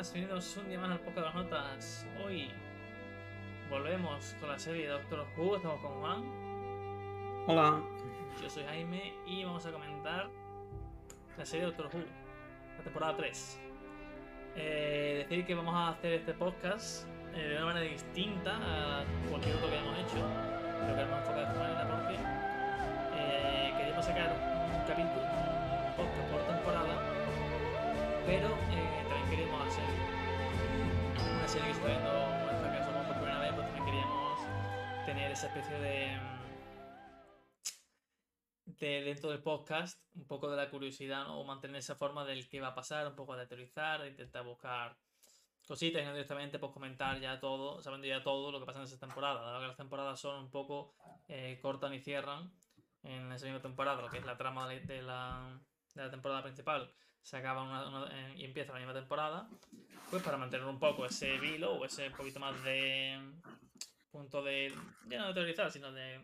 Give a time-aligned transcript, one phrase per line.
[0.00, 2.06] buenas, bienvenidos un día más al podcast de las notas.
[2.24, 2.50] Hoy
[3.68, 6.24] volvemos con la serie Doctor Who, estamos con Juan.
[7.46, 7.82] Hola.
[8.40, 10.30] Yo soy Jaime y vamos a comentar
[11.36, 11.98] la serie Doctor Who,
[12.78, 13.60] la temporada 3.
[14.56, 19.56] Eh, decir que vamos a hacer este podcast eh, de una manera distinta a cualquier
[19.56, 20.16] otro que hayamos hecho.
[20.82, 22.14] Creo que hemos enfocado de esta manera porque
[23.18, 26.59] eh, queríamos sacar un capítulo, un podcast por
[28.30, 29.84] pero eh, también queríamos hacer
[31.18, 32.10] una serie que está viendo,
[32.64, 34.40] en caso como por primera vez, pues también queríamos
[35.04, 36.20] tener esa especie de,
[38.66, 41.40] de dentro del podcast, un poco de la curiosidad, ¿no?
[41.40, 44.44] o mantener esa forma del qué va a pasar, un poco de teorizar, de intentar
[44.44, 44.96] buscar
[45.66, 48.84] cositas y no directamente pues comentar ya todo, sabiendo ya todo lo que pasa en
[48.84, 50.94] esa temporada, dado que las temporadas son un poco
[51.26, 52.52] eh, cortan y cierran
[53.02, 55.60] en esa misma temporada, lo que es la trama de la,
[55.94, 59.48] de la temporada principal se acaba una, eh, y empieza la misma temporada,
[60.10, 63.18] pues para mantener un poco ese vilo o ese poquito más de
[64.10, 64.74] punto de,
[65.08, 66.20] ya no de teorizar, sino de,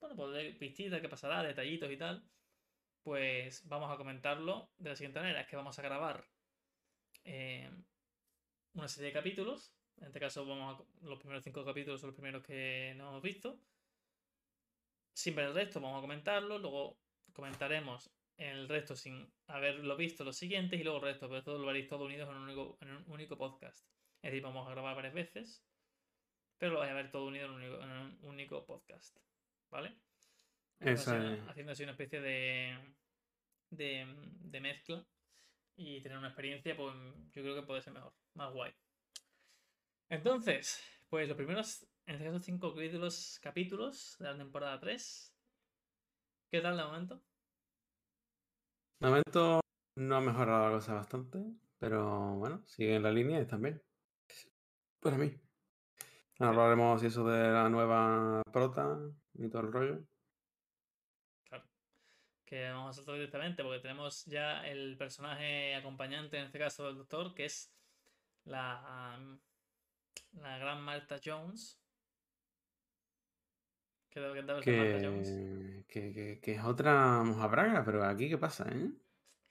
[0.00, 2.22] bueno, pues de pistitas, qué pasará, detallitos y tal,
[3.02, 6.24] pues vamos a comentarlo de la siguiente manera, es que vamos a grabar
[7.24, 7.70] eh,
[8.74, 12.16] una serie de capítulos, en este caso vamos a, los primeros cinco capítulos son los
[12.16, 13.58] primeros que no hemos visto,
[15.12, 16.98] sin ver el resto vamos a comentarlo, luego
[17.32, 21.66] comentaremos el resto sin haberlo visto los siguientes y luego el resto, pero todo lo
[21.66, 23.86] veréis todo unidos en un único, en un único podcast.
[24.22, 25.64] Es decir, vamos a grabar varias veces,
[26.56, 29.16] pero lo vais a ver todo unido en un único, en un único podcast.
[29.70, 29.96] ¿Vale?
[30.80, 31.48] Eso Haciendo así- es.
[31.48, 32.78] Haciendo así una especie de,
[33.70, 34.06] de,
[34.40, 35.04] de mezcla
[35.76, 36.94] y tener una experiencia, pues
[37.32, 38.72] yo creo que puede ser mejor, más guay.
[40.08, 45.34] Entonces, pues los primeros, en este caso, cinco capítulos, capítulos de la temporada 3.
[46.50, 47.22] ¿Qué tal de momento?
[49.00, 49.60] De momento
[49.94, 51.38] no ha mejorado la cosa bastante,
[51.78, 53.80] pero bueno, sigue en la línea y bien.
[55.00, 55.40] Para mí.
[56.40, 58.98] Ahora hablaremos eso de la nueva prota
[59.34, 60.04] y todo el rollo.
[61.44, 61.64] Claro.
[62.44, 66.96] Que vamos a saltar directamente porque tenemos ya el personaje acompañante, en este caso del
[66.96, 67.72] doctor, que es
[68.44, 69.38] la,
[70.32, 71.80] la gran Martha Jones.
[74.34, 75.24] ¿Qué tal, qué tal?
[75.24, 78.90] Que, que, que, que es otra mojabraga, pero aquí qué pasa, ¿eh?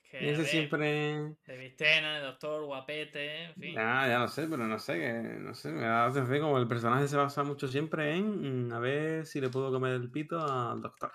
[0.02, 1.36] Que, ese ver, siempre.
[1.46, 3.76] de Vistena, de doctor, guapete, en fin.
[3.76, 6.58] Ya, ya lo sé, pero no sé, que, no sé, me da la sensación como
[6.60, 10.12] el personaje se basa mucho siempre en mm, a ver si le puedo comer el
[10.12, 11.12] pito al doctor.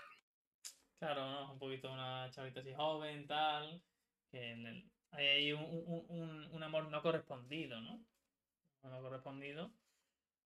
[0.99, 1.53] Claro, ¿no?
[1.53, 3.83] Un poquito una chavita así joven, tal.
[4.31, 8.07] Que en el- hay ahí un, un- un- un amor no correspondido, ¿no?
[8.83, 9.75] Amor correspondido.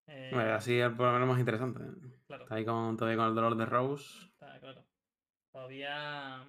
[0.09, 1.83] Eh, Bueno, así es por lo menos más interesante.
[1.83, 2.21] ¿eh?
[2.27, 2.44] claro.
[2.44, 4.27] Está ahí con, todavía con el dolor de Rose.
[4.27, 4.84] Está claro.
[5.53, 6.49] Todavía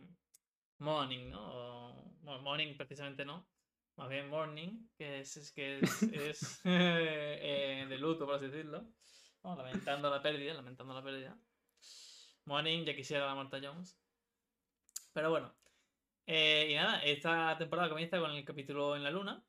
[0.79, 1.41] Morning, ¿no?
[1.41, 3.49] O- bueno, Morning precisamente no.
[3.95, 8.93] Más bien Morning, que es, es que es, es, eh, de luto, por así decirlo.
[9.43, 11.39] Lamentando la pérdida, lamentando la pérdida.
[12.45, 13.99] Morning, ya quisiera la Marta Jones.
[15.13, 15.57] Pero bueno.
[16.25, 19.46] Eh, y nada, esta temporada comienza con el capítulo en la luna.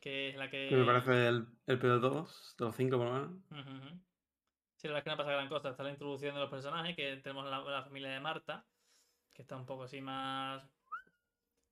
[0.00, 0.70] Que es la que.
[0.70, 3.30] Me parece el, el peor de todos, de los cinco por lo menos.
[4.76, 5.70] Sí, la verdad es que no pasa gran cosa.
[5.70, 8.64] Está la introducción de los personajes, que tenemos la, la familia de Marta,
[9.32, 10.62] que está un poco así más.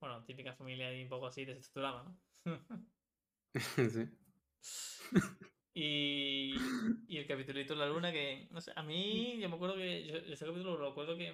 [0.00, 2.18] Bueno, típica familia y un poco así desestructurada, ¿no?
[3.54, 4.08] sí.
[5.72, 6.54] y,
[7.08, 10.06] y el capitulito de la luna, que, no sé, a mí, yo me acuerdo que.
[10.06, 11.32] Yo, ese capítulo lo recuerdo que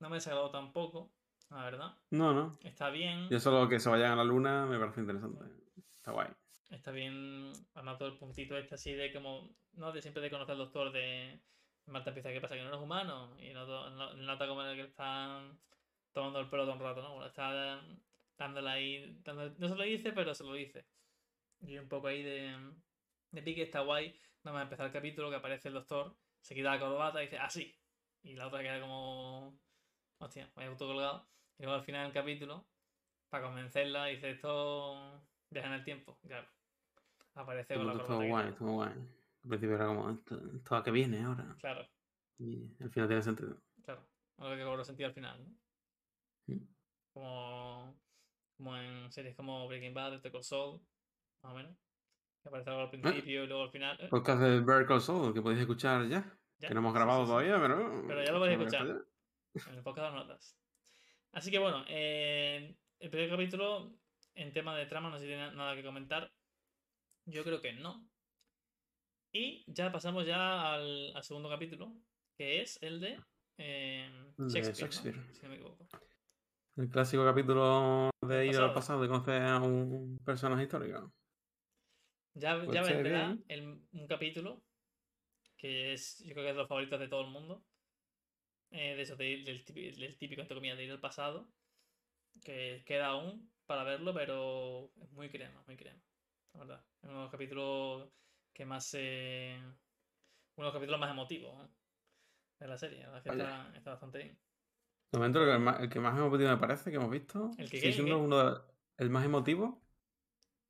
[0.00, 1.10] no me desagradó tampoco,
[1.50, 1.96] la verdad.
[2.10, 2.58] No, no.
[2.62, 3.28] Está bien.
[3.30, 5.67] Yo solo que se vayan a la luna me parece interesante.
[6.08, 6.28] Está guay.
[6.70, 10.52] Está bien, además todo el puntito este así de como, no de siempre de conocer
[10.52, 11.38] al doctor de
[11.86, 12.54] Marta empieza, ¿qué pasa?
[12.54, 15.42] Que no eres humano y no, no- nota como el que está
[16.12, 17.10] tomando el pelo todo un rato, ¿no?
[17.12, 17.82] Bueno, está
[18.38, 19.20] dándole ahí,
[19.58, 20.86] no se lo dice, pero se lo dice.
[21.60, 22.56] Y un poco ahí de,
[23.32, 26.72] de pique está guay, nada más empezar el capítulo que aparece el doctor, se quita
[26.74, 27.76] la corbata y dice, así.
[28.22, 29.58] y la otra queda como,
[30.18, 31.28] hostia, me he autocolgado.
[31.58, 32.66] Y luego al final del capítulo,
[33.30, 36.48] para convencerla, dice, esto viaja en el tiempo, claro.
[37.34, 38.90] Aparece con la Estuvo guay, estuvo guay.
[38.90, 41.56] Al principio era como, esto, esto a qué viene ahora.
[41.60, 41.86] Claro,
[42.38, 43.60] Y al final tiene sentido.
[43.84, 44.06] claro.
[44.38, 46.54] Algo que cobró sentido al final, ¿no?
[46.54, 46.66] Mm.
[47.12, 48.00] Como,
[48.56, 50.80] como en series como Breaking Bad, Better Call Saul,
[51.42, 51.76] más o menos.
[52.42, 53.98] Que aparece algo al principio y luego al final.
[54.00, 56.24] eh, Podcast de Better Call Saul que podéis escuchar ya.
[56.58, 56.68] ya.
[56.68, 57.30] Que no hemos grabado sí, sí.
[57.30, 58.04] todavía, pero.
[58.06, 58.86] Pero ya lo podéis escuchar.
[58.86, 60.56] En el podcast de las notas.
[61.32, 63.92] Así que bueno, eh, el primer capítulo,
[64.38, 66.30] en tema de trama, no sé si tiene nada que comentar.
[67.26, 68.08] Yo creo que no.
[69.32, 71.92] Y ya pasamos ya al, al segundo capítulo,
[72.36, 73.20] que es el de
[73.58, 74.06] eh,
[74.38, 75.88] El de Shakespeare, si no me equivoco.
[76.76, 79.04] El clásico capítulo de ir al pasado.
[79.04, 81.12] y conocer a un personaje histórico.
[82.34, 84.62] Ya, Pues ya esté vendrá el- un capítulo
[85.56, 87.64] que es, yo creo que es de los favoritos de todo el mundo.
[88.70, 91.48] eh, de eso, de del, típico, del típico, entre comillas, de ir al pasado.
[92.44, 96.00] Que queda aún para verlo, pero es muy crema, muy crema.
[96.54, 96.84] La verdad.
[97.02, 98.10] Es uno de los capítulos
[98.52, 99.56] que más se.
[99.58, 99.76] uno
[100.56, 101.68] de los capítulos más emotivos ¿no?
[102.58, 103.00] de la serie.
[103.02, 104.38] La verdad que está, está bastante bien.
[105.12, 107.50] De momento, el, más, el que más emotivo me parece que hemos visto.
[107.58, 108.60] ¿El que sigue siendo uno de-
[108.98, 109.80] el más emotivo.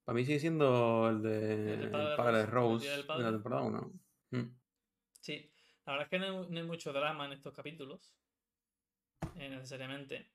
[0.05, 2.89] Para mí sigue siendo el de El padre de el padre de Rose, el Rose
[2.89, 3.31] del de la padre.
[3.31, 3.91] temporada 1.
[5.21, 5.49] Sí,
[5.85, 8.13] la verdad es que no hay, no hay mucho drama en estos capítulos,
[9.39, 10.29] eh, necesariamente.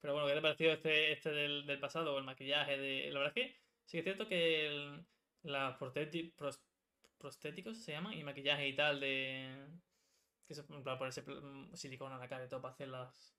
[0.00, 2.78] Pero bueno, ¿qué te ha parecido este, este del, del pasado el maquillaje?
[2.78, 3.10] De...
[3.12, 5.06] La verdad es que sí que es cierto que el-
[5.42, 5.76] las
[7.18, 9.68] prostéticos se llaman y maquillaje y tal de...
[10.46, 11.24] que se plan ponerse
[11.74, 13.36] silicona en la cara y todo para hacer las,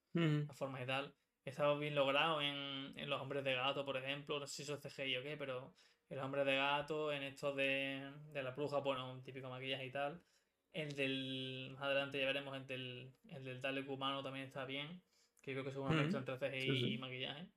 [0.48, 1.16] las formas y tal.
[1.46, 4.40] Estaba bien logrado en, en los hombres de gato, por ejemplo.
[4.40, 5.74] No sé si eso es CGI o qué, pero
[6.10, 9.86] en los hombres de gato, en estos de, de la bruja, bueno, un típico maquillaje
[9.88, 10.26] y tal.
[10.74, 11.70] El del.
[11.74, 15.04] Más adelante ya veremos, el del, el del Dalek humano también está bien.
[15.42, 15.96] Que creo que es una Ujú.
[15.96, 16.94] mezcla entre CGI Sí, sí.
[16.94, 17.48] y maquillaje.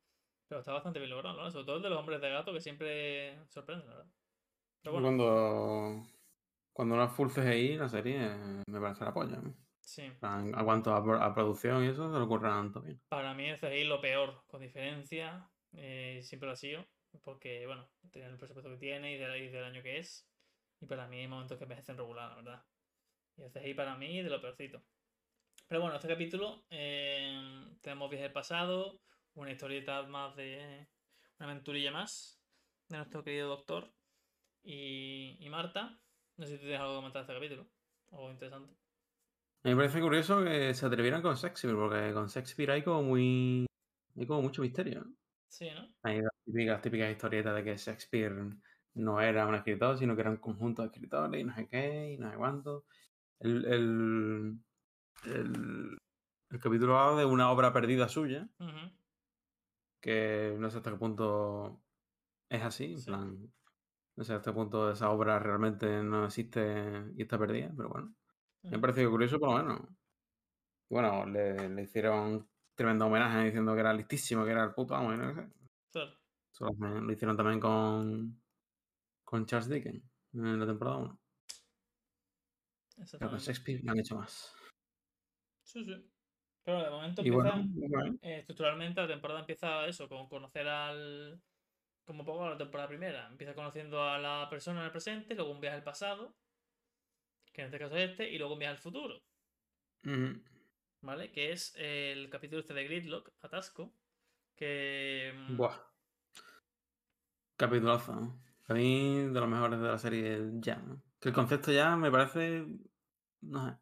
[0.49, 1.51] Pero está bastante bien logrado, ¿no?
[1.51, 4.13] Sobre todo el de los hombres de gato, que siempre sorprende, la verdad.
[4.83, 6.07] Pero bueno, Cuando,
[6.73, 9.37] cuando no es full CGI, la serie eh, me parece la polla.
[9.37, 9.55] ¿no?
[9.81, 10.11] sí.
[10.23, 13.01] A cuanto a, a producción y eso, se lo ocurran tanto bien.
[13.09, 15.49] Para mí el CGI lo peor, con diferencia.
[15.75, 16.85] eh, siempre lo ha sido.
[17.25, 20.27] Porque, bueno, tiene el presupuesto que tiene y, de- y del año que es.
[20.81, 22.63] Y para mí hay momentos que envejecen regular, la verdad.
[23.37, 24.83] Y el CGI para mí de lo peorcito.
[25.67, 29.01] Pero bueno, este capítulo eh, tenemos viaje al pasado,
[29.35, 30.87] una historieta más de.
[31.39, 32.41] una aventurilla más
[32.89, 33.93] de nuestro querido doctor
[34.63, 35.99] y, y Marta.
[36.37, 37.69] No sé si tú tienes algo que comentar este capítulo.
[38.11, 38.75] Algo interesante.
[39.65, 43.03] A mí me parece curioso que se atrevieran con Shakespeare, porque con Shakespeare hay como
[43.03, 43.67] muy.
[44.17, 45.03] hay como mucho misterio.
[45.03, 45.15] ¿no?
[45.49, 45.87] Sí, ¿no?
[46.03, 48.57] Hay las típicas, típicas historietas de que Shakespeare
[48.95, 52.13] no era un escritor, sino que era un conjunto de escritores y no sé qué,
[52.13, 52.87] y no sé cuánto.
[53.39, 54.59] El, el,
[55.25, 55.99] el,
[56.51, 58.49] el capítulo habla de una obra perdida suya,
[60.01, 61.83] que no sé hasta qué punto
[62.49, 63.07] es así, en Sí.
[63.07, 63.53] plan.
[64.15, 68.15] No sé hasta qué punto esa obra realmente no existe y está perdida, pero bueno.
[68.63, 69.89] Me ha parecido curioso, por lo menos.
[70.91, 75.15] Bueno, le, le hicieron tremendo homenaje diciendo que era listísimo, que era el puto amo,
[75.15, 75.49] y no sé.
[75.91, 76.13] Claro.
[76.53, 78.43] Eso lo, lo hicieron también con,
[79.25, 80.05] con Charles Dickens
[80.35, 81.21] en la temporada 1.
[83.13, 83.39] Pero con.
[83.39, 84.55] Shakespeare han hecho más.
[85.73, 86.11] Sí, sí.
[86.65, 90.69] Pero de momento Y empieza, bueno, bueno, eh, estructuralmente la temporada empieza eso, con conocer
[90.69, 91.41] al...
[92.05, 93.29] Como poco la temporada primera.
[93.29, 96.37] Empieza conociendo a la persona en el presente, luego un viaje al pasado,
[97.53, 99.23] que en este caso es este, y luego un viaje al futuro.
[101.01, 101.33] ¿vale?
[101.33, 103.95] Que es el capítulo este de Gridlock, Atasco,
[104.57, 105.33] que...
[105.35, 105.79] mm, Buah.
[107.57, 108.15] Capitulazo.
[108.15, 108.43] ¿no?
[108.67, 110.77] Para mí, de los mejores de la serie ya.
[110.77, 111.03] ¿no?
[111.21, 112.67] Que el concepto ya me parece,
[113.43, 113.82] no sé,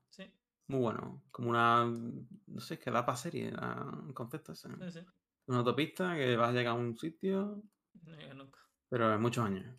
[0.70, 1.22] muy bueno.
[1.30, 4.68] Como una, no sé, es que da para serie la- el concepto ese.
[4.68, 5.06] sí, sí.
[5.46, 7.62] Una autopista que vas a llegar a un sitio,
[8.02, 8.60] No nunca.
[8.88, 9.76] pero en muchos años.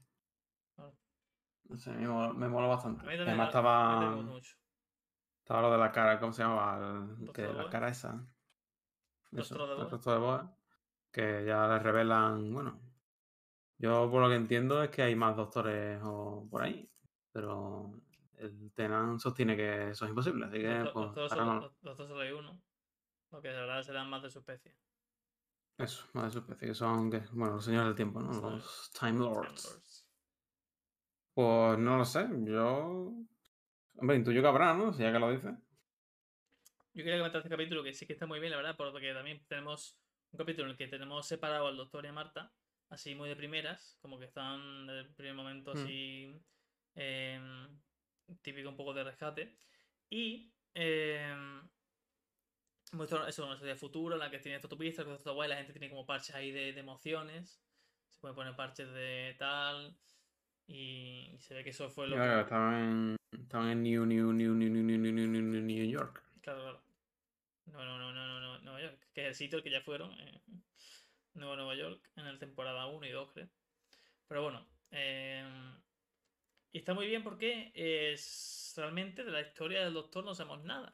[0.75, 0.97] Claro.
[1.69, 3.01] No sé, me mola, me mola bastante.
[3.01, 4.57] A mí también, Además estaba, mucho.
[5.39, 6.77] estaba lo de la cara, ¿cómo se llama?
[6.77, 8.27] El- Rostro que la cara esa.
[9.31, 10.57] Eso, Rostro de el rostro de Boa.
[11.11, 12.81] Que ya les revelan, bueno.
[13.77, 16.91] Yo por lo que entiendo es que hay más doctores o por ahí.
[17.31, 18.00] Pero
[18.41, 21.83] el Tenan sostiene que eso es imposible, así que Los, pues los dos no- los-
[21.83, 22.61] los dos solo hay uno.
[23.31, 24.75] Lo que verdad serán más de su especie.
[25.77, 28.27] Eso, más de su especie, que son que, bueno, los señores del tiempo, ¿no?
[28.33, 30.07] Los Los Time Time Lords.
[31.33, 33.13] Pues no lo sé, yo.
[33.95, 34.93] Hombre, intuyo que habrá, ¿no?
[34.93, 35.55] Si ya que lo dice.
[36.93, 39.41] Yo quería comentar este capítulo que sí que está muy bien, la verdad, porque también
[39.47, 39.97] tenemos
[40.31, 42.51] un capítulo en el que tenemos separado al doctor y a Marta,
[42.89, 45.77] así muy de primeras, como que están en el primer momento Mm.
[45.77, 46.41] así
[46.95, 47.79] em,
[48.41, 49.57] típico un poco de rescate.
[50.09, 51.67] Y em,
[52.93, 55.57] muestra eso, una de futuro en la que tiene esta autopista, que está guay, la
[55.57, 57.61] gente tiene como parches ahí de, de emociones,
[58.09, 59.95] se puede poner parches de tal,
[60.67, 62.41] y, se ve que eso fue lo Ya, que...
[62.41, 66.23] estaban en, estaban en New, New, New, New, New, New, New, New, New, York.
[66.41, 66.81] Claro, claro.
[67.65, 68.99] No, no, no, no, no, no, Nueva York.
[69.13, 70.11] Que es el sitio al que ya fueron.
[70.19, 70.41] Eh,
[71.33, 73.49] Nuevo Nueva York, en la temporada 1 y 2, creo.
[74.27, 74.65] Pero bueno.
[74.91, 75.43] eh,
[76.71, 80.93] y está muy bien porque es realmente de la historia del doctor no sabemos nada.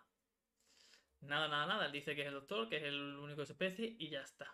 [1.22, 1.86] Nada, nada, nada.
[1.88, 4.22] Él dice que es el doctor, que es el único de su especie y ya
[4.22, 4.48] está.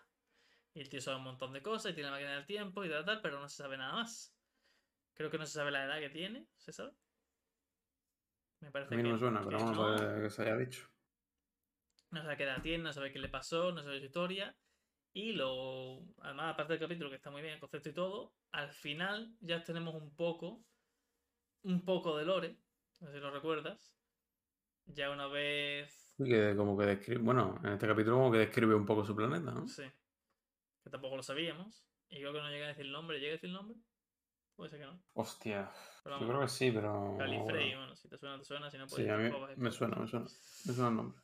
[0.74, 2.90] Y el tío sabe un montón de cosas y tiene la máquina del tiempo y
[2.90, 4.36] tal, tal, pero no se sabe nada más.
[5.14, 6.92] Creo que no se sabe la edad que tiene, ¿se sabe?
[8.62, 9.84] Me A parece mí no que, me suena, pero vamos no.
[9.86, 10.90] a ver que se haya dicho.
[12.12, 14.56] No sabe qué edad tiene, no sabe qué le pasó, no sabe su historia.
[15.14, 16.02] Y lo.
[16.22, 19.64] Además, aparte del capítulo, que está muy bien, el concepto y todo, al final ya
[19.64, 20.64] tenemos un poco.
[21.64, 22.58] Un poco de lore.
[23.00, 23.94] No sé si lo recuerdas.
[24.86, 26.16] Ya una vez.
[26.18, 27.22] Que como que describe.
[27.22, 29.68] Bueno, en este capítulo como que describe un poco su planeta, ¿no?
[29.68, 29.84] Sí.
[30.84, 31.86] Que tampoco lo sabíamos.
[32.10, 33.20] Y creo que no llega a decir el nombre.
[33.20, 33.78] ¿Llega a decir el nombre?
[34.56, 35.02] Puede ser que no.
[35.14, 35.72] Hostia.
[36.04, 37.18] Pero Yo creo que sí, pero.
[37.18, 38.70] Galifrey, bueno, si te suena, te suena.
[38.70, 39.04] Si no, pues.
[39.04, 40.26] Sí, a mí me suena, me suena.
[40.66, 41.22] Me suena el nombre.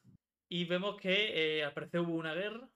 [0.47, 2.67] Y vemos que eh, al parecer hubo una guerra,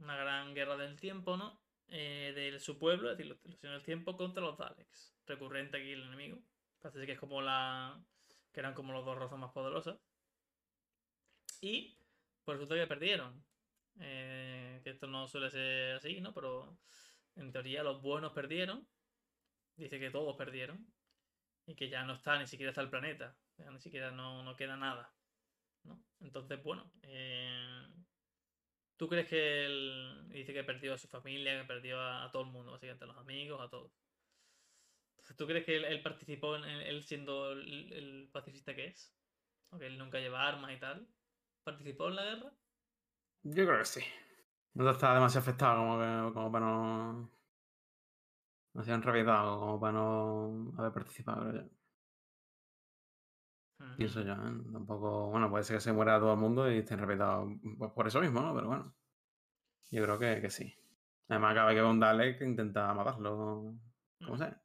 [0.00, 1.58] una gran guerra del tiempo, ¿no?
[1.88, 5.16] Eh, de su pueblo, es decir, los del tiempo contra los Daleks.
[5.24, 6.38] Recurrente aquí el enemigo.
[6.92, 8.00] Parece que es como la.
[8.52, 9.98] que eran como los dos razas más poderosas.
[11.60, 11.98] Y
[12.44, 13.44] pues resulta que perdieron.
[13.98, 16.32] Eh, que esto no suele ser así, ¿no?
[16.32, 16.78] Pero
[17.34, 18.86] en teoría los buenos perdieron.
[19.74, 20.86] Dice que todos perdieron.
[21.66, 23.36] Y que ya no está, ni siquiera está el planeta.
[23.58, 25.12] Ya ni siquiera no, no queda nada.
[25.82, 26.00] ¿no?
[26.20, 27.84] Entonces, bueno, eh,
[28.96, 32.50] ¿tú crees que él dice que perdió a su familia, que perdió a todo el
[32.50, 34.05] mundo, básicamente a los amigos, a todos?
[35.34, 39.14] ¿Tú crees que él, él participó en, él siendo el, el pacifista que es?
[39.70, 41.08] Aunque él nunca lleva armas y tal.
[41.64, 42.52] ¿Participó en la guerra?
[43.42, 44.00] Yo creo que sí.
[44.74, 47.30] No está demasiado afectado como, que, como para no.
[48.72, 51.68] Demasiado enrabietado como para no haber participado, creo yo.
[53.96, 54.62] Pienso yo, ¿eh?
[54.72, 55.30] Tampoco.
[55.30, 58.20] Bueno, puede ser que se muera todo el mundo y esté enrabietado pues, por eso
[58.20, 58.54] mismo, ¿no?
[58.54, 58.94] Pero bueno.
[59.90, 60.74] Yo creo que, que sí.
[61.28, 63.74] Además, vez que un Dalek intenta matarlo.
[64.18, 64.36] Como Ujú.
[64.38, 64.60] sea.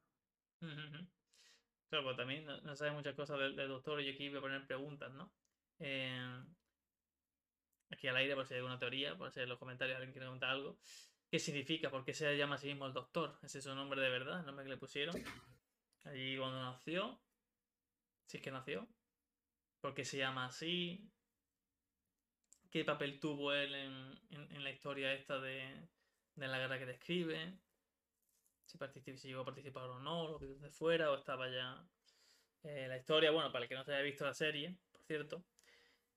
[2.15, 5.32] También no, no muchas cosas del, doctor y aquí voy a poner preguntas, ¿no?
[5.80, 6.44] Eh,
[7.89, 10.25] aquí al aire por si hay alguna teoría, por si en los comentarios alguien quiere
[10.25, 10.77] preguntar algo.
[11.30, 11.89] ¿Qué significa?
[11.89, 13.38] ¿Por qué se llama a sí mismo el doctor?
[13.41, 14.39] ¿Ese es su nombre de verdad?
[14.39, 15.15] ¿El nombre que le pusieron?
[16.03, 17.20] Allí cuando nació.
[18.27, 18.88] Si es que nació.
[19.82, 21.10] ¿Por qué se llama así?
[22.70, 25.88] ¿Qué papel tuvo él en, en- en la historia esta de,
[26.36, 27.58] de la guerra que describe?
[28.71, 31.85] Si, particip- si llegó a participar o no, lo que desde fuera, o estaba ya.
[32.63, 35.43] Eh, la historia, bueno, para el que no se haya visto la serie, por cierto,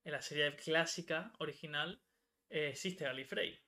[0.04, 2.00] en la serie clásica, original,
[2.50, 3.58] eh, existe Gallifrey.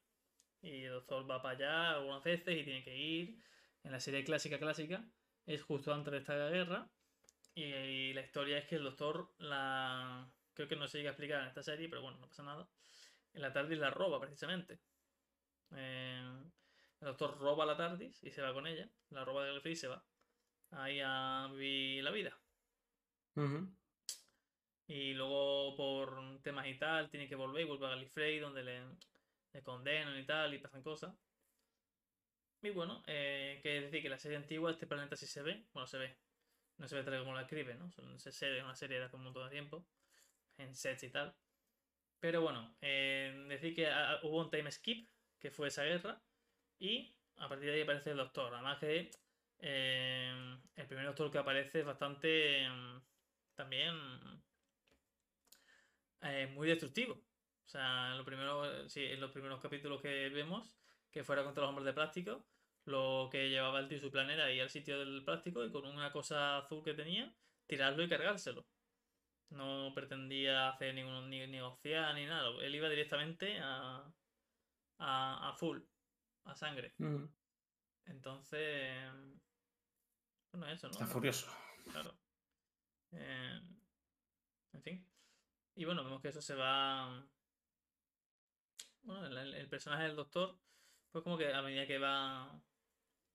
[0.63, 3.43] Y el doctor va para allá algunas veces y tiene que ir.
[3.83, 5.05] En la serie clásica, clásica,
[5.47, 6.89] es justo antes de esta guerra.
[7.55, 10.29] Y, la historia es que el doctor la.
[10.53, 12.69] Creo que no se llega a explicar en esta serie, pero bueno, no pasa nada.
[13.33, 14.81] En la TARDIS la roba, precisamente.
[15.75, 16.43] Eh,
[17.07, 18.91] el doctor roba la TARDIS y se va con ella.
[19.11, 20.05] La roba de Gallifrey y se va.
[20.73, 22.37] Ahí a vivir la vida.
[24.89, 28.83] Y luego por temas y tal, tiene que volver y vuelve a Gallifrey, donde le,
[29.53, 31.15] le condenan y tal, y pasan cosas.
[32.63, 35.65] Y bueno, eh, que decir que la serie antigua, este planeta sí se ve.
[35.73, 36.19] Bueno, se ve.
[36.79, 37.89] No se ve tal como la escribe, ¿no?
[38.19, 39.87] Se se ve una serie de hace un montón de tiempo.
[40.59, 41.37] En sets y tal.
[42.19, 45.09] Pero bueno, eh, decir que ah, hubo un time skip,
[45.39, 46.21] que fue esa guerra.
[46.79, 48.53] Y a partir de ahí aparece el doctor.
[48.55, 49.11] Además que
[49.59, 53.01] eh, el primer doctor que aparece es bastante em,
[53.55, 53.95] también
[56.23, 57.15] eh, muy destructivo.
[57.15, 60.77] O sea, en, lo primero, sí, en los primeros capítulos que vemos,
[61.11, 62.47] que fuera contra los hombres de plástico,
[62.85, 65.87] lo que llevaba el tío su plan era ir al sitio del plástico y con
[65.87, 67.35] una cosa azul que tenía,
[67.67, 68.67] tirarlo y cargárselo.
[69.51, 72.51] No pretendía hacer ningún, ni negociar ni nada.
[72.63, 74.05] Él iba directamente a,
[74.99, 75.81] a, a full,
[76.47, 76.95] a sangre.
[78.07, 79.13] Entonces,
[80.53, 80.93] bueno, eso, ¿no?
[80.93, 81.47] Está furioso.
[81.91, 82.17] Claro.
[83.13, 83.61] Eh,
[84.73, 85.07] en fin.
[85.75, 87.27] Y bueno, vemos que eso se va.
[89.03, 90.59] Bueno, el, personaje del doctor,
[91.11, 92.61] pues como que a medida que va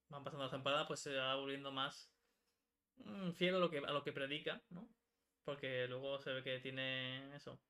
[0.10, 2.12] van pasando las temporadas, pues se va volviendo más
[2.98, 4.89] mm, fiel a lo que, a lo que predica, ¿no?
[5.44, 7.62] Porque luego se ve que tiene eso.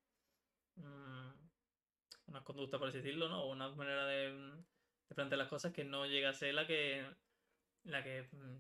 [0.76, 1.30] mm,
[2.28, 3.44] una conducta, por así decirlo, ¿no?
[3.44, 4.64] O una manera de,
[5.12, 7.06] de plantear las cosas que no llega a ser la que.
[7.84, 8.24] La que.
[8.32, 8.58] mm,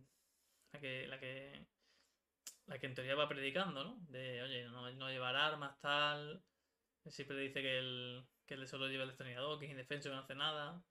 [0.74, 1.08] La que.
[1.08, 1.65] La que
[2.67, 3.98] la que en teoría va predicando, ¿no?
[4.08, 6.41] De, oye, no, no llevar armas, tal.
[7.05, 10.22] Siempre dice que él, que él solo lleva el destornillador, que es indefenso, que no
[10.22, 10.81] hace nada,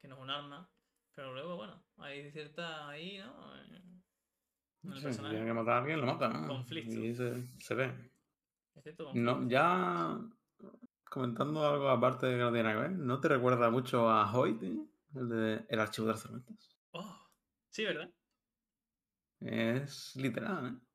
[0.00, 0.68] que no es un arma.
[1.14, 3.56] Pero luego, bueno, hay cierta ahí, ¿no?
[3.64, 5.34] En el Sí, personaje.
[5.34, 6.28] tiene que matar a alguien, lo mata.
[6.28, 6.48] ¿no?
[6.48, 6.98] Conflicto.
[6.98, 7.90] Y se, se ve.
[9.14, 10.18] No, ya
[11.08, 14.30] comentando algo aparte de que no tiene nada que ver, ¿no te recuerda mucho a
[14.30, 14.76] Hoyt, eh?
[15.14, 16.76] El de El archivo de las tormentas?
[16.92, 17.28] Oh,
[17.68, 18.10] sí, ¿verdad?
[19.40, 20.90] Es literal, ¿eh?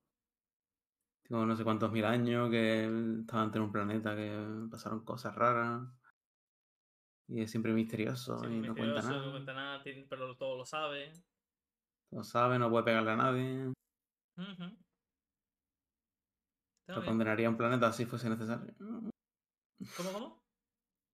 [1.27, 2.85] Tengo no sé cuántos mil años que
[3.19, 5.81] estaban en un planeta que pasaron cosas raras.
[7.27, 9.31] Y es siempre misterioso y no cuenta misterioso, no nada.
[9.31, 11.11] cuenta nada, pero todo lo sabe.
[12.11, 13.73] No sabe, no puede pegarle a nadie.
[16.81, 18.75] Está Lo condenaría a un planeta si fuese necesario.
[18.77, 20.43] ¿Cómo, cómo?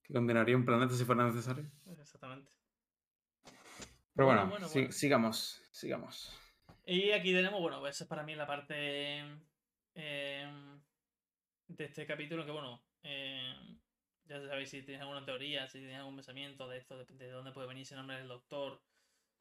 [0.04, 1.72] Que condenaría a un planeta si fuera necesario.
[1.86, 2.52] Exactamente.
[4.22, 4.92] Pero Bueno, bueno, bueno, sí- bueno.
[4.92, 6.32] sigamos, sigamos.
[6.86, 9.18] Y aquí tenemos, bueno, esa es para mí la parte
[9.96, 10.82] em,
[11.68, 13.80] de este capítulo que, bueno, em,
[14.26, 17.52] ya sabéis si tenéis alguna teoría, si tenéis algún pensamiento de esto, de, de dónde
[17.52, 18.80] puede venir ese nombre del doctor,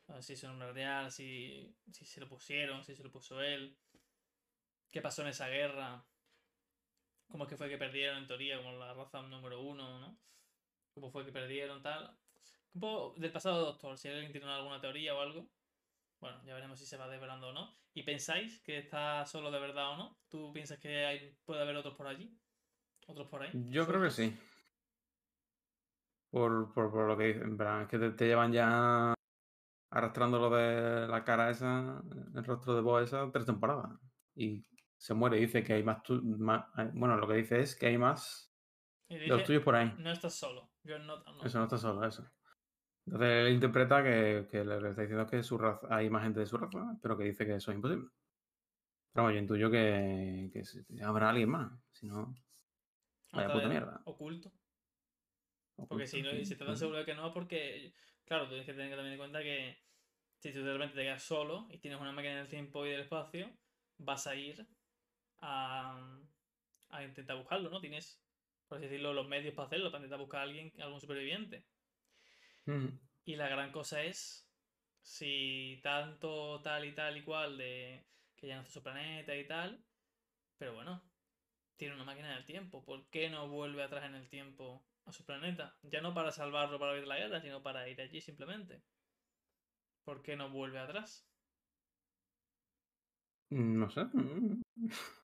[0.08, 3.42] a si es un nombre real, si, si se lo pusieron, si se lo puso
[3.42, 3.76] él,
[4.90, 6.04] qué pasó en esa guerra,
[7.28, 10.18] cómo es que fue que perdieron en teoría, como la raza número uno, ¿no?
[10.94, 12.16] Cómo fue que perdieron, tal.
[12.72, 15.46] Un poco del pasado doctor, si alguien tiene alguna teoría o algo.
[16.20, 17.74] Bueno, ya veremos si se va desvelando o no.
[17.94, 20.16] ¿Y pensáis que está solo de verdad o no?
[20.28, 22.30] ¿Tú piensas que hay, puede haber otros por allí?
[23.08, 23.50] ¿Otros por ahí?
[23.70, 24.38] Yo creo que sí.
[26.30, 29.14] Por, por, por lo que dicen, en plan, es que te, te llevan ya
[29.90, 32.00] arrastrando lo de la cara esa,
[32.34, 33.98] el rostro de Bo esa, tres temporadas.
[34.36, 34.64] Y
[34.96, 37.98] se muere, dice que hay más, tu- más- Bueno, lo que dice es que hay
[37.98, 38.54] más
[39.08, 39.92] Y de los tuyos por ahí.
[39.98, 40.70] no estás solo.
[40.84, 41.46] Not alone.
[41.46, 42.30] Eso no está solo, eso.
[43.10, 46.22] Entonces él interpreta que, que lo que está diciendo es que su raza, hay más
[46.22, 48.08] gente de su raza, pero que dice que eso es imposible.
[49.12, 50.48] Pero bueno, yo intuyo que,
[51.02, 51.72] habrá alguien más.
[51.90, 52.32] Si no,
[53.32, 54.00] vaya puta mierda.
[54.04, 54.52] Oculto.
[55.88, 56.86] Porque si, no, sí, si te tan puede ser.
[56.86, 59.82] seguro de que no, porque, claro, tienes que tener que tener en cuenta que
[60.38, 63.00] si tú de repente te quedas solo y tienes una máquina del tiempo y del
[63.00, 63.50] espacio,
[63.98, 64.68] vas a ir
[65.38, 66.20] a,
[66.90, 67.80] a intentar buscarlo, ¿no?
[67.80, 68.22] Tienes,
[68.68, 71.66] por así decirlo, los medios para hacerlo, para intentar buscar a alguien, algún superviviente.
[73.24, 74.48] Y la gran cosa es
[75.02, 79.46] si tanto tal y tal y cual de que ya no está su planeta y
[79.46, 79.84] tal,
[80.56, 81.02] pero bueno,
[81.76, 85.24] tiene una máquina del tiempo, ¿por qué no vuelve atrás en el tiempo a su
[85.24, 85.76] planeta?
[85.82, 88.82] Ya no para salvarlo para a la guerra, sino para ir allí simplemente.
[90.04, 91.26] ¿Por qué no vuelve atrás?
[93.50, 94.04] No sé.
[94.04, 94.62] Mm.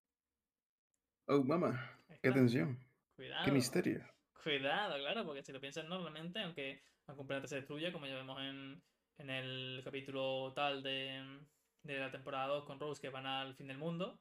[1.29, 1.99] Oh, mamá.
[2.23, 2.79] Qué tensión.
[3.17, 3.45] Cuidado.
[3.45, 4.16] Qué misterio.
[4.47, 8.41] Cuidado, claro, porque si lo piensas normalmente, aunque un planeta se destruya, como ya vemos
[8.41, 8.81] en,
[9.19, 11.41] en el capítulo tal de,
[11.83, 14.21] de la temporada 2 con Rose, que van al fin del mundo,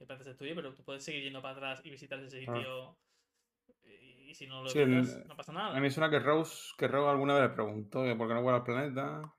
[0.00, 2.50] el planeta se destruye, pero tú puedes seguir yendo para atrás y visitar ese sitio.
[2.52, 2.98] Claro.
[3.84, 5.80] Y, y si no lo Sí, visitas, el- no pasa A nada.
[5.80, 8.58] mí suena que Rose, que Rose alguna vez le preguntó que por qué no vuelve
[8.58, 9.32] al planeta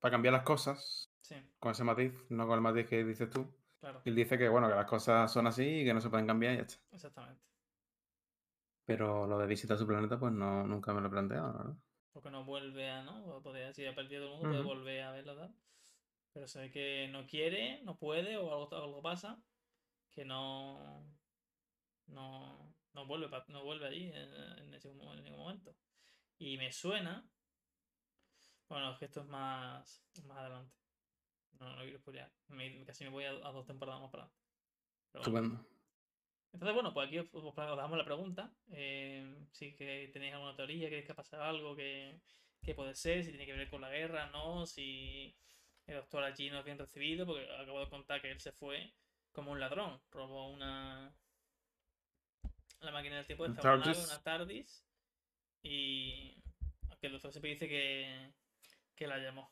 [0.00, 3.46] para cambiar las cosas Sí, con ese matiz, no con el matiz que dices tú.
[3.80, 6.10] claro, Y él dice que bueno, que las cosas son así y que no se
[6.10, 6.78] pueden cambiar y ya está.
[6.92, 7.53] exactamente.
[8.86, 11.76] Pero lo de visitar su planeta, pues no, nunca me lo he planteado, la verdad.
[12.12, 13.40] Porque no vuelve a, ¿no?
[13.42, 15.54] Podría, si ha perdido todo el mundo, puede volver a verlo, tal.
[16.32, 19.42] Pero se ve que no quiere, no puede, o algo, algo pasa,
[20.10, 21.02] que no.
[22.06, 25.74] No, no vuelve, no vuelve allí en, en ese mo- en ningún momento.
[26.38, 27.24] Y me suena.
[28.68, 30.74] Bueno, es que esto es más, más adelante.
[31.60, 32.30] No, no quiero spoilear.
[32.48, 34.44] Me- casi me voy a, a dos temporadas más para adelante.
[35.12, 35.46] Bueno.
[35.46, 35.73] Estupendo.
[36.54, 38.50] Entonces, bueno, pues aquí os, os- os damos la pregunta.
[38.70, 42.20] eh, si que tenéis alguna teoría, queréis que ha pasado algo, que,
[42.62, 45.34] que puede ser, si tiene que ver con la guerra, no, si
[45.86, 48.94] el doctor allí no es bien recibido, porque acabo de contar que él se fue
[49.32, 51.12] como un ladrón, robó una.
[52.80, 54.04] La máquina del tiempo de TARDIS.
[54.06, 54.86] una TARDIS,
[55.62, 56.36] y.
[56.90, 58.30] Aunque el doctor siempre dice que,
[58.94, 59.50] que la llamó,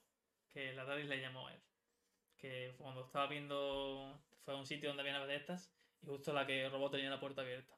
[0.53, 1.61] que la TARDIS le llamó a él.
[2.37, 4.21] Que cuando estaba viendo.
[4.45, 7.11] Fue a un sitio donde había naves de estas y justo la que robó tenía
[7.11, 7.75] la puerta abierta.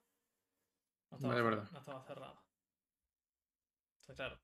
[1.11, 1.71] No estaba, Vaya cer- verdad.
[1.73, 2.43] no estaba cerrada.
[4.01, 4.41] Entonces, claro.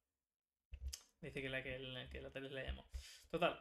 [1.21, 2.89] Dice que la que, la, que la tele le llamó.
[3.31, 3.61] Total.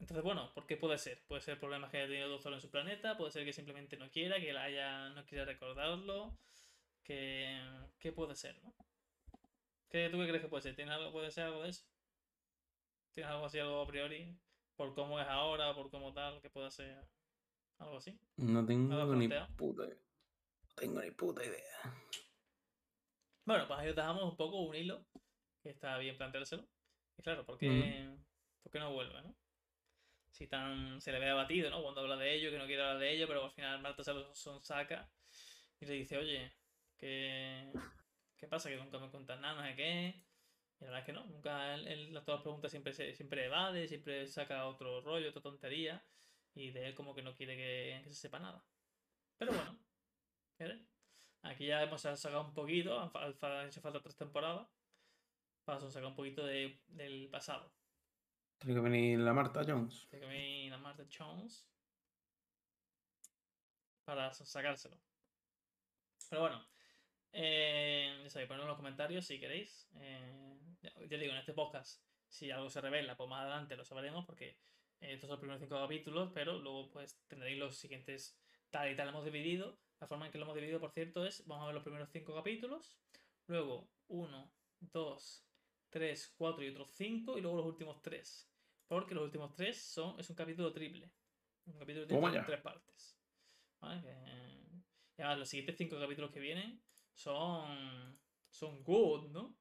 [0.00, 1.24] Entonces, bueno, ¿por qué puede ser?
[1.26, 3.96] Puede ser problemas que haya tenido el doctor en su planeta, puede ser que simplemente
[3.96, 6.38] no quiera, que la haya, no quiera recordarlo.
[7.02, 7.60] Que,
[7.98, 8.74] ¿Qué puede ser, no?
[9.88, 10.76] ¿Qué, ¿Tú qué crees que puede ser?
[10.76, 11.84] ¿Tiene algo, ¿Puede ser algo de eso?
[13.12, 14.38] ¿Tienes algo así, algo a priori?
[14.76, 17.04] ¿Por cómo es ahora, por cómo tal, que pueda ser
[17.78, 18.18] algo así?
[18.36, 19.98] No tengo ni puta idea.
[20.68, 21.62] No tengo ni puta idea.
[23.44, 25.06] Bueno, pues ahí os dejamos un poco un hilo,
[25.62, 26.68] que está bien planteárselo.
[27.16, 28.14] Y claro, ¿por qué,
[28.62, 29.34] ¿por qué no vuelve, no?
[30.30, 31.82] Si tan se le ve abatido, ¿no?
[31.82, 34.12] Cuando habla de ello, que no quiere hablar de ello, pero al final Marta se
[34.12, 35.10] lo sonsaca
[35.80, 36.52] y le dice, oye,
[36.96, 37.72] ¿qué,
[38.36, 38.68] qué pasa?
[38.68, 40.24] Que nunca me cuentas nada, no sé qué.
[40.80, 43.88] Y la verdad es que no, nunca él, él todas las preguntas siempre, siempre evade,
[43.88, 46.04] siempre saca otro rollo, otra tontería.
[46.58, 48.64] Y de él como que no quiere que, que se sepa nada.
[49.36, 49.78] Pero bueno,
[50.58, 50.84] ¿qué
[51.42, 54.68] Aquí ya hemos sacado un poquito, han, hecho falta tres temporadas
[55.64, 57.72] para sacar un poquito de- del pasado.
[58.58, 60.08] Tiene que venir la Marta Jones.
[60.10, 61.70] Tiene que venir la Martha Jones
[64.04, 64.98] para sa- sacárselo.
[66.28, 66.66] Pero bueno,
[67.32, 69.88] eh, ya sabéis, ponedlo en los comentarios si queréis.
[69.94, 73.84] Eh, ya, ya digo, en este podcast, si algo se revela, pues más adelante lo
[73.84, 74.58] sabremos porque
[75.00, 78.38] estos son los primeros cinco capítulos, pero luego pues tendréis los siguientes
[78.70, 79.78] tal y tal hemos dividido.
[80.00, 82.08] La forma en que lo hemos dividido, por cierto, es, vamos a ver los primeros
[82.10, 82.96] cinco capítulos,
[83.46, 85.44] luego uno, dos,
[85.90, 88.48] tres, cuatro y otros cinco, y luego los últimos tres.
[88.86, 91.10] Porque los últimos tres son, es un capítulo triple.
[91.66, 93.18] Un capítulo triple en tres partes.
[93.80, 94.00] ¿Vale?
[94.02, 94.58] Que-
[95.18, 96.80] y además, los siguientes cinco capítulos que vienen
[97.12, 98.18] son.
[98.50, 99.58] son good, ¿no?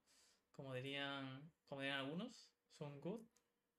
[0.51, 1.51] Como dirían.
[1.65, 2.53] Como dirían algunos.
[2.77, 3.21] Son good.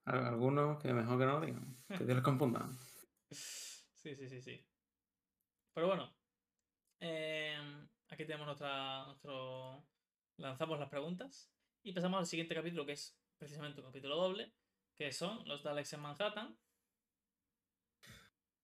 [0.08, 1.76] Al- Algunos que mejor que no lo digan.
[1.88, 2.68] Que Dios les confunda.
[3.30, 4.64] Sí, sí, sí, sí.
[5.74, 6.16] Pero bueno.
[7.00, 9.04] em, aquí tenemos nuestra.
[9.06, 9.84] nuestro.
[10.38, 11.52] Lanzamos las preguntas.
[11.82, 14.54] Y pasamos al siguiente capítulo, que es precisamente un capítulo doble.
[14.96, 16.56] Que son los Daleks en Manhattan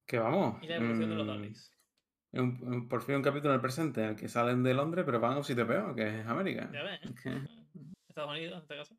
[0.07, 0.63] Que vamos.
[0.63, 1.73] y la evolución de los mm, Daleks.
[2.33, 5.05] un- un- por fin un capítulo en el presente en el que salen de Londres,
[5.05, 6.71] pero van a un sitio peor, que es América.
[6.73, 7.49] Ya ves, ¿eh?
[8.09, 8.97] Estados Unidos, en este caso.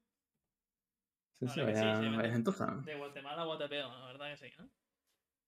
[1.40, 2.32] Sí, Vale, sí, que sí, vaya, sí, vaya vete.
[2.32, 2.68] gentuza.
[2.84, 4.70] De Guatemala a Guatepeo, la verdad que sí, ¿no?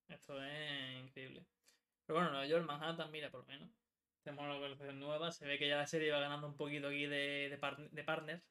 [0.09, 1.47] Esto es increíble.
[2.05, 3.71] Pero bueno, Nueva York, Manhattan, mira, por lo menos.
[4.23, 5.31] Tenemos una localización nueva.
[5.31, 8.03] Se ve que ya la serie va ganando un poquito aquí de, de, par- de
[8.03, 8.43] partner.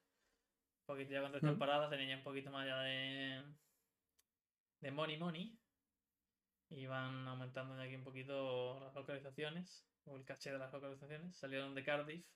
[0.87, 3.44] Porque ya con tres temporadas tenía ya un poquito más ya de.
[4.81, 5.61] de money money.
[6.70, 9.87] Y van aumentando ya aquí un poquito las localizaciones.
[10.05, 11.37] O el caché de las localizaciones.
[11.37, 12.27] Salieron de Cardiff,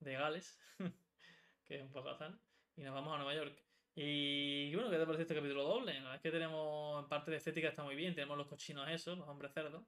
[0.00, 0.58] de Gales.
[1.66, 2.40] que es un poco azar.
[2.76, 3.67] Y nos vamos a Nueva York.
[4.00, 5.92] Y bueno, ¿qué te parece este capítulo doble?
[5.94, 8.88] La verdad es que tenemos, en parte de estética está muy bien, tenemos los cochinos
[8.88, 9.84] esos, los hombres cerdos.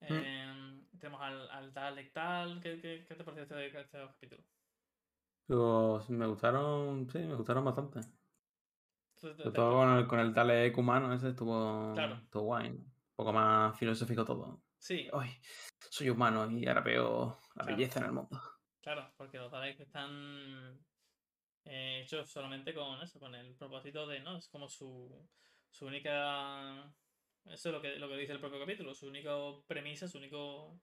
[0.00, 4.44] Eh, tenemos al, al tal, ¿qué, qué, qué te parece este, este capítulo?
[5.46, 8.00] Pues me gustaron, sí, me gustaron bastante.
[9.16, 12.16] Entonces, Sobre todo con el, con el Dalek humano ese estuvo, Claro.
[12.16, 12.70] estuvo guay.
[12.70, 12.76] ¿no?
[12.80, 14.62] Un poco más filosófico todo.
[14.78, 15.40] Sí, Ay,
[15.90, 17.76] soy humano y ahora veo la Claro.
[17.76, 18.40] belleza en el mundo.
[18.82, 20.86] claro, porque los Daleks están
[21.68, 24.36] eh, hechos solamente con eso, con el propósito de, ¿no?
[24.38, 25.28] Es como su,
[25.70, 26.92] su única...
[27.44, 29.30] Eso es lo que, lo que dice el propio capítulo, su única
[29.66, 30.80] premisa, su único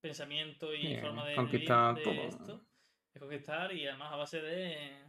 [0.00, 2.14] pensamiento y forma de, de conquistar de todo.
[2.14, 2.66] esto
[3.14, 5.04] es conquistar y además a base de,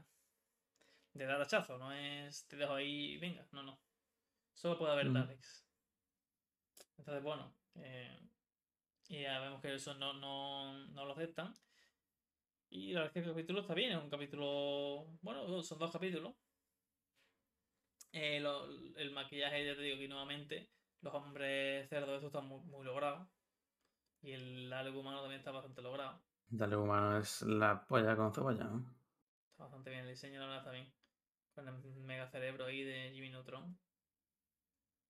[1.13, 3.81] de dar hachazo, no es te dejo ahí, venga, no, no.
[4.53, 5.13] Solo puede haber Mm.
[5.13, 5.67] Daleks.
[6.97, 8.17] Entonces, bueno, eh,
[9.09, 11.53] y ya vemos que eso no, no, no lo aceptan.
[12.69, 15.91] Y la verdad es que el capítulo está bien, es un capítulo, bueno, son dos
[15.91, 16.33] capítulos.
[18.11, 20.69] Eh, lo- el maquillaje, ya te digo que nuevamente,
[21.01, 23.27] los hombres cerdos, estos están muy, muy logrados.
[24.21, 26.19] Y el algo humano también está bastante logrado.
[26.49, 28.63] Dalek humano es la polla con cebolla.
[28.65, 28.79] ¿no?
[29.51, 30.87] Está bastante bien el diseño, la verdad está bien.
[31.55, 31.75] Con el
[32.05, 33.77] mega cerebro ahí de Jimmy Neutron.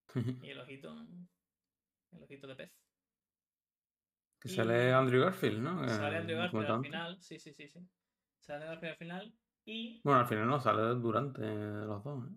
[0.44, 0.94] Y el ojito.
[2.12, 2.72] El ojito de pez.
[4.40, 5.88] Que Y- sale Andrew Garfield, ¿no?
[5.88, 7.22] Sale Andrew hemos Garfield al final.
[7.22, 7.80] Sí, sí, sí, sí.
[8.40, 9.40] Sale Andrew Garfield al final.
[9.66, 10.02] Y.
[10.04, 12.24] Bueno, al final no, sale durante los dos.
[12.30, 12.36] ¿eh?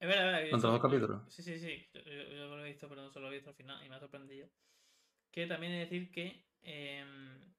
[0.00, 0.40] Es verdad, es verdad.
[0.42, 1.22] Entre los dos capítulos.
[1.34, 1.88] Sí, sí, sí.
[1.94, 3.94] Yo, yo- lo he visto, pero no solo lo he visto al final y me
[3.96, 4.48] ha sorprendido.
[5.32, 6.44] Que también he de decir que.
[6.62, 7.54] em,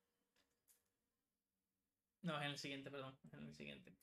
[2.23, 3.17] No, es en el siguiente, perdón.
[3.31, 3.95] En el siguiente.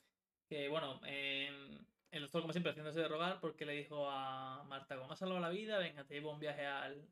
[0.49, 4.95] Que bueno, em, el doctor, como siempre, haciéndose de rogar porque le dijo a Marta:
[4.97, 7.07] Como me has salvado la vida, venga, te llevo un viaje al.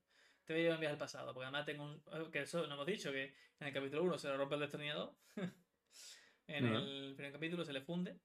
[0.45, 1.33] Te voy a llevar un viaje al pasado.
[1.33, 2.03] Porque además tengo un.
[2.13, 4.61] eh, Que eso no hemos dicho, que en el capítulo 1 se le rompe el
[4.63, 5.15] destornillador.
[6.47, 8.19] en el primer capítulo se le funde.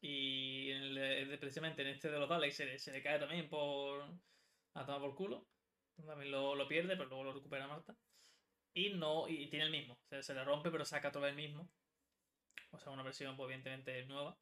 [0.00, 0.94] Y en el
[1.28, 4.02] de- precisamente en este de los Daleks se le, se le cae también por.
[4.74, 5.46] a tomar por culo.
[6.06, 7.96] También lo, lo pierde, pero luego lo recupera Marta.
[8.74, 9.28] Y no.
[9.28, 9.94] Y tiene el mismo.
[9.94, 11.68] O sea, se le rompe, pero saca todo el mismo.
[12.70, 14.38] O sea, una versión, pues, evidentemente nueva.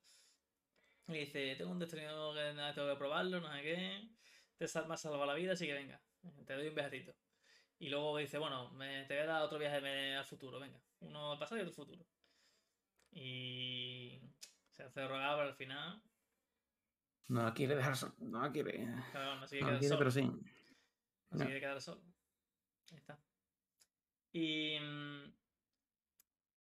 [1.09, 4.09] Y dice: Tengo un destornillador que tengo que probarlo, no sé qué.
[4.59, 6.01] Te sal- me has salvado la vida, así que venga.
[6.47, 7.15] Te doy un viajecito.
[7.79, 10.81] Y luego dice: Bueno, me, te voy a dar otro viaje al futuro, venga.
[11.01, 12.07] Uno al pasado y otro al futuro.
[13.12, 14.21] Y.
[14.71, 16.03] Se hace rogar, pero al final.
[17.29, 18.87] No la quiere dejar sol- No la quiere.
[19.11, 19.99] Claro, no se No queda la quiere, solo.
[19.99, 20.23] pero sí.
[20.23, 20.39] No
[21.31, 21.45] se No.
[21.45, 22.03] quiere quedar solo.
[22.91, 23.19] Ahí está.
[24.33, 24.79] Y.
[24.81, 25.33] mm,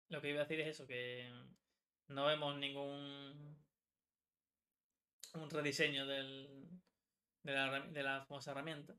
[0.09, 1.29] Lo que iba a decir es eso: que
[2.07, 3.57] no vemos ningún.
[5.35, 6.67] Un rediseño del,
[7.43, 8.95] de, la, de la famosa herramienta.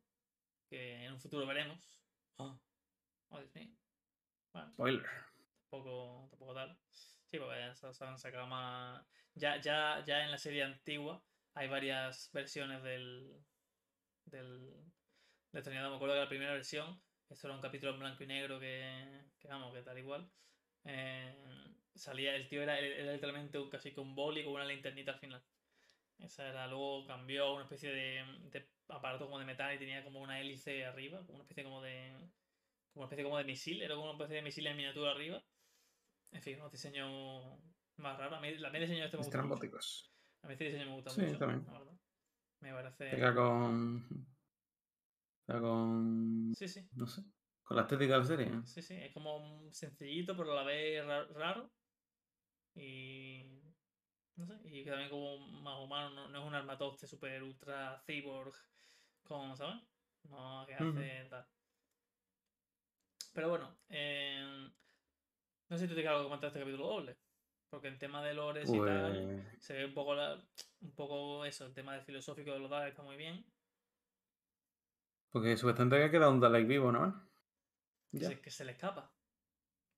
[0.71, 2.01] Que en un futuro veremos.
[3.31, 3.71] Oh, Dios mío.
[4.53, 5.07] Bueno, Spoiler.
[5.71, 6.79] tampoco, tampoco tal.
[7.27, 9.05] Sí, porque se, han sacado más.
[9.35, 11.23] Ya, ya, ya en la serie antigua
[11.55, 13.45] hay varias versiones del.
[14.27, 14.75] del.
[15.53, 15.91] destornillador.
[15.91, 19.25] Me acuerdo que la primera versión, esto era un capítulo en blanco y negro que.
[19.39, 20.31] que vamos, que tal igual.
[20.85, 21.35] eh,
[21.95, 25.19] salía, el tío era, era literalmente un, casi que un boli con una linternita al
[25.21, 25.45] final.
[26.19, 30.05] Esa era, luego cambió a una especie de, de aparato como de metal y tenía
[30.05, 32.13] como una hélice arriba, como una especie como de.
[32.93, 35.43] como una especie como de misil, era como una especie de misil en miniatura arriba.
[36.33, 37.59] En fin, unos diseños
[37.97, 38.39] más raros.
[38.39, 39.67] A mí, a mí el diseño este me gusta mucho.
[40.43, 41.65] A mí este diseño me gusta Sí, mucho, también.
[41.67, 41.95] la verdad.
[42.61, 43.11] Me parece.
[43.11, 44.27] Pega con.
[45.47, 46.53] Pega con.
[46.55, 47.23] Sí, sí, No sé.
[47.63, 48.47] Con la estética de la serie.
[48.47, 48.61] ¿eh?
[48.65, 48.95] sí, sí.
[48.95, 51.71] Es como sencillito, pero a la vez ra- raro.
[52.75, 53.61] Y.
[54.37, 58.01] No sé, y que también como más humano, no, no es un armatoste super ultra
[58.07, 58.55] cyborg
[59.31, 59.81] con, ¿sabes?
[60.25, 61.47] No, que hace tal.
[63.33, 64.69] Pero bueno, eh,
[65.69, 67.17] no sé si tú tienes algo que comentar de este capítulo doble.
[67.71, 69.13] Porque en tema de lores y tal,
[69.53, 69.63] Pues.
[69.65, 70.45] se ve un poco, la-
[70.81, 73.47] un poco eso, el tema del filosófico de los Daleks está muy bien.
[75.31, 77.31] Porque supuestamente que queda un Dalek vivo, ¿no?
[78.11, 79.13] Que, Ya, se, que se le escapa.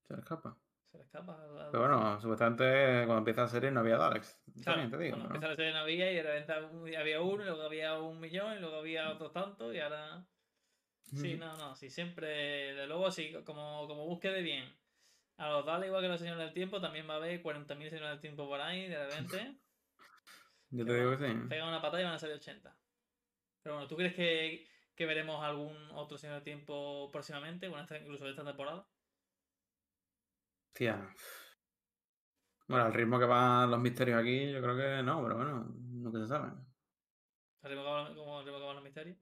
[0.07, 0.59] se le escapa.
[0.93, 1.43] Se le escapa.
[1.43, 2.65] al- al Pero bueno, supuestamente
[3.07, 4.43] cuando empieza la serie no había Daleks.
[4.61, 5.35] Claro, También te digo, cuando ¿no?
[5.37, 6.53] empezó la serie no había y de repente
[6.97, 10.29] había uno, y luego había un millón, y luego había otros tantos, y ahora.
[11.15, 12.29] Sí, no, no, sí, siempre.
[12.75, 14.81] De luego, sí, como, como busque de bien.
[15.39, 18.11] A los Daleks, igual que los señores del tiempo, también va a haber 40.000 señores
[18.13, 19.63] del tiempo por ahí, de repente.
[20.71, 21.35] Yo te digo que sí.
[21.49, 22.83] Pegan una patada y van a salir 80.
[23.63, 27.69] Pero bueno, ¿tú crees que, que veremos algún otro señor del tiempo próximamente?
[27.69, 28.92] Bueno, incluso esta temporada.
[30.73, 31.09] Tía.
[32.69, 36.19] Bueno, al ritmo que van los misterios aquí, yo creo que no, pero bueno, nunca
[36.21, 36.53] se sabe.
[37.61, 39.19] ¿Se revocaban- ¿Cómo revocaban los misterios?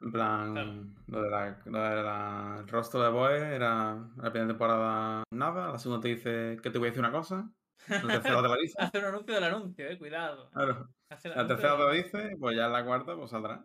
[0.00, 0.84] En plan, Claro.
[1.06, 5.72] lo de la, lo de la- el rostro de Boe era la primera temporada nada,
[5.72, 7.48] la segunda te dice que te voy a decir una cosa,
[7.88, 10.50] la tercera te la dice, Hace un anuncio del anuncio, eh, cuidado.
[10.50, 13.64] claro, Hace la tercera te la dice, pues ya en la cuarta pues saldrá.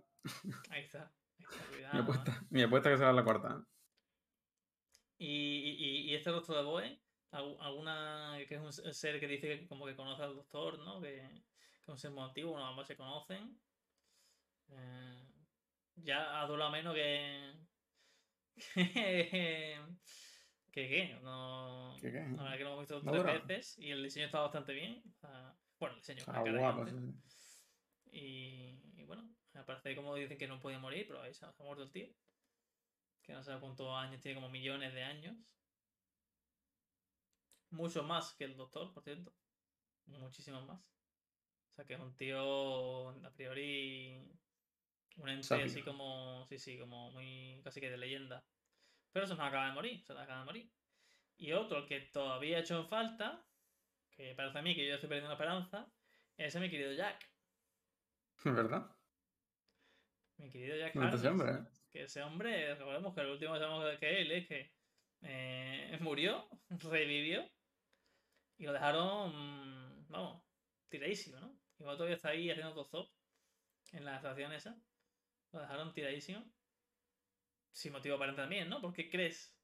[0.69, 1.11] Ahí está.
[1.37, 2.03] Ahí está, Mi cuidado.
[2.03, 3.63] apuesta, mi apuesta que será en la cuarta.
[5.17, 9.67] Y, y, y este rostro de Boe, alguna que es un ser que dice que
[9.67, 10.99] como que conoce al doctor, ¿no?
[11.01, 13.59] Que, que es un ser muy antiguo, bueno, ambos se conocen.
[14.69, 15.27] Eh,
[15.95, 17.53] ya ha durado menos que.
[18.73, 19.79] que.
[20.71, 21.95] que qué, no.
[22.01, 22.19] ¿Qué qué?
[22.19, 23.33] La verdad que lo hemos visto No tres dura.
[23.39, 25.01] veces y el diseño está bastante bien.
[25.79, 26.85] bueno, el diseño, Está cara guapo.
[28.11, 29.29] Y, y bueno,
[29.65, 32.07] parece como dicen que no puede morir, pero ahí se ha muerto el tío.
[33.23, 35.35] Que no sé cuántos años tiene, como millones de años.
[37.71, 39.34] Mucho más que el doctor, por cierto.
[40.05, 40.79] Muchísimos más.
[40.79, 44.19] O sea que es un tío a priori.
[45.17, 45.65] Un ente Sabio.
[45.65, 46.45] así como.
[46.47, 47.62] Sí, sí, como muy.
[47.63, 48.43] casi que de leyenda.
[49.12, 50.03] Pero se nos acaba de morir.
[50.03, 50.71] Se nos acaba de morir.
[51.38, 53.45] Y otro que todavía ha hecho en falta.
[54.12, 55.91] Que parece a mí que yo estoy perdiendo la esperanza.
[56.38, 57.29] Es a mi querido Jack.
[58.45, 58.89] ¿Verdad?
[60.38, 61.79] Mi querido Jack ¿Dónde está ese Harkness, hombre, eh?
[61.91, 64.71] Que ese hombre, recordemos que el último que sabemos de que él es que
[65.21, 67.49] eh, murió, revivió
[68.60, 70.43] y lo dejaron, mm, vamos,
[70.89, 71.60] tiradísimo, ¿no?
[71.80, 73.12] Igual todavía está ahí haciendo tozop
[73.93, 74.84] en la estación esa.
[75.54, 76.45] Lo dejaron tiradísimo.
[77.72, 78.80] Sin motivo aparente también, ¿no?
[78.82, 79.60] ¿Por qué crees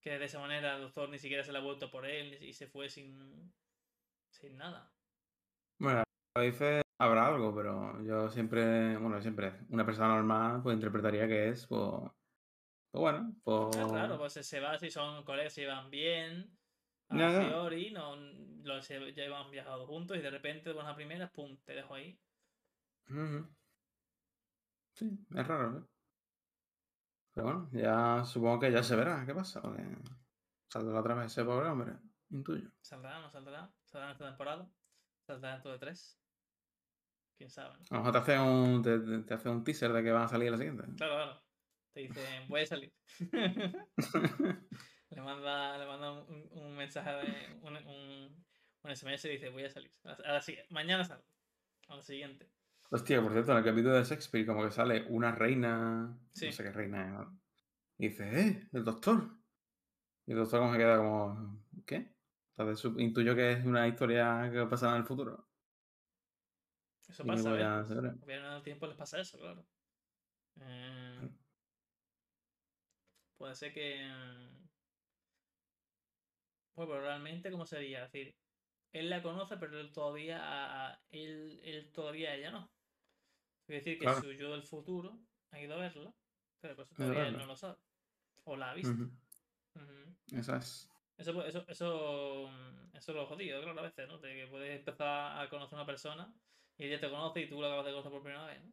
[0.00, 2.54] que de esa manera el doctor ni siquiera se le ha vuelto por él y
[2.54, 3.54] se fue sin,
[4.30, 4.96] sin nada?
[5.78, 6.02] Bueno,
[6.38, 11.66] dice habrá algo, pero yo siempre, bueno, siempre, una persona normal pues interpretaría que es,
[11.66, 11.80] pues,
[12.90, 13.76] pues bueno, pues...
[13.76, 16.59] Es raro, pues se- se va si son colegas, se llevan bien.
[17.10, 17.38] A Ya, ya.
[17.40, 21.74] priori, no, los ya han viajado juntos y de repente de buenas primeras, pum, te
[21.74, 22.20] dejo ahí.
[24.94, 25.84] Sí, es raro, ¿eh?
[27.32, 29.82] Pero bueno, ya supongo que ya se verá qué pasa, porque
[30.68, 31.98] saldrá otra vez ese pobre hombre,
[32.30, 32.70] intuyo.
[32.82, 33.74] ¿Saldrá no saldrá?
[33.84, 34.70] ¿Saldrá en esta temporada?
[35.26, 36.20] ¿Saldrá dentro de tres?
[37.36, 37.78] ¿Quién sabe?
[37.78, 37.84] ¿no?
[37.90, 38.82] A lo mejor te hace un,
[39.26, 40.84] te hace un teaser de que van a salir la siguiente.
[40.96, 41.46] Claro, claro.
[41.92, 42.94] Te dicen, voy a salir.
[45.10, 48.44] le manda, le manda un, mensaje de un, un,
[48.82, 49.90] un SMS y dice, voy a salir.
[50.04, 51.24] A la- a mañana salgo.
[51.88, 52.48] A la siguiente.
[52.90, 56.46] Hostia, por cierto, en el capítulo de Shakespeare como que sale una reina, Sí.
[56.46, 57.38] no sé qué reina
[57.98, 58.68] y dice, ¡eh!
[58.72, 59.30] El doctor.
[60.26, 62.16] Y el doctor como se queda como, ¿qué?
[62.56, 65.46] Entonces intuyo que es una historia que va a pasar en el futuro.
[67.08, 67.90] Eso Y pasa, viajeros
[68.28, 69.66] en el tiempo les pasa eso, claro.
[70.60, 71.32] Eh, Claro.
[73.36, 74.59] puede ser que.
[76.80, 78.06] Bueno, pero realmente, ¿cómo sería?
[78.06, 78.34] Es decir,
[78.94, 80.38] él la conoce, pero él todavía.
[80.40, 82.70] a- él, él todavía a ella no.
[83.68, 84.22] Es decir, que Claro.
[84.22, 85.18] su yo del futuro
[85.50, 86.14] ha ido a verla,
[86.58, 87.76] pero pues todavía él no lo sabe.
[88.44, 88.92] O la ha visto.
[88.94, 90.16] Ujú.
[90.32, 90.88] Eso es.
[91.18, 94.16] Eso, pu- eso, eso, mm, eso es lo jodido, claro, a veces, ¿no?
[94.18, 96.34] De que puedes empezar a conocer a una persona
[96.78, 98.72] y ella te conoce y tú la acabas de conocer por primera vez, ¿no?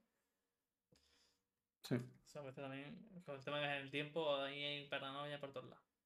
[1.83, 1.95] Sí.
[1.95, 5.96] O sea, veces también, con el tema del tiempo, ahí hay paranoia por todos lados.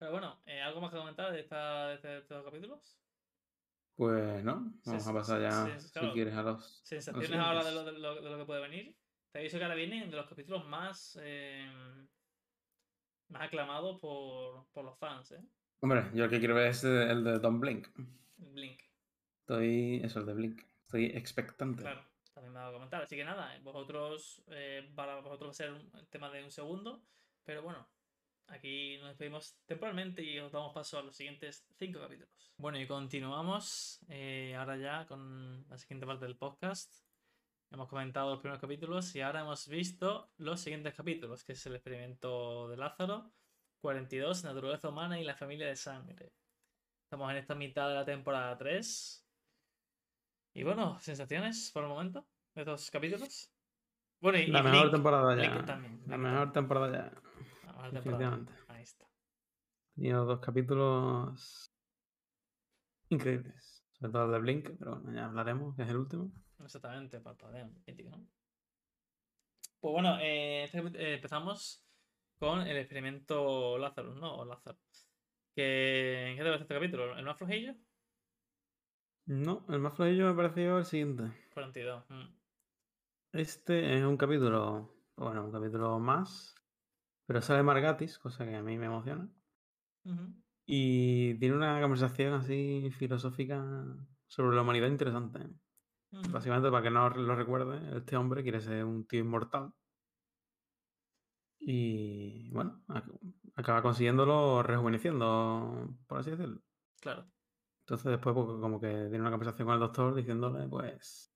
[0.00, 2.98] Pero bueno, eh, ¿algo más que comentar de, esta, de, este- de estos capítulos?
[3.96, 6.82] Pues no, vamos Sí, a pasar ya, sí, si quieres, a los...
[6.84, 8.96] Sensaciones ahora de lo, de, lo, de lo que puede venir.
[9.30, 11.68] Te aviso que ahora vienen de los capítulos más, eh,
[13.28, 15.44] más aclamados por, por los fans, ¿eh?
[15.82, 17.88] Hombre, yo el que quiero ver es el de Don Blink.
[18.38, 18.80] Blink.
[19.40, 20.62] Estoy, eso, el de Blink.
[20.86, 21.82] Estoy expectante.
[21.82, 23.02] Claro, también me va a comentar.
[23.02, 27.02] Así que nada, vosotros, eh, para vosotros va a ser un tema de un segundo,
[27.44, 27.86] pero bueno,
[28.50, 32.52] aquí nos despedimos temporalmente y os damos paso a los siguientes cinco capítulos.
[32.56, 36.92] Bueno, y continuamos eh, ahora ya con la siguiente parte del podcast.
[37.72, 41.76] Hemos comentado los primeros capítulos y ahora hemos visto los siguientes capítulos, que es el
[41.76, 43.30] experimento de Lázaro,
[43.80, 46.32] 42, naturaleza humana y la familia de sangre.
[47.04, 49.26] Estamos en esta mitad de la temporada 3.
[50.54, 53.52] Y bueno, sensaciones por el momento de estos capítulos.
[54.20, 55.64] Bueno, y, La y mejor Link- temporada Link ya.
[55.64, 57.22] también, La Link mejor temporada ya.
[57.92, 58.52] Definitivamente.
[58.68, 59.06] Ahí está.
[59.94, 61.70] Tenido dos capítulos
[63.08, 63.84] increíbles.
[63.92, 66.32] Sobre todo el de Blink, pero bueno, ya hablaremos, que es el último.
[66.60, 67.70] Exactamente, parpadeo.
[69.80, 71.84] Pues bueno, eh, este eh, empezamos
[72.38, 74.36] con el experimento Lázaro, ¿no?
[74.38, 74.78] O Lázaro.
[75.54, 77.16] Que, ¿Qué te parece este capítulo?
[77.16, 77.74] ¿El más flojillo?
[79.26, 81.24] No, el más flojillo me pareció el siguiente.
[81.52, 82.04] 42.
[82.08, 82.40] mm.
[83.32, 86.54] Este es un capítulo, bueno, un capítulo más,
[87.30, 89.30] pero sale Margatis, cosa que a mí me emociona.
[90.66, 93.62] Y tiene una conversación así filosófica
[94.26, 95.48] sobre la humanidad interesante.
[96.10, 99.74] Básicamente, para que no lo recuerde, este hombre quiere ser un tío inmortal.
[101.58, 103.18] Y bueno, ac-
[103.54, 106.62] acaba consiguiéndolo rejuveneciendo, por así decirlo.
[107.00, 107.30] Claro.
[107.84, 111.29] Entonces después pues, como que tiene una conversación con el doctor diciéndole pues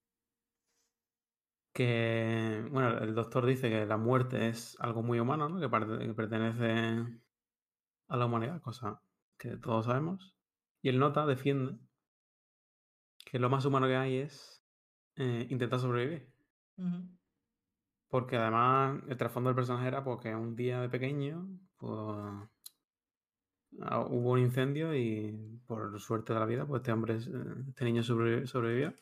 [1.75, 5.59] que, bueno, el doctor dice que la muerte es algo muy humano, ¿no?
[5.61, 5.69] Que,
[6.15, 7.21] pertenece
[8.07, 9.03] a la humanidad, cosa
[9.37, 10.37] que todos sabemos.
[10.83, 11.77] Y el nota defiende
[13.27, 14.65] que lo más humano que hay es
[15.17, 16.33] eh, intentar sobrevivir.
[18.09, 21.91] Porque además el trasfondo del personaje era porque un día de pequeño pues,
[23.81, 27.85] ah, hubo un incendio y por suerte de la vida, pues este hombre, eh, este
[27.85, 28.95] niño sobrevi- sobrevivió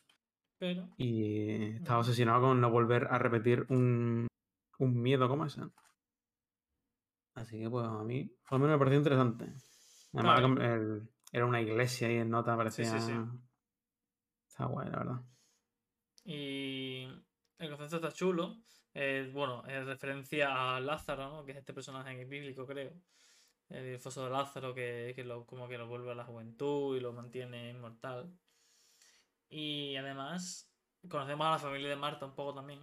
[0.62, 4.28] Pero, y estaba obsesionado con no volver a repetir un,
[4.78, 5.60] un miedo como ese.
[7.34, 9.44] Así que pues a mí, por lo menos me pareció interesante.
[10.12, 10.42] Además, Claro.
[10.42, 12.84] com- el- era una iglesia y en nota parecía...
[12.84, 13.12] sí, sí.
[14.46, 15.20] Está guay, la verdad.
[16.24, 17.08] y
[17.58, 18.58] el concepto está chulo.
[18.94, 21.44] Eh, bueno, es referencia a Lázaro, ¿no?
[21.44, 22.92] Que es este personaje bíblico, creo.
[23.68, 27.00] El foso de Lázaro que, que lo, como que lo vuelve a la juventud y
[27.00, 28.30] lo mantiene inmortal.
[29.52, 30.72] Y además,
[31.08, 32.80] conocemos a la familia de Marta un poco también.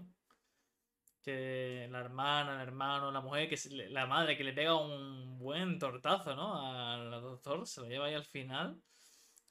[1.23, 5.37] Que la hermana, el hermano, la mujer, que le- la madre que le pega un
[5.37, 6.55] buen tortazo, ¿no?
[6.61, 8.81] Al doctor, se lo lleva ahí al final.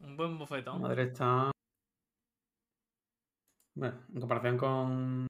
[0.01, 0.81] Un buen La bofetón.
[0.81, 1.51] madre está...
[3.75, 5.27] Bueno, en comparación con,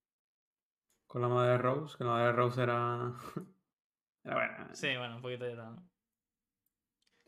[1.06, 3.12] con la madre de Rose, que la madre de Rose era...
[4.24, 4.74] era buena.
[4.74, 5.76] Sí, bueno, un poquito de tal.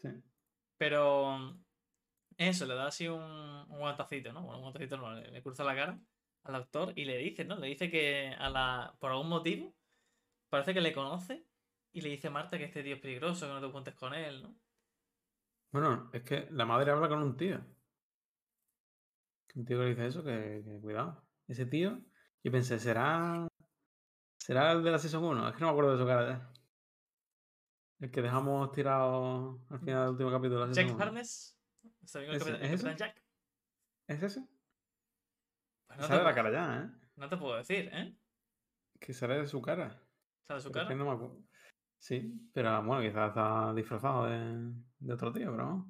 [0.02, 0.08] Sí.
[0.78, 1.60] Pero
[2.48, 4.42] eso, le da así un, un guantacito, ¿no?
[4.42, 6.00] Bueno, un guantacito no, le, le cruza la cara
[6.44, 7.56] al doctor y le dice, ¿no?
[7.56, 9.74] Le dice que a la, por algún motivo
[10.48, 11.46] parece que le conoce
[11.92, 14.14] y le dice a Marta que este tío es peligroso, que no te cuentes con
[14.14, 14.56] él, ¿no?
[15.70, 17.60] Bueno, es que la madre habla con un tío.
[19.54, 21.22] Un tío que le dice eso, que, que cuidado.
[21.46, 22.00] Ese tío,
[22.42, 23.46] yo pensé, ¿será.
[24.38, 25.48] ¿Será el de la Season 1?
[25.48, 26.52] Es que no me acuerdo de su cara ya.
[28.00, 31.04] El que dejamos tirado al final del último capítulo de la Jack Season 1.
[31.04, 31.59] Harness.
[32.14, 32.96] Es ese?
[32.96, 33.22] Jack?
[34.08, 34.46] ¿Es ese?
[35.86, 36.90] Pues no, sale la cara ya, ¿eh?
[37.16, 38.16] no te puedo decir, ¿eh?
[38.98, 40.02] Que sale de su cara.
[40.46, 40.98] ¿Sale su Pero es que cara?
[40.98, 41.42] no me acuerdo.
[41.98, 45.86] Sí, pero bueno, quizás está disfrazado de, de otro tío, pero.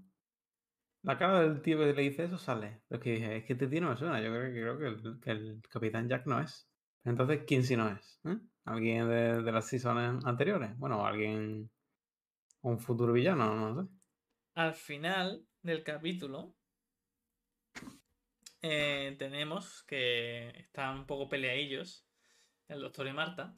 [1.02, 2.82] La cara del tío que le dice eso sale.
[2.88, 4.20] Pero es que dije, es que este tío no me suena.
[4.20, 6.68] Yo creo, que- creo que, el, que el Capitán Jack no es.
[7.04, 8.20] Entonces, ¿quién si no es?
[8.24, 8.36] ¿Eh?
[8.66, 10.76] ¿Alguien de, de las seasons anteriores?
[10.76, 11.70] Bueno, alguien.
[12.62, 13.88] Un futuro villano, no sé.
[14.56, 16.54] Al final del capítulo
[18.62, 22.06] eh, tenemos que están un poco peleadillos
[22.68, 23.54] el doctor y Marta.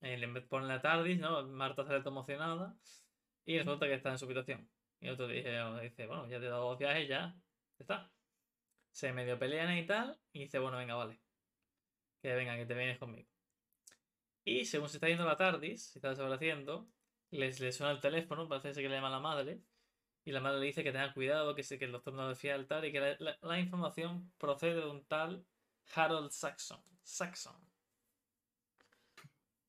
[0.00, 1.46] Eh, le ponen la TARDIS, ¿no?
[1.48, 2.76] Marta sale emocionada
[3.44, 4.68] y resulta que está en su habitación.
[5.00, 5.50] Y el otro dice,
[5.82, 7.34] dice, bueno, ya te he dado dos viajes, ya,
[7.78, 8.12] está.
[8.92, 11.20] Se medio pelean y tal, y dice, bueno, venga, vale.
[12.20, 13.28] Que venga, que te vienes conmigo.
[14.44, 16.88] Y según se está yendo la TARDIS, se está desapareciendo,
[17.30, 19.62] les, le suena el teléfono, parece que le llama la madre,
[20.28, 22.66] y la madre le dice que tenga cuidado, que, que el doctor no desfía del
[22.66, 25.46] tal, y que la, la- la información procede de un tal
[25.94, 26.82] Harold Saxon.
[27.02, 27.56] Saxon.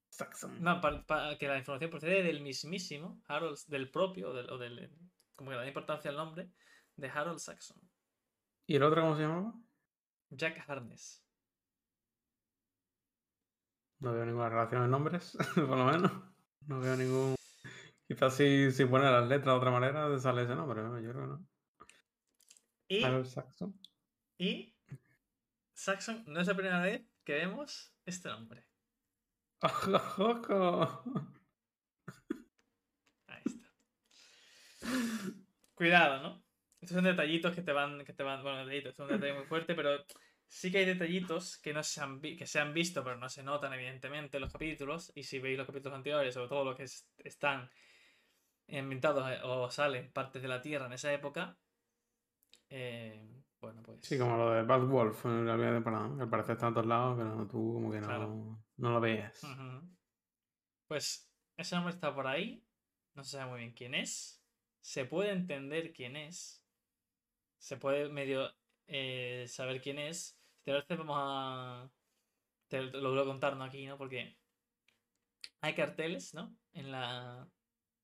[0.09, 0.61] Saxon.
[0.61, 4.57] No, pa- pa- que la información procede del mismísimo Harold, del propio, o del, o
[4.57, 4.91] del-
[5.37, 6.51] como que le da importancia al nombre,
[6.97, 7.79] de Harold Saxon.
[8.67, 9.53] ¿Y el otro cómo se llamaba?
[10.31, 11.23] Jack Harness.
[13.99, 16.11] No veo ninguna relación en nombres, por lo menos.
[16.67, 17.38] No veo ningún.
[18.09, 21.21] Quizás si, si pone las letras de otra manera sale ese nombre, pero yo creo
[21.21, 21.47] que no.
[22.87, 23.79] Y, Harold Saxon.
[24.39, 24.75] y
[25.75, 28.65] Saxon no es la primera vez que vemos este nombre.
[29.61, 31.03] ¡Ojo!
[35.75, 36.43] Cuidado, ¿no?
[36.81, 39.45] Estos son detallitos que te van, que te van, bueno, detallitos, es un detalle muy
[39.45, 40.03] fuerte, pero
[40.47, 43.43] sí que hay detallitos que no se han, que se han visto, pero no se
[43.43, 45.11] notan evidentemente en los capítulos.
[45.13, 47.69] Y si veis los capítulos anteriores, sobre todo los que es- están
[48.77, 51.57] ambientados eh, o salen partes de la Tierra en esa época,
[52.69, 53.99] eh, bueno, pues...
[54.03, 56.73] Sí, como lo de Bad Wolf en la primera temporada, que al parecer está en
[56.73, 58.63] todos lados, pero tú como que no, Claro.
[58.77, 58.99] no lo.
[58.99, 59.89] Ujú.
[60.87, 62.63] Pues ese hombre está por ahí.
[63.15, 64.41] No se sabe muy bien quién es.
[64.81, 66.63] Se puede entender quién es.
[67.57, 68.49] Se puede medio
[68.87, 70.39] eh, saber quién es.
[70.59, 71.91] Si te parece, vamos a.
[72.69, 73.63] Te lo voy a contar ¿no?
[73.65, 73.97] aquí, ¿no?
[73.97, 74.37] Porque
[75.61, 76.55] hay carteles, ¿no?
[76.71, 77.47] En la.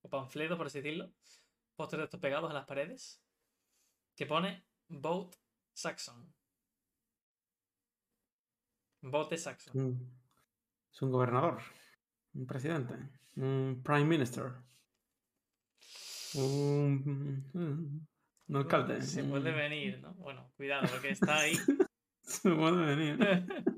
[0.05, 1.11] O panfletos, por así decirlo.
[1.75, 3.21] Pósteres de estos pegados a las paredes.
[4.15, 5.37] Que pone Vote
[5.73, 6.31] Saxon.
[9.01, 9.77] Vote Saxon.
[9.79, 10.19] Un-
[10.93, 11.59] es un gobernador,
[12.35, 12.93] un presidente,
[13.35, 14.53] un prime minister,
[16.35, 18.07] un, un-
[18.47, 19.01] un alcalde.
[19.01, 20.13] Se puede venir, ¿no?
[20.13, 21.53] Bueno, cuidado, porque está ahí.
[22.21, 23.19] Se puede venir.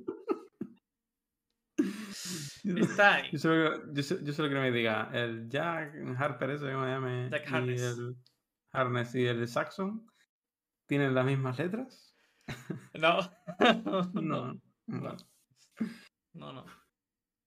[2.63, 3.29] está ahí.
[3.31, 6.83] Yo solo, yo, so- yo solo quiero que me diga, el Jack Harper ese, como
[6.85, 7.81] se llame, Jack y Harness.
[7.97, 8.15] el
[8.73, 10.05] Harness y el Saxon,
[10.85, 12.15] ¿tienen las mismas letras?
[12.93, 13.19] No.
[14.13, 14.53] No.
[14.87, 15.17] no,
[16.33, 16.65] no, no.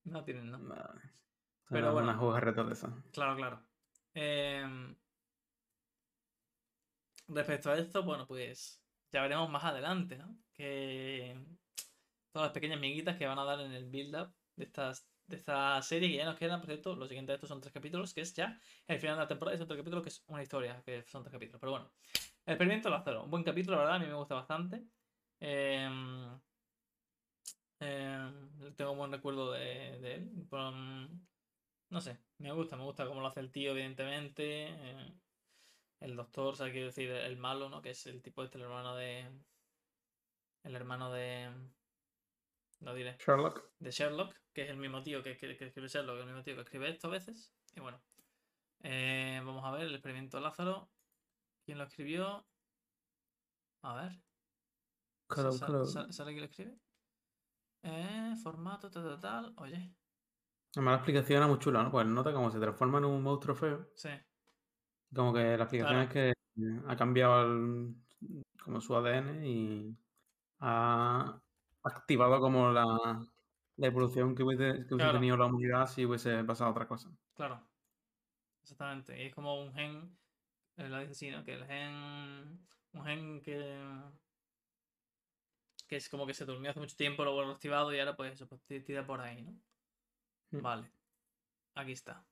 [0.03, 0.59] No tienen, no.
[0.59, 1.01] Vale.
[1.69, 2.09] Pero bueno.
[2.09, 2.91] Unas jugarretas de esas.
[3.13, 3.65] Claro, claro.
[4.13, 4.95] Em,
[7.27, 10.37] respecto a esto, bueno, pues ya veremos más adelante, ¿no?
[10.53, 11.37] Que
[12.33, 15.81] todas las pequeñas miguitas que van a dar en el build-up de, estas, de esta
[15.81, 18.21] serie, que ya nos quedan, por cierto, lo siguiente de estos son tres capítulos, que
[18.21, 21.03] es ya el final de la temporada, es otro capítulo que es una historia, que
[21.07, 21.59] son tres capítulos.
[21.59, 21.91] Pero bueno,
[22.45, 24.83] el experimento Lázaro, un buen capítulo, la verdad, a mí me gusta bastante.
[25.39, 26.39] Em,
[27.79, 30.47] em, tengo un buen recuerdo de, de él.
[30.49, 31.27] pero, mm,
[31.89, 34.67] no sé, me gusta, me gusta cómo lo hace el tío, evidentemente.
[34.69, 35.13] eh,
[36.01, 37.81] el doctor, o sea, quiero decir, el malo, ¿no?
[37.81, 39.23] Que es el tipo este, el hermano de.
[40.63, 41.51] El hermano de.
[42.79, 43.17] No diré.
[43.19, 43.63] Sherlock.
[43.79, 46.55] De Sherlock, que es el mismo tío que, que- que escribe Sherlock, el mismo tío
[46.55, 47.53] que escribe esto a veces.
[47.75, 48.01] Y bueno.
[48.83, 50.89] eh, vamos a ver el experimento Lázaro.
[51.63, 52.47] ¿Quién lo escribió?
[53.83, 54.21] A ver.
[55.27, 55.85] Cloud, Sa- Cloud.
[55.85, 56.77] sa- ¿Sale quién lo escribe?
[57.83, 59.53] Eh, formato, tal, tal, tal.
[59.57, 59.95] Oye,
[60.75, 61.91] Además, la explicación era muy chula, ¿no?
[61.91, 63.91] Pues nota como se transforma en un monstruo feo.
[63.95, 64.09] sí.
[65.13, 66.07] Como que la explicación Claro.
[66.07, 66.33] es que
[66.87, 67.95] ha cambiado el-
[68.63, 69.97] como su ADN y
[70.59, 71.41] ha
[71.83, 72.85] activado como la,
[73.77, 75.13] la evolución que hubiese, que hubiese Claro.
[75.13, 77.09] tenido la humanidad si hubiese pasado otra cosa.
[77.33, 77.67] Claro.
[78.63, 79.21] Exactamente.
[79.21, 80.17] Y es como un gen.
[80.77, 81.43] Lo dice así, ¿no?
[81.43, 82.67] Que el gen.
[82.93, 83.81] Un gen que.
[85.87, 88.47] Que es como que se durmió hace mucho tiempo, lo activado y ahora pues eso,
[88.47, 89.51] pues ti- tira por ahí, ¿no?
[90.51, 90.61] Mm.
[90.61, 90.91] Vale.
[91.75, 92.25] Aquí está.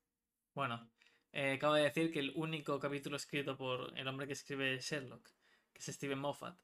[0.56, 0.92] Bueno.
[1.32, 5.30] eh, acabo de decir que el único capítulo escrito por el hombre que escribe Sherlock,
[5.74, 6.60] que es Steven Moffat,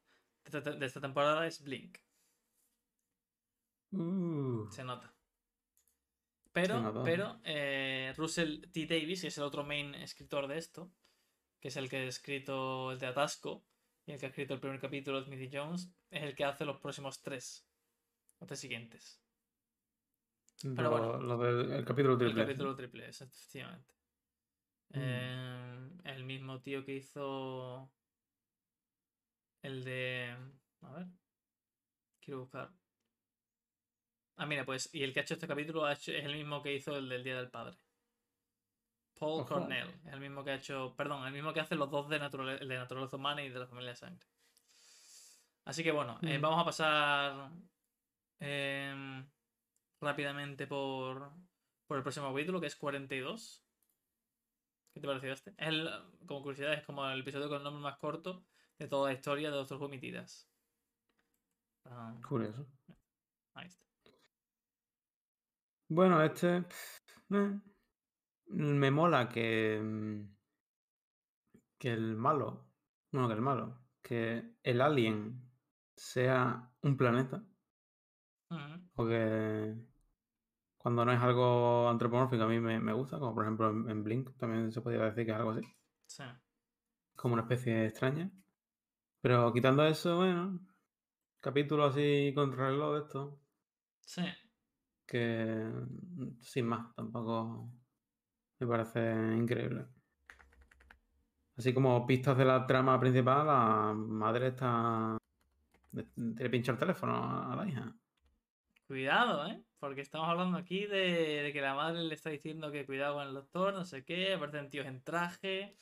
[0.51, 1.99] de esta temporada es Blink.
[3.96, 5.14] Uh, Se nota.
[6.52, 7.04] Pero, nota.
[7.04, 8.86] pero eh, Russell T.
[8.86, 10.91] Davis, que es el otro main escritor de esto,
[11.60, 13.66] que es el que ha escrito el de Atasco
[14.06, 16.64] y el que ha escrito el primer capítulo de Smithy Jones, es el que hace
[16.66, 17.68] los próximos tres.
[18.39, 19.22] Los tres siguientes.
[20.62, 21.18] pero lo, bueno.
[21.22, 22.43] lo del el capítulo El triple.
[22.46, 23.93] capítulo triple, es, efectivamente.
[24.89, 24.98] Mm.
[24.98, 27.91] Eh, el mismo tío que hizo
[29.62, 30.38] el de...
[30.82, 31.08] A ver.
[32.22, 32.72] Quiero buscar.
[34.38, 36.95] Ah, mira, pues, y el que ha hecho este capítulo es el mismo que hizo
[36.97, 37.77] el del Día del Padre.
[39.17, 39.47] Paul Ojo.
[39.47, 42.19] Cornell, es el mismo que ha hecho, perdón, el mismo que hace los dos de
[42.19, 44.25] naturaleza, de naturaleza humana y de la familia de sangre.
[45.63, 46.41] Así que bueno, eh, Mm.
[46.41, 47.51] vamos a pasar
[48.39, 49.25] em,
[50.01, 51.31] rápidamente por,
[51.88, 53.63] por el próximo capítulo, que es 42.
[54.93, 55.51] ¿Qué te pareció este?
[55.51, 55.89] Es el,
[56.27, 58.45] como curiosidad, es como el episodio con el nombre más corto
[58.77, 60.49] de toda la historia de Doctor Who emitidas.
[61.86, 62.67] Ah, Curioso.
[63.53, 63.84] ahí está.
[65.88, 66.99] Bueno, este pff,
[67.31, 67.59] eh,
[68.47, 70.36] me mola que, mm,
[71.77, 72.67] que el malo,
[73.11, 75.51] no que el malo, que el alien
[75.95, 77.45] sea un planeta,
[78.51, 79.75] Ujú, o que
[80.77, 84.03] cuando no es algo antropomórfico a mí me, me gusta, como por ejemplo en, en
[84.05, 85.61] Blink también se podría decir que es algo así,
[86.07, 86.23] Sí.
[87.15, 88.31] como una especie extraña.
[89.21, 90.59] Pero quitando eso, bueno,
[91.41, 93.41] capítulo así contra el reloj de esto,
[94.05, 94.23] Sí.
[95.06, 97.70] Que mm, sin más, tampoco
[98.60, 99.86] me parece increíble.
[101.58, 105.18] Así como pistas de la trama principal, la madre está.
[105.91, 107.95] Le pincha el teléfono a la hija.
[108.88, 109.64] Cuidado, ¿eh?
[109.80, 113.34] Porque estamos hablando aquí de, que la madre le está diciendo que cuidado con el
[113.34, 115.76] doctor, no sé qué, aparecen tíos en traje.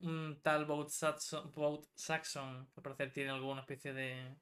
[0.00, 4.36] un tal Boat Saxon, Boat Saxon, que al tiene alguna especie de,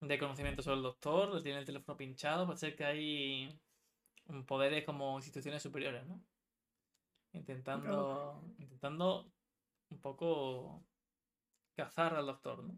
[0.00, 3.60] de conocimiento sobre el doctor, tiene el teléfono pinchado, parece que hay
[4.46, 6.20] poderes como instituciones superiores, ¿no?
[7.32, 9.32] Intentando, intentando
[9.90, 10.84] un poco
[11.76, 12.74] cazar al doctor, ¿no?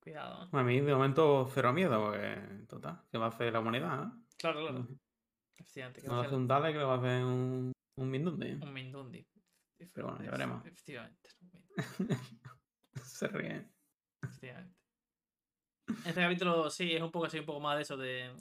[0.00, 0.48] Cuidado.
[0.52, 4.04] A mí de momento cero miedo, porque total, ¿qué va a hacer la humanidad?
[4.04, 4.10] ¿eh?
[4.38, 4.80] Claro, claro.
[4.80, 4.98] Ujú.
[5.58, 6.00] Efectivamente.
[6.00, 8.52] que No va a hacer ser un Dalek, lo va a hacer un, un Mindundi.
[8.52, 9.26] un Mindundi.
[9.92, 10.64] Pero bueno, ya veremos.
[10.66, 11.30] Efectivamente.
[13.02, 13.68] Se ríe.
[14.22, 14.85] Efectivamente.
[16.04, 18.32] Este capítulo sí es un poco así, un poco más de eso de.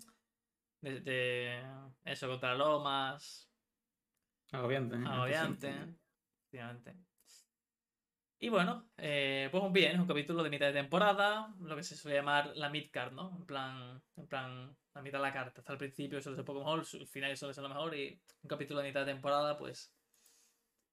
[0.82, 1.64] de, de
[2.04, 3.50] eso, contra lomas,
[4.52, 4.96] Agobiante.
[4.96, 5.04] ¿eh?
[5.06, 5.70] agobiante.
[5.70, 6.96] Efectivamente.
[8.40, 11.96] Y bueno, eh, pues bien, es un capítulo de mitad de temporada, lo que se
[11.96, 13.36] suele llamar la mid-card, ¿no?
[13.38, 15.62] En plan, en plan, la mitad de la carta.
[15.62, 18.22] Hasta el principio suele ser un poco mejor, el final suele ser lo mejor, y
[18.42, 19.96] un capítulo de mitad de temporada, pues,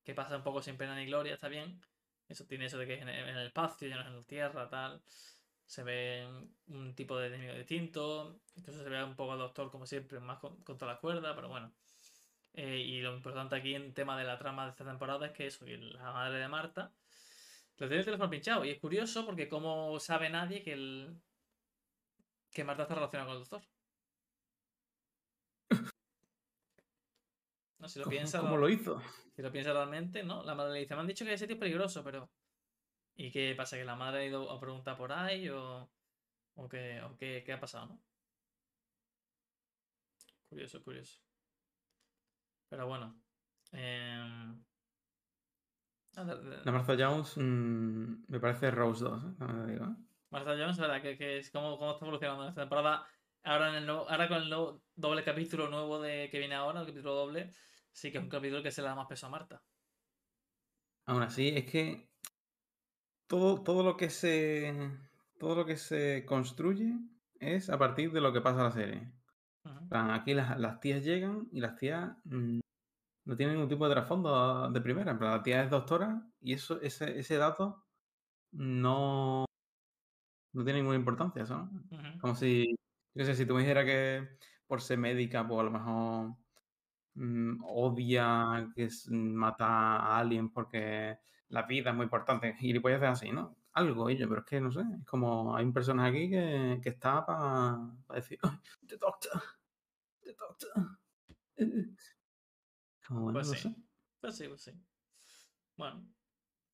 [0.04, 1.80] que pasa un poco sin pena ni gloria, está bien.
[2.28, 4.68] Eso tiene eso de que es en el espacio, ya no es en la tierra,
[4.70, 5.02] tal.
[5.66, 6.28] Se ve
[6.66, 10.38] un, tipo de enemigo distinto, incluso se ve un poco al doctor, como siempre, más
[10.38, 11.72] con- contra la cuerda, pero bueno.
[12.54, 15.46] Eh, y lo importante aquí en tema de la trama de esta temporada es que
[15.46, 16.92] eso, que la madre de Marta
[17.78, 18.64] lo tiene el teléfono pinchado.
[18.64, 21.20] Y es curioso porque como sabe nadie que el
[22.52, 23.62] que Marta está relacionada con el doctor.
[27.78, 29.02] No, si lo ¿Cómo, piensa, cómo lo hizo?
[29.34, 30.44] si lo piensa realmente, ¿no?
[30.44, 32.30] La madre le dice, me han dicho que ese tío es peligroso, pero.
[33.14, 33.76] ¿Y qué pasa?
[33.76, 35.48] ¿Que la madre ha ido a preguntar por ahí?
[35.48, 35.92] ¿O,
[36.54, 38.04] o, qué, o qué, qué ha pasado, no?
[40.48, 41.18] Curioso, curioso.
[42.68, 43.22] Pero bueno.
[43.72, 44.64] em,
[46.64, 49.72] La Martha Jones mm, me parece Rose 2, ¿eh?
[49.72, 49.96] Digo, ¿eh?
[50.30, 51.02] Martha Jones, ¿verdad?
[51.02, 53.06] Que, que es como, cómo está evolucionando esta temporada.
[53.42, 56.80] Ahora, en el nuevo- ahora con el nuevo doble capítulo nuevo de que viene ahora,
[56.80, 57.50] el capítulo doble,
[57.92, 59.64] sí que es un capítulo que se le da más peso a Marta.
[61.06, 62.11] Aún así, es que
[63.26, 64.90] todo, todo lo que se.
[65.38, 66.94] Todo lo que se construye
[67.40, 69.12] es a partir de lo que pasa en la serie.
[69.90, 72.60] Aquí las, las tías llegan y las tías mm,
[73.26, 75.12] no tienen ningún tipo de trasfondo de primera.
[75.12, 77.84] En plan, la tía es doctora y eso, ese, ese dato
[78.52, 79.44] no,
[80.52, 81.70] no tiene ninguna importancia, eso, ¿no?
[82.20, 82.74] Como si,
[83.14, 84.28] yo sé, si tú me dijeras que
[84.66, 86.36] por ser médica, pues a lo mejor
[87.14, 89.66] mm, odia que es- mata
[89.98, 91.18] a alguien porque
[91.52, 92.56] la vida es muy importante.
[92.60, 93.56] Y puede hacer así, ¿no?
[93.74, 94.82] Algo ello, pero es que no sé.
[95.00, 97.78] Es como hay un personaje aquí que, que está para
[98.14, 99.42] decir, "Ay, The Doctor,
[100.22, 100.70] The Doctor.
[101.56, 101.94] eh".
[103.06, 103.60] Como bueno, Pues no sí.
[103.68, 103.76] sé.
[104.20, 104.72] Pues sí, pues sí.
[105.76, 106.08] Bueno,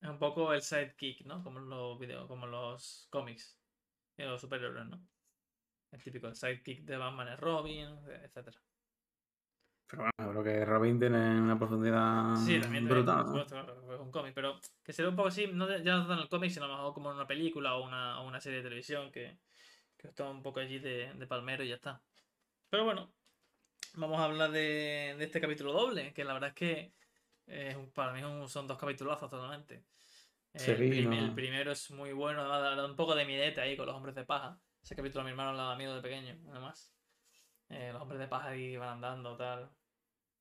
[0.01, 1.43] es un poco el sidekick, ¿no?
[1.43, 3.59] Como en los videos, como en los cómics
[4.17, 5.07] de los superhéroes, ¿no?
[5.91, 8.59] El típico el sidekick de Batman es Robin, etcétera.
[9.89, 13.25] Pero bueno, creo que Robin tiene una profundidad Sí, también, brutal.
[13.35, 16.29] es un cómic, pero que se ve un poco así, no ya no en el
[16.29, 18.63] cómic, sino a lo mejor como en una película o una, o una serie de
[18.63, 19.37] televisión que,
[19.97, 22.01] que está un poco allí de, de palmero y ya está.
[22.69, 23.09] Pero bueno,
[23.95, 26.93] vamos a hablar de, de este capítulo doble, que la verdad es que
[27.47, 29.83] eh, para mí son dos capitulazos totalmente.
[30.53, 31.17] Eh, el, prim- no.
[31.17, 34.15] el primero es muy bueno, además da, un poco de miedete ahí con los hombres
[34.15, 34.59] de paja.
[34.83, 36.93] Ese capítulo a mi hermano le daba miedo de pequeño, además.
[37.69, 39.69] Eh, los hombres de paja ahí iban andando, tal.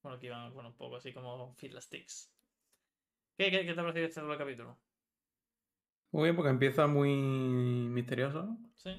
[0.08, 2.32] Bueno, que iban, bueno, un poco así como Fiddlesticks.
[3.36, 4.74] ¿Qué, qué, qué te ha parecido este doble capítulo?
[6.12, 8.44] Muy bien, porque empieza muy misterioso.
[8.44, 8.56] ¿no?
[8.74, 8.90] ¿Sí?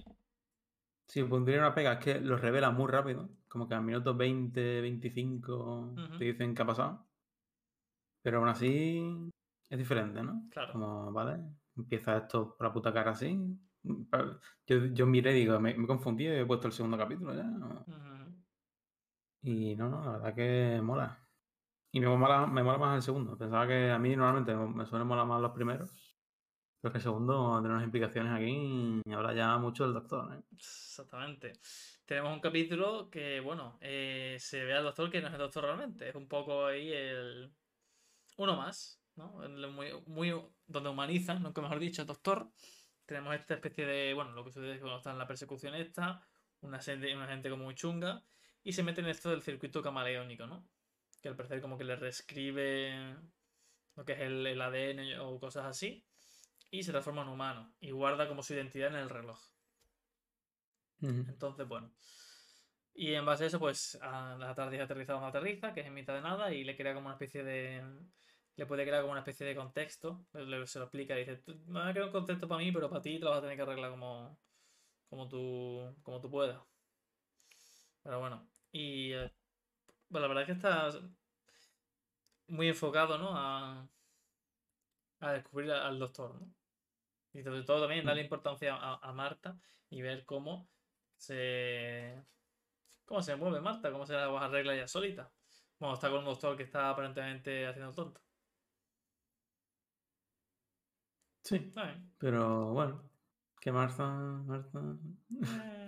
[1.08, 3.28] Si pondría una pega, es que lo revela muy rápido.
[3.48, 6.20] Como que a minutos 20, 25 Ujú.
[6.20, 7.08] te dicen qué ha pasado.
[8.22, 9.32] Pero aún así
[9.68, 10.44] es diferente, ¿no?
[10.52, 10.74] Claro.
[10.74, 11.40] Como, vale,
[11.76, 13.36] empieza esto por la puta cara así.
[14.68, 17.34] Yo, yo miré y digo, me, me he confundido y he puesto el segundo capítulo
[17.34, 17.46] ya.
[17.46, 18.19] Ujú.
[19.42, 21.18] Y no, no, la verdad que mola.
[21.92, 23.38] Y me mola, me mola más el segundo.
[23.38, 26.10] Pensaba que a mí normalmente me suelen molar más los primeros.
[26.82, 30.42] Pero que el segundo tiene unas implicaciones aquí y habla ya mucho del doctor, ¿eh?
[30.56, 31.54] Exactamente.
[32.06, 35.66] Tenemos un capítulo que, bueno, eh, se ve al doctor que no es el doctor
[35.66, 36.08] realmente.
[36.10, 37.52] Es un poco ahí el.
[38.38, 39.44] Uno más, ¿no?
[39.44, 40.34] El Muy, muy,
[40.66, 42.50] donde humanizan, nunca mejor dicho, el doctor.
[43.06, 44.14] Tenemos esta especie de.
[44.14, 46.26] Bueno, lo que sucede cuando está en la persecución esta.
[46.62, 48.24] Una gente, una gente como muy chunga.
[48.70, 50.64] Y se mete en esto del circuito camaleónico, ¿no?
[51.24, 53.16] Que al parecer como que le reescribe
[53.96, 56.06] lo que es el, el ADN o cosas así.
[56.70, 57.74] Y se transforma en humano.
[57.80, 59.42] Y guarda como su identidad en el reloj.
[61.30, 61.92] Entonces, bueno.
[62.94, 65.96] Y en base a eso, pues a la TARDIS aterrizada no aterriza, que es en
[65.96, 67.84] mitad de nada, y le crea como una especie de.
[68.56, 70.28] Le puede crear como una especie de contexto.
[70.34, 72.72] le- se lo explica y dice: "Tú- Me va a crear un contexto para mí,
[72.72, 74.38] pero para ti te lo vas a tener que arreglar como.
[75.10, 75.96] Como tú.
[76.04, 76.60] Como tú puedas.
[78.04, 78.48] Pero bueno.
[78.72, 79.14] Y.
[79.14, 79.32] eh,
[80.10, 80.90] pues la verdad es que está.
[82.48, 83.30] Muy enfocado, ¿no?
[83.36, 83.88] A.
[85.20, 86.54] a descubrir al doctor, ¿no?
[87.34, 89.60] Y sobre todo también darle importancia a, a Marta
[89.90, 90.68] y ver cómo
[91.18, 92.24] se.
[93.06, 95.32] cómo se mueve Marta, cómo se las arregla ella solita.
[95.80, 98.22] Bueno, está con un doctor que está aparentemente haciendo tonto.
[101.44, 101.72] Sí,
[102.18, 103.10] pero bueno.
[103.60, 104.06] Que Marta.
[104.08, 104.80] Marta.
[105.42, 105.79] Eh,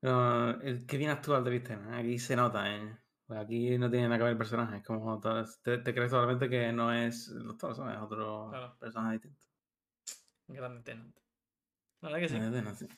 [0.00, 1.96] El- qué bien actúa el David Tennant, ¿eh?
[2.00, 2.96] Aquí se nota, ¿eh?
[3.26, 4.76] Pues aquí no tiene nada que ver el personaje.
[4.78, 5.20] Es como.
[5.62, 7.96] te, te crees totalmente que no es el doctor, ¿sabes?
[7.96, 8.76] Es otro Claro.
[8.78, 9.38] personaje distinto.
[10.48, 11.16] Grande Tennant.
[12.00, 12.38] La verdad que sí.
[12.38, 12.88] David Tennant, sí.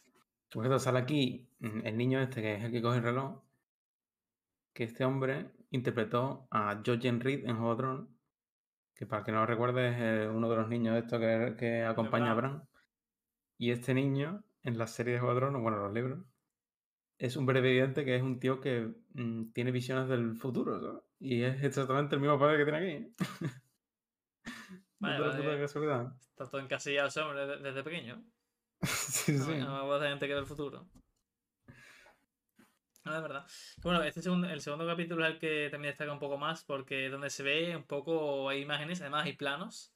[0.53, 3.41] Por ejemplo, sale aquí mm, el niño este que es el que coge el reloj.
[4.73, 8.09] Que este hombre interpretó a Jojen Reed en Juego de Tronos.
[8.95, 11.83] Que para que no lo recuerde es eh, uno de los niños estos que, que
[11.85, 12.57] acompaña a Bran.
[12.59, 12.69] Bran.
[13.59, 16.25] Y este niño, en la serie de Juego de Tronos, bueno, los libros,
[17.21, 21.03] es un breve evidente que es un tío que mm, tiene visiones del futuro, ¿sabes?
[21.19, 23.15] Y es exactamente el mismo padre que tiene aquí.
[24.99, 25.61] Vale, No vale.
[25.61, 26.13] casualidad.
[26.19, 28.25] Está todo encasillado ese hombre desde, desde pequeño.
[28.83, 29.53] sí, No, sí.
[29.59, 30.89] no me gente que ve el futuro.
[33.05, 33.47] No, es verdad.
[33.83, 37.07] Bueno, este segundo, el segundo capítulo es el que también destaca un poco más porque
[37.07, 39.93] es donde se ve un poco, hay imágenes, además hay planos,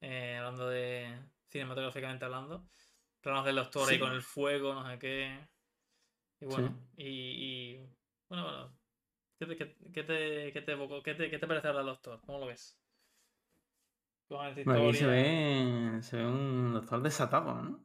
[0.00, 2.66] eh, hablando de cinematográficamente hablando,
[3.20, 4.00] planos del doctor ahí Sí.
[4.00, 5.48] con el fuego, no sé qué.
[6.40, 6.50] Y Sí.
[6.50, 7.86] bueno, y, y-
[8.28, 8.78] bueno, bueno.
[9.38, 11.02] ¿Qué te, qué, qué te, qué te evocó?
[11.02, 12.20] ¿Qué te, qué te parece ahora el doctor?
[12.26, 12.76] ¿Cómo lo ves?
[14.28, 17.84] Bueno, aquí se ve, se ve un doctor desatado, ¿no?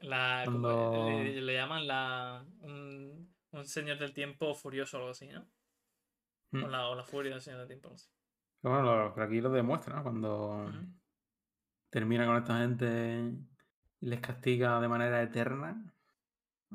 [0.00, 5.28] La, Cuando- le, le llaman la un, un señor del tiempo furioso o algo así,
[5.28, 5.44] ¿no?
[6.52, 6.64] Mm.
[6.64, 8.08] O la, o la furia del señor del tiempo, algo así.
[8.62, 10.02] Pero bueno, lo- pero aquí lo demuestra, ¿no?
[10.02, 10.72] Cuando
[11.90, 13.32] termina con esta gente
[14.00, 15.92] y les castiga de manera eterna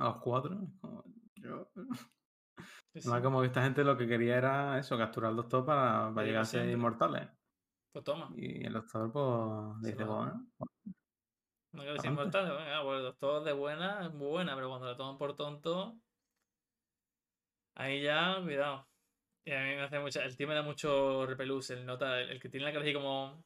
[0.02, 0.58] a los cuatro.
[0.82, 1.04] como,
[1.36, 1.72] yo-
[2.93, 3.10] Sí, sí.
[3.24, 6.41] Como que esta gente lo que quería era eso, capturar al doctor para, para llegar
[6.41, 7.30] a ser inmortales.
[7.93, 10.45] Pues toma, Y el doctor, pues, dice, bueno,
[11.74, 12.38] no quiero decir Pa'lante.
[12.39, 15.36] inmortal, venga, pues el doctor de buena es muy buena, pero cuando le toman por
[15.36, 15.95] tonto,
[17.76, 18.88] ahí ya, cuidado.
[19.45, 22.32] Y a mí me hace mucha, el tío me da mucho repelús, el nota, el,
[22.32, 23.43] el que tiene la cara así como,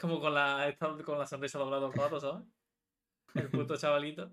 [0.00, 2.46] como con la, esta- con la sonrisa doblada todo el rato, ¿sabes?
[3.34, 4.32] El puto chavalito.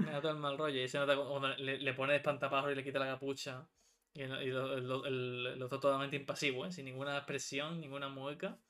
[0.00, 0.80] Me da todo el mal rollo.
[0.82, 3.70] Y se nota cuando le, le pone espantapájaros y le quita la capucha.
[4.14, 6.72] Y, el, y lo- el- totalmente impasivo, ¿eh?
[6.72, 8.62] Sin ninguna expresión, ninguna mueca,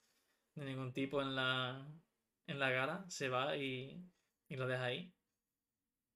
[0.54, 2.02] de ningún tipo en la,
[2.46, 3.06] en la cara.
[3.10, 4.04] Se va y,
[4.48, 5.16] y lo deja ahí.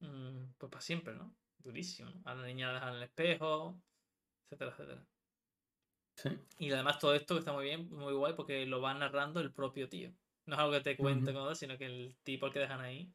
[0.00, 1.38] Mm, pues para siempre, ¿no?
[1.58, 2.10] Durísimo.
[2.10, 2.22] ¿no?
[2.24, 3.82] A la niña la deja en el espejo,
[4.50, 5.08] etcétera, etcétera.
[6.16, 6.30] sí.
[6.58, 9.88] Y además todo esto está muy bien, muy guay, porque lo va narrando el propio
[9.88, 10.14] tío.
[10.46, 13.14] No es algo que te cuente, como sino que el tipo al que dejan ahí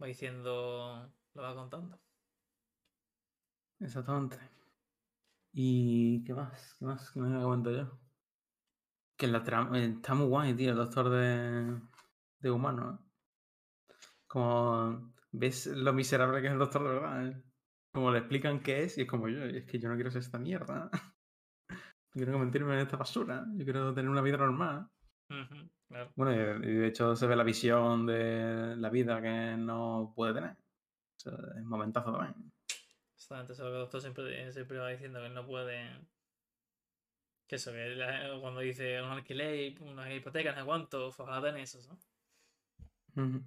[0.00, 2.00] va diciendo, lo va contando.
[3.80, 4.38] Exactamente.
[5.52, 6.76] ¿Y qué más?
[6.78, 7.10] ¿Qué más?
[7.10, 7.98] ¿Qué me cuento yo?
[9.16, 11.80] Que la trama eh, está muy guay, tío, el doctor de,
[12.40, 12.94] de humano.
[12.94, 13.94] ¿eh?
[14.26, 17.26] Como ves lo miserable que es el doctor de verdad.
[17.26, 17.42] ¿eh?
[17.92, 20.22] Como le explican qué es y es como yo, es que yo no quiero ser
[20.22, 20.90] esta mierda.
[22.14, 23.44] No quiero convertirme en esta basura.
[23.54, 24.88] Yo quiero tener una vida normal.
[25.30, 26.12] Ujú, claro.
[26.16, 26.32] Bueno,
[26.64, 30.52] y de hecho se ve la visión de la vida que no puede tener.
[30.52, 32.52] O sea, es momentazo también.
[33.14, 36.00] Exactamente, eso es lo que el doctor siempre, siempre va diciendo que él no puede.
[37.48, 41.74] Que eso, que la- cuando dice un alquiler, una hipoteca, no sé cuánto, ojalá tenés
[41.74, 41.98] eso,
[43.14, 43.42] ¿no?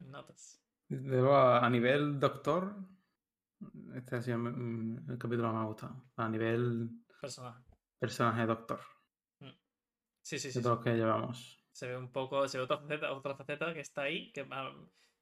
[0.00, 0.60] Notas.
[0.90, 2.74] Luego, a a nivel doctor,
[3.94, 6.04] este ha sido mm, el capítulo que me ha gustado.
[6.16, 7.62] A nivel Personaje.
[7.98, 8.80] personaje doctor,
[10.22, 10.62] Sí, sí, de sí.
[10.62, 10.84] todos sí.
[10.84, 11.57] los que llevamos.
[11.78, 14.44] Se ve un poco, se ve otra faceta, otra faceta que está ahí, que,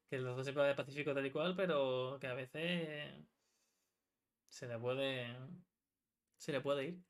[0.09, 3.27] que los dos va de pacífico tal y cual, pero que a veces
[4.49, 5.37] se le puede.
[6.39, 7.05] Se le puede ir.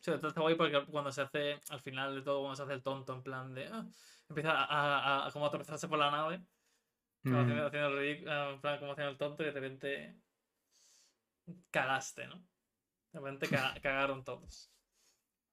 [0.00, 2.74] Sobre todo está guay porque cuando se hace, al final de todo, cuando se hace
[2.74, 3.66] el tonto, en plan de.
[3.68, 3.86] ah,
[4.28, 6.46] empieza a, a, a como a tropezarse por la nave,
[7.28, 10.22] como Mm, haciendo el ridículo, ah, en plan como haciendo el tonto, y de repente.
[11.70, 12.48] Cagaste, ¿no?
[13.12, 14.72] De repente ca- cagaron todos.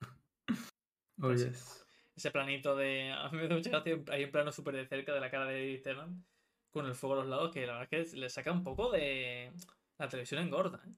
[1.22, 1.81] oh, pues.
[2.16, 3.12] Ese planito de.
[3.18, 3.98] A mí me da mucha gracia.
[4.10, 6.26] Hay un plano súper de cerca de la cara de Eddie Tennant
[6.72, 8.92] con el fuego a los lados que la verdad es que le saca un poco
[8.92, 9.52] de.
[9.98, 10.92] La televisión engorda, ¿eh?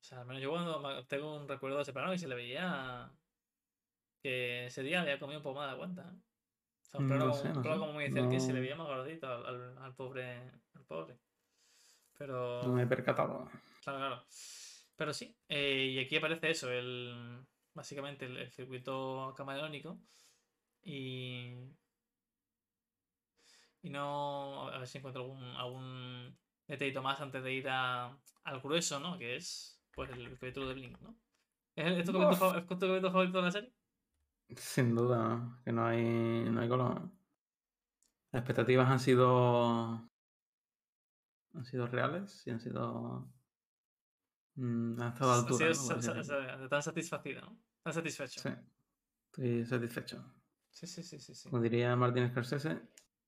[0.00, 2.34] O sea, al menos yo cuando tengo un recuerdo de ese plano y se le
[2.34, 3.10] veía
[4.22, 6.02] que ese día había comido un poco más de cuenta.
[6.02, 6.14] ¿eh?
[6.14, 7.80] O sea, un Mm, plano, no como- sé, un no plano sé.
[7.80, 10.50] como muy cerca y se le No- veía más gordito al, al- al pobre.
[10.74, 11.18] Al pobre.
[12.18, 12.62] Pero.
[12.62, 13.48] No me he percatado.
[13.82, 14.24] Claro, claro.
[14.96, 17.44] Pero sí, eh, y aquí aparece eso, el
[17.74, 19.98] básicamente el, el circuito camaleónico.
[20.86, 21.52] Y.
[23.82, 24.68] Y no.
[24.68, 29.18] A ver si encuentro algún, algún detallito más antes de ir a, al grueso, ¿no?
[29.18, 31.18] Que es pues el capítulo del Link, ¿no?
[31.74, 33.74] ¿Es, tu capítulo, favorito de la serie?
[34.56, 37.10] Sin duda, que no hay, no hay color.
[38.30, 40.08] Las expectativas han sido.
[41.52, 43.28] han sido reales y han sido.
[44.54, 45.74] mm, han estado a altura.
[45.74, 45.94] sido
[47.40, 47.58] ¿no?
[47.92, 48.40] satisfecho.
[48.40, 48.48] Sí,
[49.32, 50.35] estoy satisfecho.
[50.76, 51.34] Sí, sí, sí, sí.
[51.34, 51.48] sí.
[51.48, 52.82] Como diría Martin Scorsese,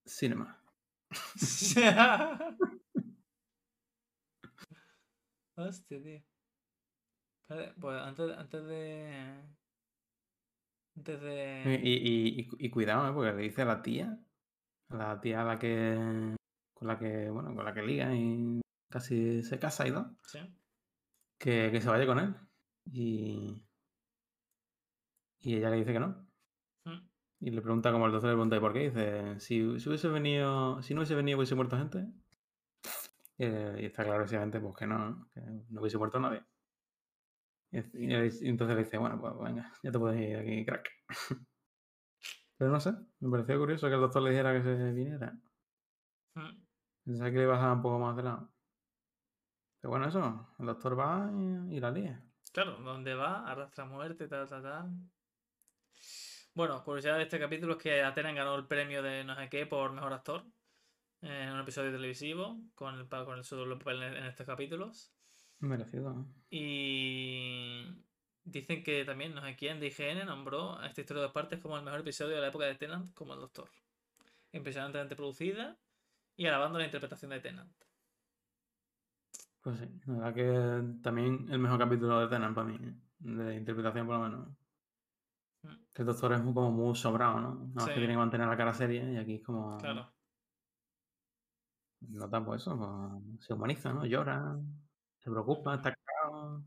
[0.05, 0.63] cinema.
[5.57, 6.23] Hostia, tío.
[7.81, 9.43] Pues antes, antes de.
[10.97, 11.81] Antes Y, de.
[11.83, 13.13] y- y- y cuidado, ¿eh?
[13.15, 14.19] porque le dice a la tía,
[14.91, 16.37] a la tía a la que.
[16.75, 20.39] con la que, bueno, con la que liga y casi se casa y todo, Sí.
[21.39, 22.35] que, que se vaya con él.
[22.93, 23.65] Y.
[25.41, 26.28] Y ella le dice que no.
[27.41, 28.85] Y le pregunta como el doctor le pregunta ¿y por qué?
[28.85, 32.07] Y dice, si, si hubiese venido, si no hubiese venido hubiese muerto gente.
[33.39, 35.29] Eh, y está claro, obviamente, pues que no, ¿no?
[35.33, 36.43] que no hubiese muerto nadie.
[37.71, 38.15] Y,
[38.49, 40.89] entonces le dice, bueno, pues venga, ya te puedes ir aquí, crack.
[42.57, 45.39] Pero no sé, me pareció curioso que el doctor le dijera que se viniera.
[46.35, 46.65] Mm.
[47.05, 48.51] Pensaba que le iba a dejar un poco más de lado.
[49.81, 52.25] Pero bueno, eso, el doctor va y, y la lía.
[52.53, 53.49] Claro, ¿dónde va?
[53.49, 54.91] Arrastra muerte, tal, tal, tal.
[56.59, 59.65] Bueno, curiosidad de este capítulo es que Atenan ganó el premio de no sé qué
[59.65, 60.45] por mejor actor
[61.21, 65.15] en un episodio televisivo con el, con el su papel en, estos capítulos.
[65.61, 66.27] Merecido.
[66.51, 67.85] Y
[68.43, 71.61] dicen que también no sé quién de IGN nombró a esta historia de dos partes
[71.61, 73.71] como el mejor episodio de la época de Tennant como el Doctor.
[74.51, 75.79] Impresionantemente producida
[76.35, 77.73] y alabando la interpretación de Tennant.
[79.61, 82.95] Pues sí, la verdad que también el mejor capítulo de Tenan para mí, ¿eh?
[83.21, 84.68] de interpretación por lo menos.
[85.93, 87.55] Que el doctor es como muy sobrado, ¿no?
[87.75, 87.91] Más Sí.
[87.91, 89.77] que tiene que mantener la cara seria y aquí es como...
[89.79, 90.13] Claro.
[92.01, 94.07] Nota pues eso, pues, se humaniza, ¿no?
[94.07, 94.57] Llora,
[95.19, 96.65] se preocupa, está cagado,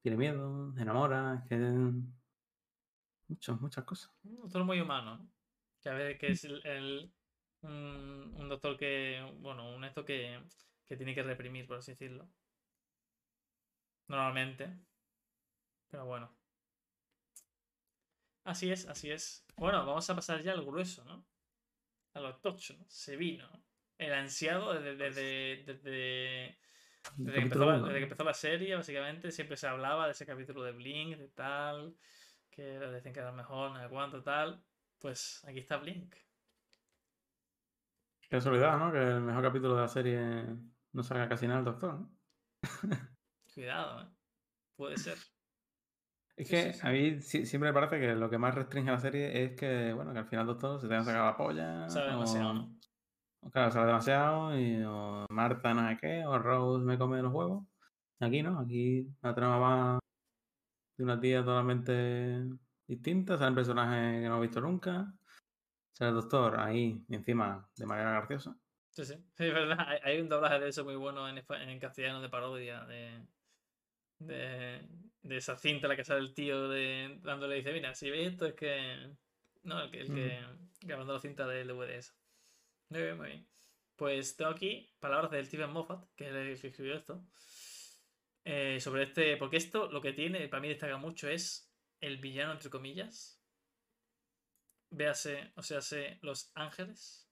[0.00, 1.92] tiene miedo, se enamora, es que...
[3.28, 4.12] Muchas, muchas cosas.
[4.24, 5.30] Un doctor muy humano, ¿no?
[5.80, 7.12] Que a veces que es el, el-
[7.62, 10.42] un, un doctor que, bueno, un esto que,
[10.86, 12.28] que tiene que reprimir, por así decirlo.
[14.08, 14.78] Normalmente.
[15.90, 16.30] Pero bueno.
[18.44, 19.46] Así es, así es.
[19.56, 21.26] Bueno, vamos a pasar ya al grueso, ¿no?
[22.12, 22.84] A lo tocho, ¿no?
[22.88, 23.48] Se vino.
[23.50, 23.64] ¿no?
[23.98, 26.58] El ansiado desde, desde, desde,
[27.16, 28.04] desde que, empezó la, uno, desde que ¿no?
[28.04, 31.96] empezó la serie, básicamente, siempre se hablaba de ese capítulo de Blink, de tal,
[32.50, 34.62] que decían que era el mejor, no sé cuánto, tal.
[34.98, 36.14] Pues aquí está Blink.
[38.20, 38.92] Qué casualidad, ¿no?
[38.92, 40.44] Que el mejor capítulo de la serie
[40.92, 42.10] no salga casi nada el doctor, ¿no?
[43.54, 44.06] Cuidado, ¿eh?
[44.76, 45.16] Puede ser.
[46.36, 46.80] Es Sí, que sí.
[46.82, 49.52] a mí si- siempre me parece que lo que más restringe a la serie es
[49.52, 51.88] que, bueno, que al final doctor se tenga sacado la polla.
[51.88, 52.76] Sabe demasiado, o- ¿no?
[53.40, 54.58] o claro, sabe demasiado.
[54.58, 57.64] Y, o Marta no sé qué, o Rose me come los huevos.
[58.20, 59.98] Aquí no, aquí la trama va
[60.96, 62.44] de una tía totalmente
[62.86, 63.38] distinta.
[63.38, 65.12] Salen personajes que no hemos visto nunca.
[65.92, 68.56] Sale el doctor ahí, encima, de manera graciosa.
[68.90, 69.14] Sí, sí.
[69.14, 69.78] Sí, es verdad.
[70.02, 73.24] Hay, un doblaje de eso muy bueno en, en castellano de parodia de,
[74.18, 74.86] de,
[75.22, 78.32] de esa cinta en la que sale el tío de, dándole dice, mira, si ves
[78.32, 79.16] esto es que...
[79.62, 80.40] No, el que, el que
[80.82, 82.14] grabando la cinta del DVD esa.
[82.90, 83.48] Muy bien, muy bien.
[83.96, 87.24] Pues tengo aquí palabras del Stephen Moffat, que es el que escribió esto.
[88.44, 89.36] eh, sobre este...
[89.36, 93.40] Porque esto lo que tiene, para mí destaca mucho, es el villano, entre comillas.
[94.90, 95.80] Véase, o sea,
[96.22, 97.28] Los Ángeles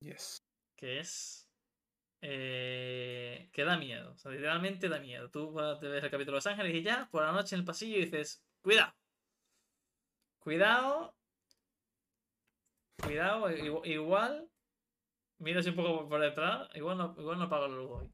[0.00, 0.38] Yes.
[0.76, 1.43] que es
[2.26, 4.12] eh, que da miedo.
[4.12, 5.28] O sea, literalmente da miedo.
[5.30, 7.66] Tú te ves el capítulo de Los Ángeles y ya, por la noche en el
[7.66, 8.94] pasillo dices, cuidado.
[10.38, 11.14] Cuidado.
[13.02, 13.50] Cuidado,
[13.84, 14.48] igual,
[15.38, 18.10] miras un poco por- detrás, igual no, igual no apago la luz hoy.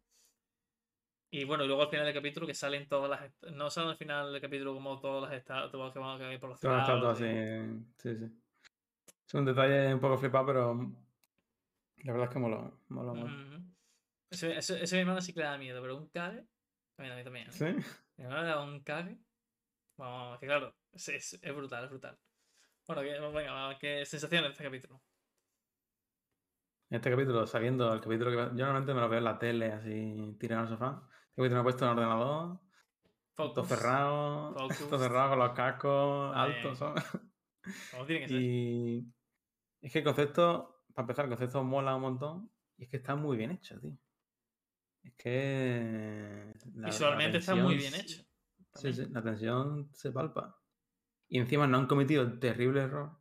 [1.33, 3.53] Y bueno, y luego al final del capítulo que salen todas las.
[3.55, 6.51] No salen al final del capítulo como todas las estatuas que van a caer por
[6.51, 7.85] los Todas las así.
[7.99, 8.41] Sí, sí.
[9.29, 10.75] Es un detalle un poco flipado, pero
[12.03, 12.73] la verdad es que mola.
[12.89, 13.63] mola, mola.
[14.31, 16.47] Ese, ese, ese mi hermano sí que le da miedo, pero un cague.
[16.97, 17.49] También a mí también.
[17.49, 17.53] ¿eh?
[17.53, 17.65] ¿Sí?
[18.17, 19.19] Mi hermano le da un cague.
[19.97, 22.19] Vamos, que claro, es, es, es brutal, es brutal.
[22.87, 25.03] Bueno, que, venga, vamos, qué sensaciones de este capítulo.
[26.91, 29.39] En este capítulo, sabiendo el capítulo que va- yo normalmente me lo veo en la
[29.39, 31.03] tele, así tirado en el sofá.
[31.29, 32.61] Este capítulo me he puesto en el ordenador,
[33.37, 33.69] todo Focus.
[33.69, 34.89] cerrado, Focus.
[34.89, 36.55] todo cerrado con los cascos Vale.
[36.61, 36.79] altos.
[37.93, 38.41] Como tiene que ser.
[38.41, 39.07] Y
[39.83, 43.15] es que el concepto, para empezar, el concepto mola un montón y es que está
[43.15, 43.97] muy bien hecho, tío.
[45.03, 48.23] Es que la- la Visualmente está muy bien hecho.
[48.75, 50.63] Sí, sí, la tensión se palpa.
[51.29, 53.19] Y encima no han cometido el terrible error.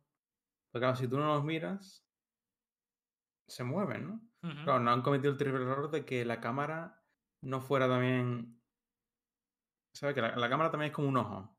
[0.70, 2.06] Porque claro, si tú no los miras,
[3.46, 4.20] se mueven, ¿no?
[4.64, 7.04] Claro, no han cometido el terrible error de que la cámara
[7.42, 8.62] no fuera también.
[9.92, 10.14] ¿Sabes?
[10.14, 11.56] Que la, la cámara también es como un ojo.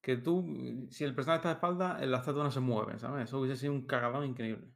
[0.00, 3.24] que tú, si el personaje está de espalda, la estatua no se mueve, ¿sabes?
[3.24, 4.74] Eso hubiese sido un cagadón increíble.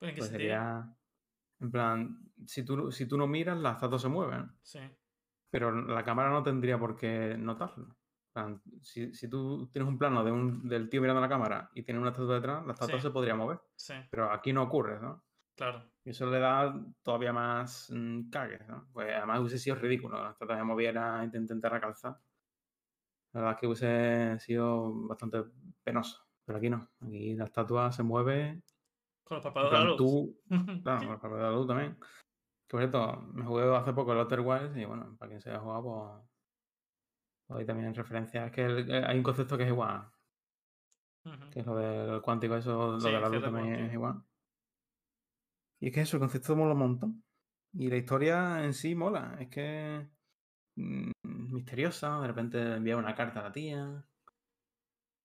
[0.00, 0.96] ¿En qué Pues sería,
[1.60, 4.54] en plan, si tú, si tú no miras, la estatua se mueve, ¿no?
[4.62, 4.80] Sí.
[5.50, 7.96] pero la cámara no tendría por qué notarlo.
[8.82, 11.98] Si, si tú tienes un plano de un, del tío mirando la cámara y tiene
[12.00, 13.02] una estatua detrás, la estatua Sí.
[13.02, 15.24] se podría mover, Sí, pero aquí no ocurre, ¿no?
[15.56, 15.84] claro.
[16.04, 18.88] Y eso le da todavía más mm, cague, ¿no?
[18.92, 22.16] Pues además hubiese sido ridículo la estatua se moviera y te intentara calzar.
[23.32, 25.44] La verdad es que hubiese sido bastante
[25.82, 26.88] penoso, pero aquí no.
[27.00, 28.62] Aquí la estatua se mueve.
[29.24, 29.96] Con los párpados de la luz.
[29.98, 30.40] tú,
[30.82, 31.98] claro, con el papel de la luz también.
[32.70, 35.50] Que por cierto, me jugué hace poco el Outer Wilds y bueno, para quien se
[35.50, 36.30] haya jugado, pues.
[37.48, 38.46] pues hay también referencias.
[38.46, 40.08] Es que el- eh, hay un concepto que es igual,
[41.50, 44.22] que es lo del cuántico, eso, lo Sí, de la luz también es igual.
[45.80, 47.24] Y es que eso, el concepto mola un montón.
[47.72, 49.36] Y la historia en sí mola.
[49.40, 50.08] Es que.
[50.76, 54.04] mm, misteriosa, de repente envía una carta a la tía.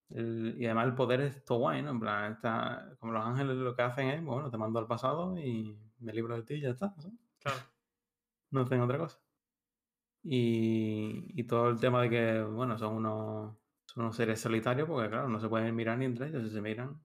[0.10, 1.92] El- y además el poder es todo guay, ¿no?
[1.92, 5.38] En plan, está, como los ángeles lo que hacen es, bueno, te mando al pasado
[5.38, 6.94] y me libro de ti y ya está.
[6.98, 7.14] ¿sabes?
[7.46, 7.60] Claro.
[8.52, 9.20] no hacen otra cosa.
[10.24, 15.10] Y, y todo el tema de que, bueno, son unos, son unos seres solitarios, porque
[15.10, 17.00] claro, no se pueden mirar ni entre ellos, si se miran,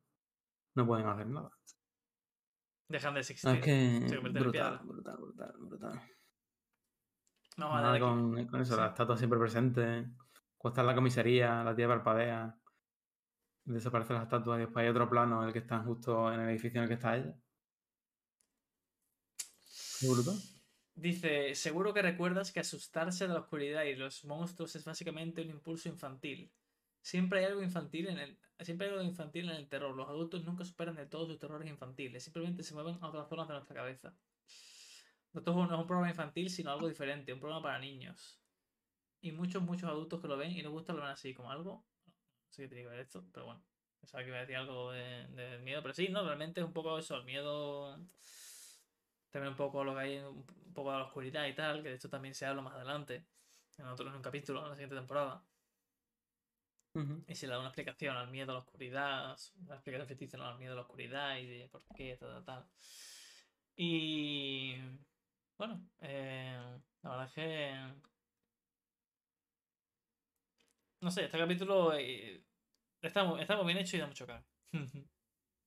[0.75, 1.51] no pueden hacer nada.
[2.89, 3.51] Dejan de existir.
[3.51, 6.01] es que se brutal, brutal, brutal, brutal.
[7.59, 8.01] A Nada aquí.
[8.01, 8.81] con, con eso, Sí.
[8.81, 9.83] la estatua siempre presente.
[10.63, 12.57] En la comisaría, la tía parpadea.
[13.65, 16.49] Desaparece la estatua y después hay otro plano en el que están justo en el
[16.49, 17.35] edificio en el que está ella.
[20.95, 25.51] Dice, seguro que recuerdas que asustarse de la oscuridad y los monstruos es básicamente un
[25.51, 26.53] impulso infantil.
[27.01, 29.97] Siempre hay algo infantil en el, siempre hay algo infantil en el terror.
[29.97, 32.23] Los adultos nunca superan de todos sus terrores infantiles.
[32.23, 34.15] Simplemente se mueven a otras zonas de nuestra cabeza.
[35.33, 38.41] Esto no es un programa infantil, sino algo diferente, un programa para niños.
[39.21, 41.87] Y muchos, muchos adultos que lo ven y les gusta lo ven así, como algo.
[42.07, 43.63] No sé qué tiene que ver esto, pero bueno.
[44.01, 46.73] Pensaba que iba a decir algo de, de miedo, pero sí, no, realmente es un
[46.73, 47.99] poco eso, el miedo.
[49.31, 51.95] También un poco lo que hay, un poco de la oscuridad y tal, que de
[51.95, 53.25] hecho también se habla más adelante,
[53.79, 55.43] en otro en un capítulo, en la siguiente temporada.
[56.95, 57.23] Ujú.
[57.29, 60.47] Y se le da una explicación al miedo a la oscuridad, una explicación ficticia ¿no?
[60.47, 62.65] al miedo a la oscuridad y de por qué, tal, tal, tal.
[63.77, 64.77] Y
[65.57, 68.11] bueno, eh, la verdad es que
[71.01, 72.43] no sé, este capítulo eh,
[73.01, 74.45] está, muy, está muy bien hecho y da mucho cago.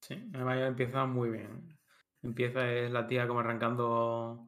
[0.01, 1.72] Sí, además ya empieza muy bien.
[2.24, 4.47] Empieza es la tía como arrancando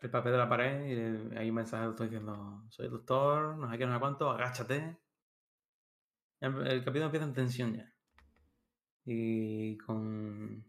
[0.00, 0.84] el papel de la pared
[1.32, 4.30] y hay un mensaje doctor diciendo soy el doctor, no sé qué, no sé cuánto,
[4.30, 4.98] agáchate.
[6.40, 7.88] El, capítulo empieza en tensión ya.
[9.04, 10.64] Y con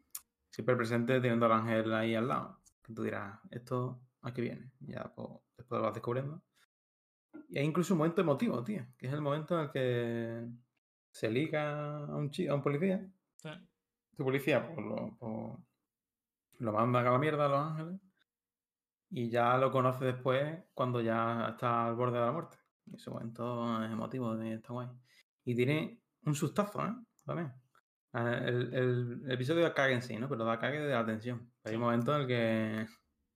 [0.51, 2.59] siempre presente teniendo al ángel ahí al lado.
[2.83, 4.71] Que tú dirás, esto a qué viene.
[4.81, 6.43] Ya pues, después lo vas descubriendo.
[7.49, 8.85] Y hay incluso un momento emotivo, tío.
[8.99, 10.47] Que es el momento en el que
[11.11, 13.03] se liga a un, a un policía.
[13.37, 13.49] Sí.
[14.15, 15.57] Tu policía pues, lo, pues,
[16.63, 18.01] lo manda a la mierda a Los Ángeles
[19.09, 22.57] y ya lo conoce después cuando ya está al borde de la muerte.
[22.85, 24.87] Y ese momento es emotivo y está guay.
[25.45, 26.93] Y tiene un sustazo, ¿eh?
[27.25, 27.53] También.
[28.13, 30.27] Ah, El, el- el episodio da cague en sí, ¿no?
[30.27, 31.51] Pero da cague de la tensión.
[31.63, 32.85] Hay un momento en el que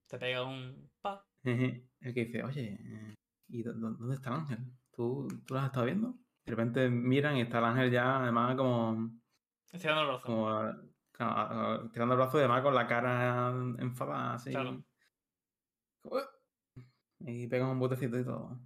[0.07, 1.23] Te pega un pa.
[1.43, 3.13] el que dice, oye, eh,
[3.49, 4.59] ¿y dó- dó- dónde está el ángel?
[4.91, 6.13] ¿Tú, ¿Tú lo has estado viendo?
[6.45, 9.11] De repente miran y está el ángel ya, además, como
[9.71, 10.23] Estirando el brazo.
[10.25, 10.49] como
[11.17, 13.49] claro, a- a- tirando el brazo y además con la cara
[13.79, 14.51] enfadada así.
[14.51, 14.83] Claro.
[16.03, 16.19] "Uh",
[17.19, 18.59] Y pega un botecito y todo.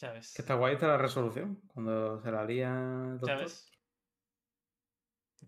[0.00, 0.34] Ya ves.
[0.34, 1.60] Que está guay está la resolución.
[1.68, 3.38] Cuando se la lía el Ya doctor.
[3.38, 3.70] ves.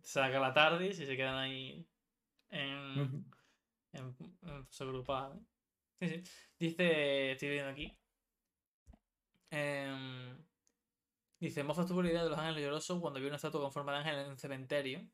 [0.03, 1.89] Saca la tarde y se quedan ahí
[2.51, 3.31] en,
[3.93, 4.69] en, en.
[6.01, 6.23] Sí, sí.
[6.59, 7.99] Dice, estoy viendo aquí.
[9.51, 10.45] em,
[11.39, 13.93] dice, Moffat tuvo la idea de los ángeles llorosos cuando vio una estatua con forma
[13.93, 15.09] de ángel en un cementerio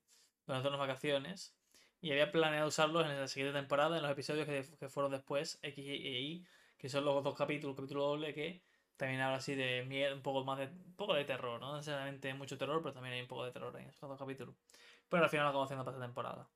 [0.50, 1.54] durante unas vacaciones
[2.00, 5.58] y había planeado usarlos en la siguiente temporada en los episodios que, que fueron después,
[5.62, 6.46] X e Y,
[6.78, 8.62] que son los dos capítulos, capítulo doble, que
[8.96, 12.34] también habla así de miedo, un poco más de, un poco de terror, no necesariamente
[12.34, 14.54] mucho terror, pero también hay un poco de terror en esos dos capítulos.
[15.08, 16.48] Pero al final lo acabo haciendo para esta temporada.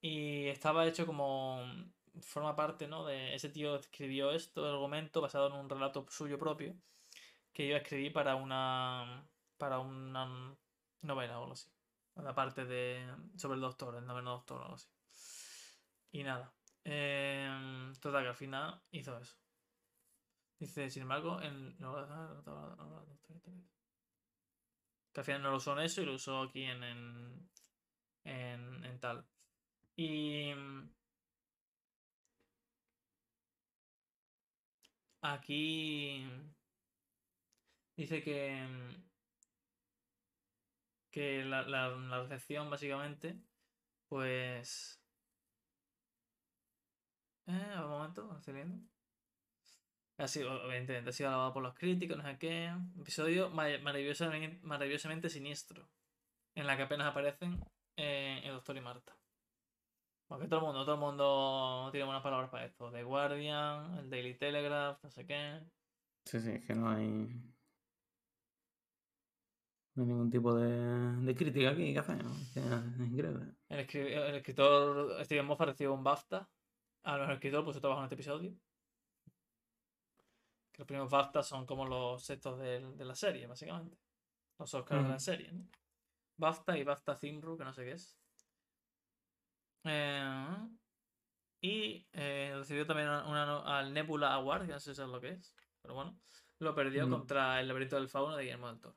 [0.00, 1.60] Y estaba hecho como.
[2.22, 3.04] Forma parte, ¿no?
[3.04, 6.74] De ese tío escribió esto, el argumento, basado en un relato suyo propio,
[7.52, 9.26] que yo escribí para una.
[9.58, 10.56] para una
[11.02, 11.75] novela o algo así.
[12.16, 13.06] La parte de.
[13.36, 14.88] sobre el doctor, el noveno doctor o algo así.
[16.12, 16.52] Y nada.
[16.84, 19.36] Eh, total, que al final hizo eso.
[20.58, 21.76] Dice, sin embargo, en.
[25.12, 26.82] Que al final no lo usó en eso y lo usó aquí en.
[26.82, 27.50] en,
[28.24, 29.26] en, en tal.
[29.96, 30.52] Y.
[35.22, 36.24] Aquí.
[37.96, 38.66] Dice que.
[41.16, 43.40] Que la, la, recepción, básicamente,
[44.06, 45.00] pues.
[47.46, 48.86] Eh, un momento, estoy leyendo.
[50.18, 52.70] Ha sido, evidentemente, ha sido alabado por los críticos, no sé qué.
[53.00, 55.88] Episodio ma- maravillosamente, maravillosamente siniestro.
[56.54, 57.64] En la que apenas aparecen
[57.96, 59.16] eh, el Doctor y Marta.
[60.26, 62.90] Porque todo el mundo, todo el mundo tiene buenas palabras para esto.
[62.92, 65.62] The Guardian, el Daily Telegraph, no sé qué.
[66.26, 67.55] Sí, sí, que no hay.
[69.96, 70.68] No hay ningún tipo de,
[71.24, 71.96] de crítica aquí.
[71.96, 73.54] Es es increíble.
[73.68, 76.48] El, escri- el escritor Steven Moffat recibió un BAFTA.
[77.04, 78.52] A los escritor pues trabajo en este episodio.
[80.72, 83.96] Que los primeros BAFTA son como los sextos de, la serie, básicamente.
[84.58, 85.66] Los Oscars de la serie, ¿no?
[86.36, 88.18] BAFTA y BAFTA Thimru, que no sé qué es.
[89.84, 90.68] Eh,
[91.62, 95.30] y eh, recibió también una, al Nebula Award, que no sé si sabes lo que
[95.30, 95.54] es.
[95.80, 96.18] Pero bueno,
[96.58, 98.96] lo perdió contra el laberinto del fauno de Guillermo del Toro.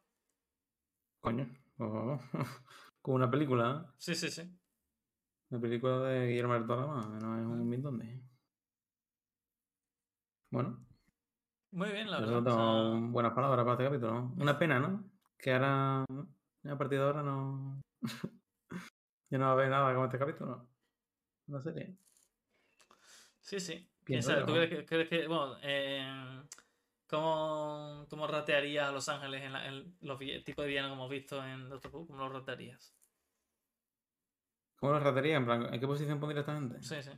[1.21, 1.47] Coño.
[1.79, 2.19] oh,
[3.01, 3.91] Como una película, ¿eh?
[3.97, 4.41] Sí, sí, sí.
[5.49, 8.21] Una película de Guillermo del Toro, no es un min dónde.
[10.51, 10.85] Bueno,
[11.71, 12.47] Muy bien, la verdad.
[12.47, 14.13] o sea, buenas palabras para este capítulo.
[14.13, 14.33] ¿no?
[14.43, 15.03] Una pena, ¿no?
[15.37, 17.81] Que ahora, a partir de ahora, no.
[19.29, 20.67] ya no va a haber nada como este capítulo.
[21.47, 21.95] Una serie.
[23.39, 23.73] Sí, sí.
[24.03, 24.41] ¿Quién Pienso sabe?
[24.41, 26.43] yo, ¿Tú crees que, crees que- bueno, eh,
[27.09, 31.09] ¿cómo, cómo ratearías a Los Ángeles en, la- en los tipos de villanos que hemos
[31.09, 32.07] visto en Doctor Who?
[32.07, 32.95] ¿Cómo los ratearías?
[34.77, 35.37] ¿Cómo lo ratería?
[35.37, 36.79] En plan, ¿en qué posición pondría esta gente?
[36.79, 37.11] Sí, sí.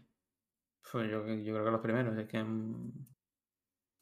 [0.91, 2.91] Pues yo, yo creo que los primeros, es que, mm,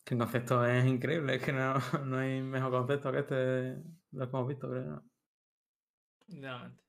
[0.03, 1.75] que el concepto es increíble, es que no,
[2.05, 4.85] no hay mejor concepto que este de los que hemos visto, creo.
[4.85, 5.03] yo.
[6.27, 6.83] Literalmente.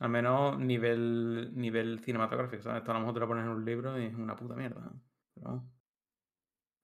[0.00, 2.78] Al menos nivel, nivel cinematográfico, ¿sabes?
[2.80, 4.92] Esto a lo mejor te lo pones en un libro y es una puta mierda.
[5.34, 5.70] Pero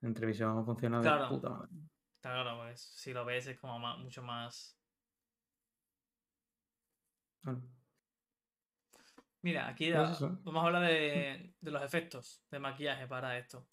[0.02, 1.28] en televisión funciona de Claro.
[1.28, 1.70] puta madre.
[2.16, 4.76] Está claro, pues si lo ves es como mucho más.
[7.42, 7.62] Claro.
[9.42, 13.66] Mira, aquí Pues vamos a hablar de, de los efectos de maquillaje para esto.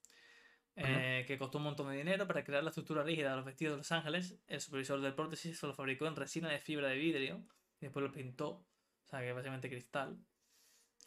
[0.79, 3.73] Eh, que costó un montón de dinero para crear la estructura rígida de los vestidos
[3.73, 4.39] de Los Ángeles.
[4.47, 7.43] El supervisor del prótesis se lo fabricó en resina de fibra de vidrio
[7.79, 8.49] y después lo pintó.
[8.49, 10.17] O sea, que es básicamente cristal.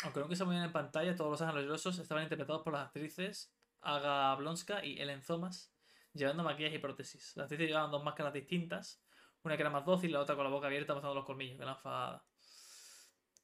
[0.03, 3.55] Aunque nunca se veían en pantalla, todos los ángeles grosos estaban interpretados por las actrices
[3.83, 5.73] Aga Blonska y Ellen Thomas,
[6.13, 7.37] llevando maquillaje y prótesis.
[7.37, 9.03] Las actrices llevaban dos máscaras distintas,
[9.43, 11.63] una que era más dócil la otra con la boca abierta mostrando los colmillos, que
[11.63, 12.23] eran enfadadas.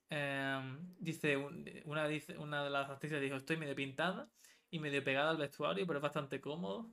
[0.08, 4.28] Em, dice, un- una, dice, una de las actrices dijo, estoy medio pintada
[4.70, 6.92] y medio pegada al vestuario, pero es bastante cómodo.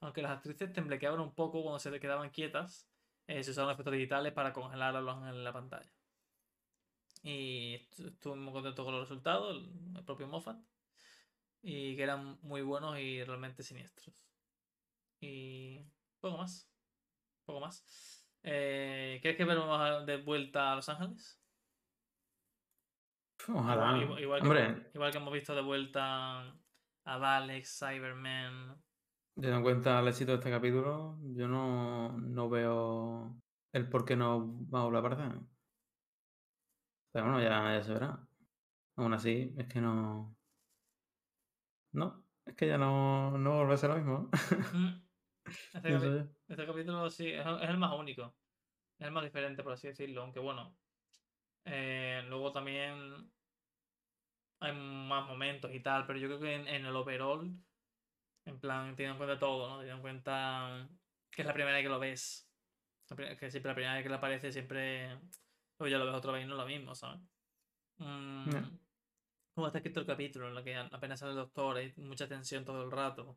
[0.00, 2.88] Aunque las actrices temblequeaban un poco cuando se quedaban quietas,
[3.26, 5.92] eh, se usaron efectos digitales para congelar los en la pantalla.
[7.22, 9.56] Y estu- estuve muy contento con los resultados,
[9.96, 10.58] el propio Moffat,
[11.62, 14.14] y que eran muy buenos y realmente siniestros.
[15.20, 15.84] Y
[16.20, 16.70] poco más.
[17.46, 18.26] Poco más.
[18.42, 21.38] Eh, ¿Quieres que veremos de vuelta a Los Ángeles?
[23.48, 23.96] Ojalá.
[24.20, 26.40] Igual, que, hemos- igual que hemos visto de vuelta
[27.04, 28.74] a Daleks, Cybermen.
[29.34, 33.34] teniendo en cuenta el éxito de este capítulo, yo no, no veo
[33.72, 35.40] el por qué no va a volver a aparecer.
[37.12, 38.28] Pero bueno, ya, ya se verá.
[38.96, 40.36] Aún así, es que no.
[41.92, 44.30] No, es que ya no, no vuelve a ser lo mismo.
[44.72, 45.02] Mm.
[45.72, 48.36] Este, este capítulo sí, es, es el más único.
[48.98, 50.22] Es el más diferente, por así decirlo.
[50.22, 50.78] Aunque bueno.
[51.64, 53.32] eh, luego también
[54.60, 56.06] hay más momentos y tal.
[56.06, 57.50] Pero yo creo que en, en el overall,
[58.44, 59.78] en plan, teniendo en cuenta todo, ¿no?
[59.78, 60.88] Teniendo en cuenta
[61.30, 62.46] que es la primera vez que lo ves.
[63.38, 65.08] Que siempre la primera vez que le aparece, siempre.
[65.78, 67.20] Luego ya lo ves otra vez y no es lo mismo, ¿sabes?
[67.98, 68.50] Mm.
[69.60, 72.64] Como está escrito el capítulo, en lo que apenas sale el doctor, hay mucha tensión
[72.64, 73.36] todo el rato.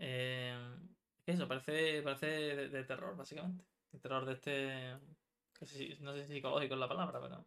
[0.00, 0.52] Eh,
[1.24, 3.64] eso, parece, parece de, de terror, básicamente.
[3.92, 4.98] El terror de este.
[6.00, 7.46] no sé si psicológico es la palabra, pero.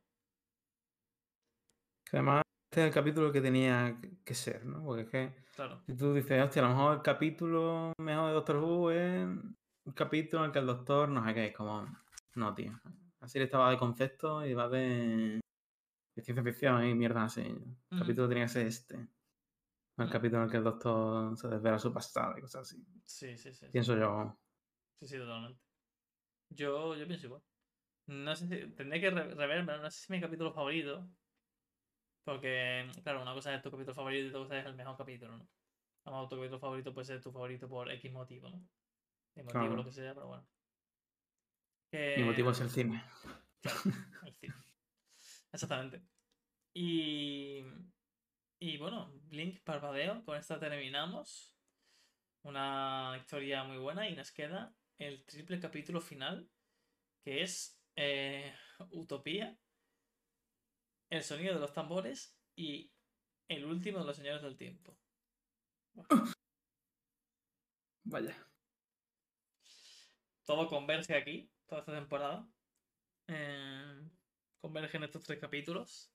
[2.05, 4.85] Que además, este es el capítulo que tenía que- que ser, ¿no?
[4.85, 5.83] Porque es que Claro.
[5.85, 9.93] si tú dices, hostia, a lo mejor el capítulo mejor de Doctor Who es un
[9.93, 11.85] capítulo en el que el doctor no sé qué, es como.
[12.35, 12.71] No, tío.
[13.19, 15.41] Así le estaba de concepto y va de,
[16.17, 17.41] de ciencia ficción y mierda así.
[17.41, 17.53] El
[17.91, 17.99] Ujú.
[17.99, 18.95] capítulo tenía que ser este.
[18.95, 20.09] El Mm.
[20.11, 22.83] capítulo en el que el doctor se desvela su pasado y cosas así.
[23.05, 23.65] Sí, sí, sí.
[23.65, 24.37] Sí, Pienso yo.
[24.99, 25.59] sí, sí, totalmente.
[26.49, 27.43] Yo, yo pienso igual.
[28.07, 28.71] No sé si.
[28.73, 31.07] Tendré que re- reverme, no sé si es mi capítulo favorito.
[32.23, 35.37] Porque, claro, una cosa es tu capítulo favorito y otra cosa es el mejor capítulo,
[35.37, 35.47] ¿no?
[36.05, 38.61] A lo mejor tu capítulo favorito puede ser tu favorito por X motivo, ¿no?
[39.35, 39.75] El motivo, Claro.
[39.77, 40.47] lo que sea, pero bueno.
[41.93, 43.03] Mi motivo es el cine.
[43.61, 43.79] Claro,
[44.23, 44.53] el cine.
[45.57, 46.03] Exactamente.
[46.75, 47.63] Y,
[48.59, 50.23] y bueno, Blink parpadeo.
[50.23, 51.55] Con esta terminamos.
[52.43, 56.47] Una historia muy buena y nos queda el triple capítulo final,
[57.23, 58.53] que es eh,
[58.91, 59.57] Utopía,
[61.09, 62.91] el sonido de los tambores y
[63.47, 64.95] el último de los señores del tiempo.
[68.03, 68.35] Vaya.
[70.45, 72.47] Todo converge aquí, toda esta temporada.
[73.27, 74.09] Eh,
[74.59, 76.11] converge en estos tres capítulos.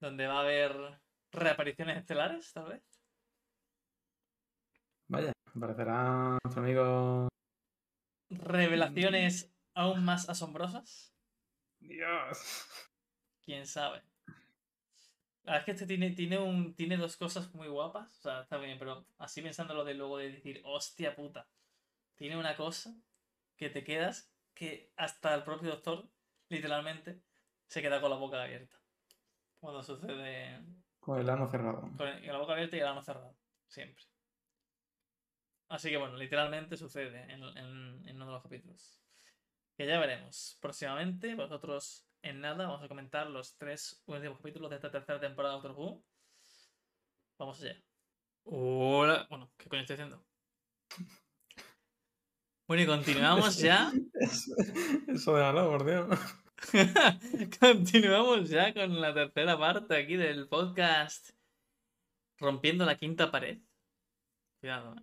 [0.00, 1.00] Donde va a haber
[1.32, 2.82] reapariciones estelares, tal vez.
[5.08, 7.28] Vaya, aparecerá nuestro amigo.
[8.30, 11.14] Revelaciones aún más asombrosas.
[11.78, 12.66] Dios.
[13.44, 14.02] Quién sabe.
[15.44, 18.18] La verdad es que este tiene, tiene, un, tiene dos cosas muy guapas.
[18.18, 21.48] O sea, está bien, pero así pensándolo de luego de decir, hostia puta.
[22.16, 22.96] Tiene una cosa
[23.56, 26.10] que te quedas que hasta el propio doctor,
[26.48, 27.22] literalmente,
[27.68, 28.80] se queda con la boca abierta.
[29.60, 30.64] Cuando sucede.
[31.00, 31.80] Con el ano cerrado.
[31.96, 33.36] Con el- la boca abierta y el ano cerrado.
[33.68, 34.02] Siempre.
[35.68, 39.02] Así que bueno, literalmente sucede en, en- en uno de los capítulos.
[39.76, 40.58] Que ya veremos.
[40.60, 45.54] Próximamente, vosotros en nada, vamos a comentar los tres últimos capítulos de esta tercera temporada
[45.56, 46.04] de Doctor Who.
[47.38, 47.82] Vamos allá.
[48.44, 49.26] Hola.
[49.28, 50.24] Bueno, ¿qué coño estoy haciendo?
[52.66, 53.92] Bueno, y continuamos ya.
[54.14, 54.52] Eso,
[55.08, 56.06] eso déjalo, por Dios.
[57.60, 61.30] Continuamos ya con la tercera parte aquí del podcast
[62.38, 63.58] Rompiendo la quinta pared.
[64.60, 64.94] Cuidado.
[64.96, 65.02] ¿eh?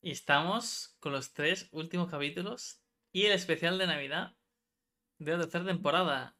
[0.00, 2.80] Y estamos con los tres últimos capítulos
[3.12, 4.36] y el especial de Navidad
[5.18, 6.36] de la tercera temporada.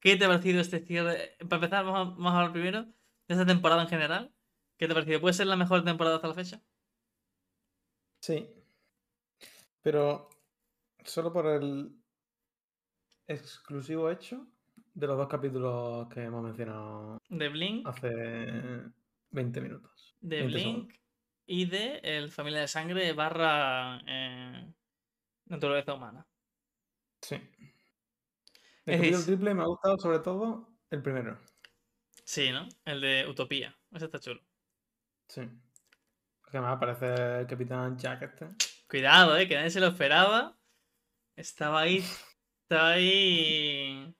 [0.00, 1.36] ¿Qué te ha parecido este cierre?
[1.38, 2.92] Para empezar, vamos a, vamos a hablar primero de
[3.34, 4.34] esta temporada en general.
[4.78, 5.20] ¿Qué te ha parecido?
[5.20, 6.62] ¿Puede ser la mejor temporada hasta la fecha?
[8.20, 8.48] Sí.
[9.82, 10.28] Pero
[11.04, 11.94] solo por el
[13.26, 14.46] exclusivo hecho
[14.94, 18.10] de los dos capítulos que hemos mencionado De Blink, hace
[19.30, 20.16] 20 minutos.
[20.20, 21.00] de 20 Blink segundos.
[21.46, 24.72] y de El Familia de Sangre barra eh,
[25.46, 26.26] Naturaleza Humana.
[27.20, 27.36] Sí.
[27.36, 27.40] Es
[28.86, 31.38] El capítulo triple me ha gustado sobre todo el primero.
[32.24, 32.68] Sí, ¿no?
[32.84, 33.76] El de Utopía.
[33.92, 34.40] Ese está chulo.
[35.28, 35.42] Sí.
[36.40, 38.46] Porque además aparece el capitán Jack este.
[38.88, 40.56] Cuidado, eh, que nadie se lo esperaba.
[41.36, 42.04] Estaba ahí.
[42.68, 44.14] Estaba ahí.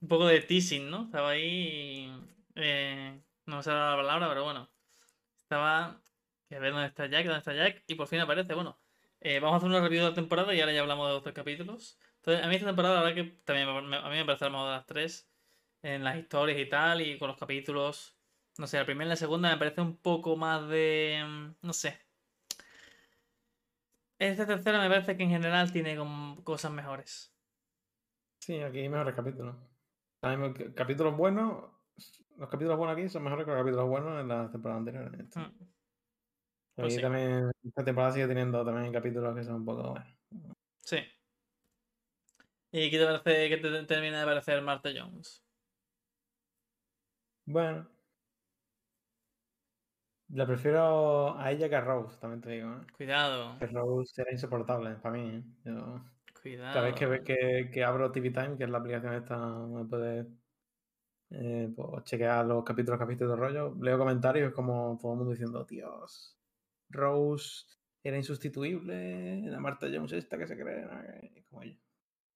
[0.00, 1.04] Un poco de teasing, ¿no?
[1.04, 2.10] Estaba ahí.
[2.56, 4.70] eh, no sale la palabra, pero bueno.
[5.42, 6.02] Estaba.
[6.48, 7.84] Que a ver dónde está Jack, dónde está Jack.
[7.88, 8.54] Y por fin aparece.
[8.54, 8.80] Bueno,
[9.20, 11.34] eh, vamos a hacer una review de la temporada y ahora ya hablamos de otros
[11.34, 11.98] capítulos.
[12.16, 14.50] Entonces, a mí esta temporada, la verdad que también me- a mí me parece la
[14.52, 15.30] mejor de las tres.
[15.82, 18.16] En las historias y tal, y con los capítulos.
[18.58, 21.24] No sé, la primera y la segunda me parece un poco más de.
[21.26, 21.98] mm, No sé.
[24.18, 27.31] Esta tercera me parece que en general tiene como cosas mejores.
[28.42, 29.54] Sí, aquí hay mejores capítulos.
[30.20, 31.70] También ca- capítulos buenos.
[32.36, 35.20] Los capítulos buenos aquí son mejores que los capítulos buenos en las temporadas anteriores.
[35.20, 35.40] Esta.
[35.40, 35.62] Mm, Aquí
[36.74, 37.00] Pues sí.
[37.00, 39.90] también, esta temporada sigue teniendo también capítulos que son un poco
[40.30, 40.54] bueno.
[40.80, 40.96] Sí.
[42.72, 45.44] ¿Y qué te parece, qué te termina de parecer Martha Jones?
[47.44, 47.88] Bueno.
[50.30, 52.72] La prefiero a ella que a Rose, también te digo.
[52.72, 52.86] ¿eh?
[52.96, 55.28] Cuidado, Que Rose era insoportable para mí.
[55.36, 55.42] ¿eh?
[55.64, 56.02] Yo-
[56.42, 56.74] cuidado.
[56.74, 60.26] cada vez que, que, que abro TV Time, que es la aplicación esta donde puedes
[61.30, 65.18] eh, pues, chequear los capítulos que has visto el rollo, leo comentarios como todo el
[65.18, 66.38] mundo diciendo, Dios,
[66.90, 67.64] Rose
[68.02, 71.78] era insustituible, la Marta Jones esta que se cree, como ella.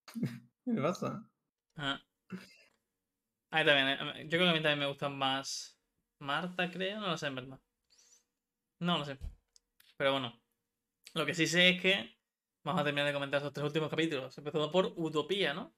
[0.65, 1.29] ¿Qué pasa?
[1.77, 2.01] Ah.
[3.51, 5.79] A mí también, eh, yo creo que a mí también me gustan más
[6.19, 7.61] Marta, creo, no lo sé en verdad.
[8.81, 9.19] No lo sé.
[9.97, 10.41] Pero bueno,
[11.15, 12.16] lo que sí sé es que
[12.67, 14.37] vamos a terminar de comentar esos tres últimos capítulos.
[14.39, 15.77] Empezando por Utopía, ¿no?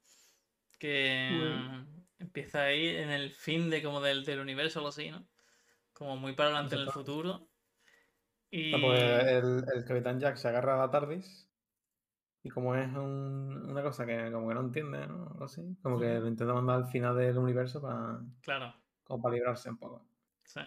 [0.79, 5.29] Que mm, empieza ahí en el fin de como del, del universo algo así, ¿no?
[5.93, 7.51] Como muy para adelante en el futuro.
[8.51, 8.61] Y...
[8.71, 8.95] No, porque
[9.37, 11.51] el, el Capitán Jack se agarra a la TARDIS
[12.43, 15.27] y como es un- una cosa que como que no entiende, ¿no?
[15.29, 19.35] Algo así, como que lo intenta mandar al final del universo para, Claro, como para
[19.35, 20.09] librarse un poco.
[20.43, 20.61] sí.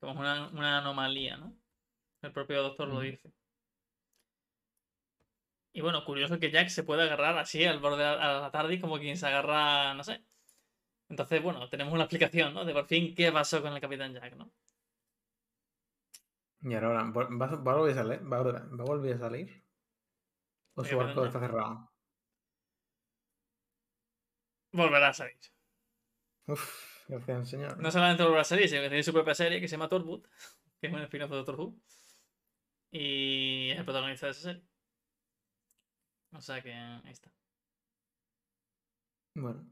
[0.00, 1.58] Como una, una anomalía, ¿no?
[2.22, 3.02] El propio doctor lo Ujú.
[3.02, 3.34] dice.
[5.72, 8.98] Y bueno, curioso que Jack se puede agarrar así al borde a la tarde como
[8.98, 10.24] quien se agarra, no sé.
[11.08, 12.64] Entonces, bueno, tenemos una explicación, ¿no?
[12.64, 14.52] De por fin qué pasó con el Capitán Jack, ¿no?
[16.62, 18.32] Y ahora, ¿va, va a volver a salir?
[18.32, 19.62] ¿Va a, volver- va a volver a salir?
[20.74, 21.28] ¿O ¿El su Capitán arco Jack?
[21.28, 21.90] está cerrado?
[24.80, 25.38] Volverá a salir.
[26.46, 27.78] Uf, gracias señor.
[27.78, 30.22] No solamente volverá a salir, sino que tiene su propia serie que se llama Torwood,
[30.80, 31.76] que es un spin-off de Doctor Who.
[32.92, 34.62] Y es el protagonista de esa serie.
[36.32, 37.30] O sea que ahí está.
[39.36, 39.64] Bueno.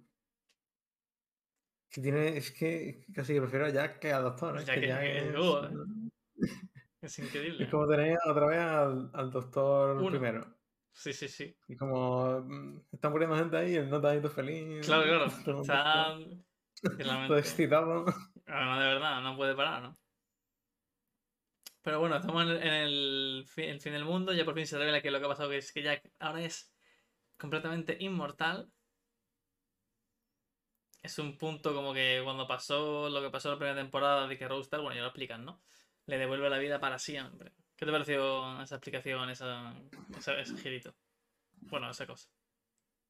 [1.92, 4.62] Si tiene, es que casi que prefiero a Jack que a Doctor.
[4.64, 5.70] Jack que es- Jack es dúo, ¿eh?
[7.02, 7.64] Es increíble.
[7.64, 10.10] Es como tener otra vez al, al doctor Uno.
[10.10, 10.46] primero.
[10.92, 11.56] Sí, sí, sí.
[11.68, 14.84] Y como mm, están muriendo gente ahí, él no está ahí todo feliz.
[14.86, 15.24] Claro, claro.
[16.84, 18.04] el Está todo excitado.
[18.46, 19.98] No, de verdad, no puede parar, ¿no?
[21.82, 24.32] Pero bueno, estamos en el, fin, el fin del mundo.
[24.32, 26.74] Ya por fin se revela que lo que ha pasado es que Jack ahora es
[27.38, 28.70] completamente inmortal.
[31.02, 34.36] Es un punto como que cuando pasó lo que pasó en la primera temporada de
[34.36, 35.62] que Rockstar, bueno, ya lo explican, ¿no?
[36.06, 37.52] Le devuelve la vida para siempre.
[37.76, 39.74] ¿Qué te pareció esa explicación, esa,
[40.18, 40.94] esa- ese girito?
[41.62, 42.28] Bueno, esa cosa.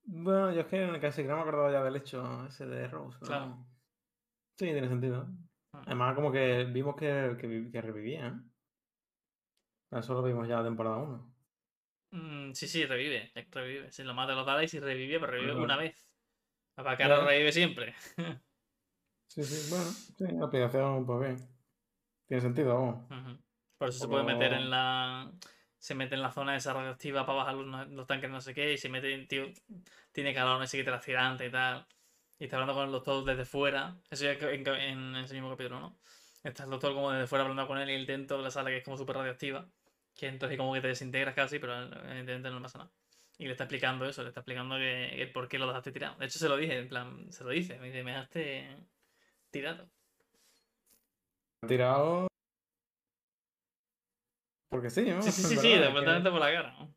[0.04, 3.18] Bueno, yo es que casi que no me acordaba ya del hecho ese de Rose.
[3.20, 3.66] pero Claro.
[4.56, 5.26] Sí, tiene sentido.
[5.72, 5.82] Ah.
[5.86, 8.40] Además, como que vimos que, que, que revivía.
[9.92, 11.34] Eso lo vimos ya en temporada 1.
[12.12, 13.30] Mm, sí, sí, revive.
[13.34, 13.90] Jack revive.
[13.92, 15.94] Si lo mata los Daleks y revive, pero revive una vez.
[16.74, 17.94] Para que ahora revive siempre.
[19.28, 21.48] Sí, sí, bueno, sí, la aplicación, pues bien.
[22.26, 23.04] Tiene sentido, vamos.
[23.78, 25.30] Por eso se puede meter en la.
[25.78, 28.72] Se mete en la zona esa radioactiva para bajar los, los tanques no sé qué.
[28.72, 29.46] Y se mete, en- tío,
[30.10, 31.86] tiene calor, no sé qué, transpirante y tal.
[32.40, 33.96] Y está hablando con el doctor desde fuera.
[34.10, 35.96] Eso ya en, en ese mismo capítulo, ¿no?
[36.42, 38.70] Está el doctor como desde fuera hablando con él y él dentro de la sala
[38.70, 39.64] que es como súper radioactiva.
[40.20, 42.90] Que entonces como que te desintegras casi, pero evidentemente no pasa nada.
[43.38, 46.16] Y le está explicando eso, le está explicando que, por qué lo dejaste tirado.
[46.18, 47.78] De hecho, se lo dije, en plan, se lo dice.
[47.78, 48.86] Me dice, me dejaste
[49.50, 49.88] tirado.
[51.66, 52.26] Tirado.
[54.68, 55.22] Porque sí, ¿no?
[55.22, 56.76] Sí, sí, sí, sí, es que- completamente por la cara.
[56.78, 56.94] ¿no?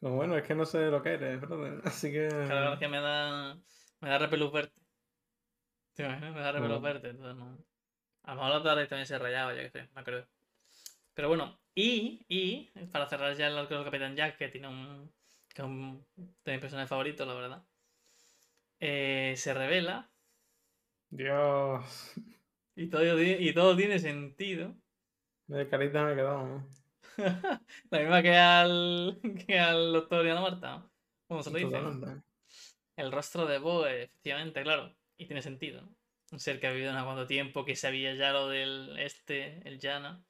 [0.00, 1.80] como, bueno, es que no sé lo que eres, brother.
[1.84, 2.26] Así que.
[2.26, 3.56] Es que me da.
[4.00, 4.82] Me da repelús verte.
[5.94, 6.34] ¿Te imaginas?
[6.34, 7.08] Me da repelús verte.
[7.08, 7.56] Entonces no.
[8.24, 10.28] A lo mejor la tarde también se rayaba, ya que sé, no creo.
[11.14, 15.12] Pero bueno, y, y, para cerrar ya el arco del Capitán Jack, que tiene un.
[15.54, 17.64] que es un de mis personajes favoritos, la verdad.
[18.80, 20.10] eh, se revela
[21.10, 22.14] Dios.
[22.74, 24.74] y todo, y todo tiene sentido.
[25.46, 26.46] De carita me he quedado.
[26.46, 26.68] ¿no?
[27.90, 29.20] la misma que al.
[29.46, 30.84] que al doctor Diana Marta.
[31.28, 31.80] Como se lo dice.
[32.96, 34.96] El rostro de Boe, efectivamente, claro.
[35.16, 35.94] Y tiene sentido, ¿no?
[36.32, 39.78] Un ser que ha vivido sé cuánto tiempo, que sabía ya lo del este, el
[39.78, 40.24] Yana.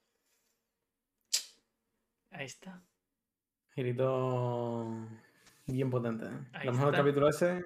[2.31, 2.83] Ahí está.
[3.75, 4.87] Girito
[5.67, 6.27] bien potente.
[6.27, 6.49] ¿eh?
[6.53, 7.63] Ahí Lo mejor del capítulo ese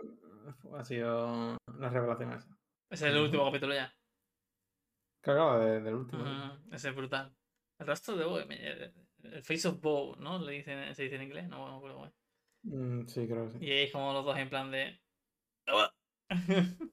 [0.74, 2.48] ha sido la revelación esa.
[2.90, 3.92] Ese es el último capítulo ya.
[5.22, 6.22] Acaba de- del último.
[6.22, 7.34] Ujú, Ese es brutal.
[7.78, 10.38] El rostro de el face of Boe, ¿no?
[10.38, 12.12] Le dicen, se dice en inglés, no me acuerdo es.
[12.64, 13.64] Mm, sí, creo que sí.
[13.64, 15.00] Y ahí es como los dos en plan de.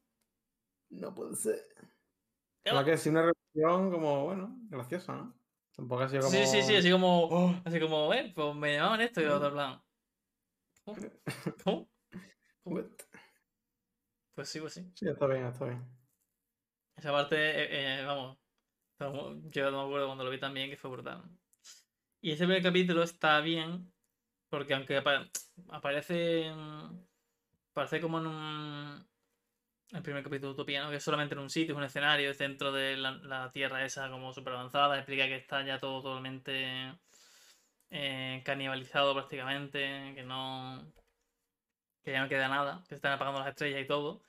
[0.91, 1.59] No puede ser.
[2.65, 2.85] Además va.
[2.85, 5.38] que sí una revelación como, bueno, graciosa, ¿no?
[5.79, 6.31] Tampoco ha sido como...
[6.33, 7.23] Sí, sí, sí, así como.
[7.27, 9.81] oh, así como, eh, pues me llamaban esto y otro plan.
[10.83, 10.97] ¿Cómo?
[11.63, 11.89] ¿Cómo?
[14.35, 14.91] Pues sí, pues sí.
[14.93, 15.81] Sí, está bien, está bien.
[16.97, 18.37] Esa parte, eh, eh, vamos,
[19.51, 21.23] yo no me acuerdo cuando lo vi también que fue brutal.
[22.19, 23.93] Y ese primer capítulo está bien,
[24.49, 25.29] porque aunque apa-
[25.69, 26.51] aparece,
[27.71, 29.09] parece como en un,
[29.91, 30.89] el primer capítulo de Utopía, ¿no?
[30.89, 34.09] Que es solamente en un sitio, es un escenario, es dentro de la, Tierra esa
[34.09, 36.93] como súper avanzada, explica que está ya todo totalmente
[37.89, 40.91] eh, canibalizado prácticamente, que no,
[42.03, 44.23] que ya no queda nada, que se están apagando las estrellas y todo.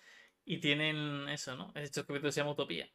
[0.45, 1.73] Y tienen eso, ¿no?
[1.75, 2.91] Este capítulo se llama Utopía.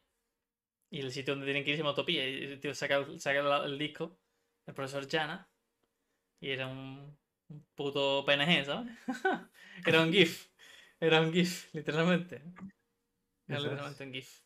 [0.90, 2.28] Y el sitio donde tienen que ir se llama Utopía.
[2.28, 4.18] Y el tío saca, saca el, el disco,
[4.66, 5.48] el profesor Jana.
[6.40, 7.16] Y era un,
[7.48, 8.92] un puto PNG, ¿sabes?
[9.86, 10.48] era un GIF.
[11.00, 12.42] Era un GIF, literalmente.
[13.48, 14.40] Era literalmente un GIF.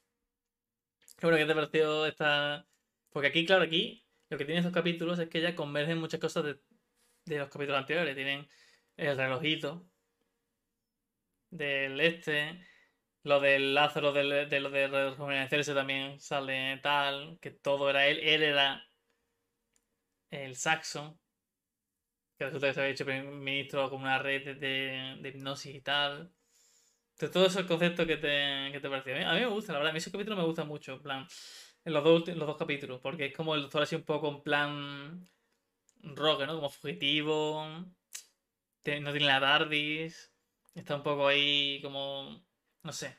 [1.22, 2.66] Bueno, ¿qué te pareció esta...?
[3.10, 6.44] Porque aquí, claro, aquí lo que tienen estos capítulos es que ya convergen muchas cosas
[6.44, 6.60] de,
[7.27, 8.14] de los capítulos anteriores.
[8.14, 8.48] Tienen
[8.97, 9.90] el relojito
[11.51, 12.66] del este,
[13.24, 18.18] lo del Lázaro, del- de, lo de rejuvenecerse también sale tal, que todo era él.
[18.20, 18.85] Él era
[20.31, 21.20] el Saxon,
[22.36, 25.81] que resulta que se había hecho ministro con una red de, de- de hipnosis y
[25.81, 26.32] tal.
[27.29, 29.15] Todo esos conceptos que te, que te pareció.
[29.29, 29.91] A mí, me gusta, la verdad.
[29.91, 31.27] A mí esos capítulos me gustan mucho, en plan.
[31.85, 34.43] En los dos, los dos capítulos, porque es como el doctor así un poco en
[34.43, 35.29] plan.
[36.03, 36.57] rock, ¿no?
[36.57, 37.65] Como fugitivo.
[37.67, 40.35] No tiene la TARDIS.
[40.75, 42.45] Está un poco ahí como.
[42.83, 43.17] No sé.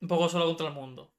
[0.00, 1.14] Un poco solo contra el mundo.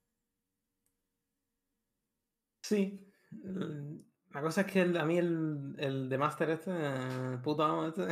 [2.61, 2.99] Sí.
[3.43, 7.63] el- La cosa es que el- a mí el, el de Master este, el puto
[7.63, 8.07] amo este,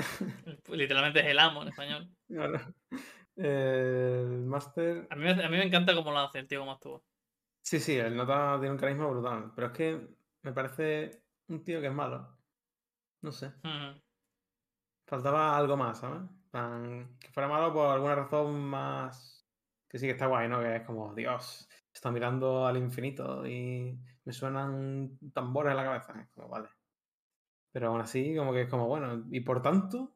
[0.76, 2.10] Literalmente es el amo en español.
[2.28, 2.60] claro,
[3.36, 6.72] el Master, A mí, me- a mí me encanta cómo lo hace el tío, cómo
[6.72, 7.02] actúa.
[7.62, 10.08] sí, sí, el nota tiene un carisma brutal, pero es que
[10.44, 12.38] me parece un tío que es malo.
[13.22, 13.52] No sé,
[15.08, 16.22] faltaba algo más, ¿sabes?
[17.20, 19.48] Que fuera malo por alguna razón más...
[19.90, 20.60] Que sí que está guay, ¿no?
[20.62, 26.20] Que es como, Dios, está mirando al infinito y me suenan tambores en la cabeza.
[26.22, 26.70] Es como, vale.
[27.72, 30.14] Pero aún así, como que es como, bueno, y por tanto,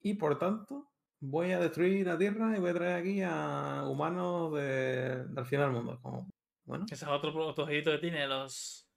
[0.00, 0.93] y por tanto,
[1.24, 5.60] voy a destruir la Tierra y voy a traer aquí a humanos de, del fin
[5.60, 5.98] del mundo.
[6.02, 6.28] Como,
[6.64, 6.84] bueno.
[6.90, 8.88] Ese es otro protojito que tiene, los.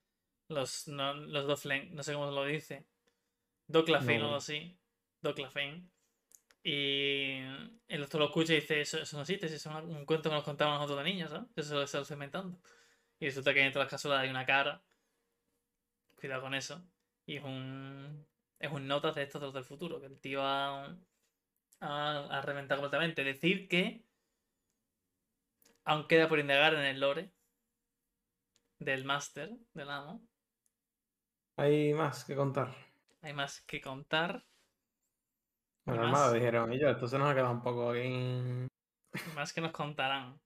[0.50, 2.86] Los, no, los Doflen, no sé cómo lo dice.
[3.68, 4.78] Doclafein o algo así.
[5.22, 5.92] Doclafein.
[6.64, 7.40] Y
[7.88, 10.36] el doctor lo escucha y dice: Eso, eso no existe, eso es un, cuento que
[10.36, 11.50] nos contaban nosotros de niños, ¿sabes?
[11.56, 12.58] Eso lo está inventando.
[13.20, 14.82] Y resulta que dentro de las cápsulas hay una cara.
[16.16, 16.82] Cuidado con eso.
[17.26, 18.26] Y es un.
[18.60, 20.00] Es un notas de estos del futuro.
[20.00, 20.98] Que el tío ha.
[21.80, 23.24] Ha, reventado completamente.
[23.24, 24.04] Decir que.
[25.84, 27.32] Aún queda por indagar en el lore.
[28.80, 30.22] Del máster, del amo.
[31.56, 32.76] Hay más que contar.
[33.22, 34.46] Hay más que contar.
[35.86, 38.68] Bueno, hermano, dijeron ellos, esto se nos ha quedado un poco bien.
[39.36, 40.40] Más que nos contarán.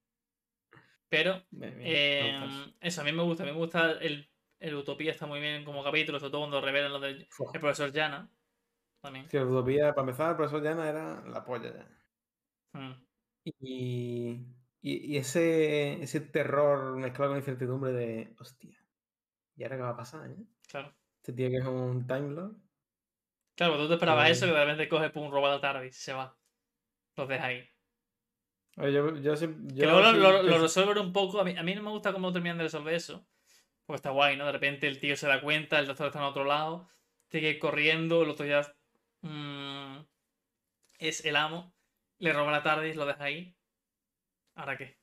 [1.09, 3.43] Pero, em, eso, a mí me gusta.
[3.43, 6.61] A mí me gusta el, el Utopía, está muy bien como capítulo, sobre todo cuando
[6.61, 8.29] revelan lo del el profesor Jana.
[9.01, 9.27] También.
[9.29, 12.79] Sí, Utopía, para empezar, el profesor Jana era la polla ya.
[12.79, 13.05] Mm.
[13.59, 14.45] Y,
[14.81, 18.77] y, ese, ese terror mezclado con incertidumbre de, hostia,
[19.55, 20.29] ¿y ahora qué va a pasar?
[20.29, 20.45] Eh?
[20.67, 20.93] Claro.
[21.17, 22.55] Este tío que es un Time Lord.
[23.55, 26.37] Claro, tú te esperabas eso, que de repente coge un robot tarde y se va.
[27.15, 27.67] Los deja ahí.
[28.77, 31.41] Yo, yo, que luego lo, lo, resuelven un poco.
[31.41, 33.27] A mí, a mí no me gusta cómo terminan de resolver eso.
[33.85, 34.45] Porque está guay, ¿no?
[34.45, 36.87] De repente el tío se da cuenta, el doctor está en otro lado,
[37.29, 38.61] sigue corriendo, el otro ya
[39.21, 39.99] mmm,
[40.99, 41.73] es el amo,
[42.19, 43.55] le roba la tarde y lo deja ahí.
[44.55, 44.99] ¿Ahora qué?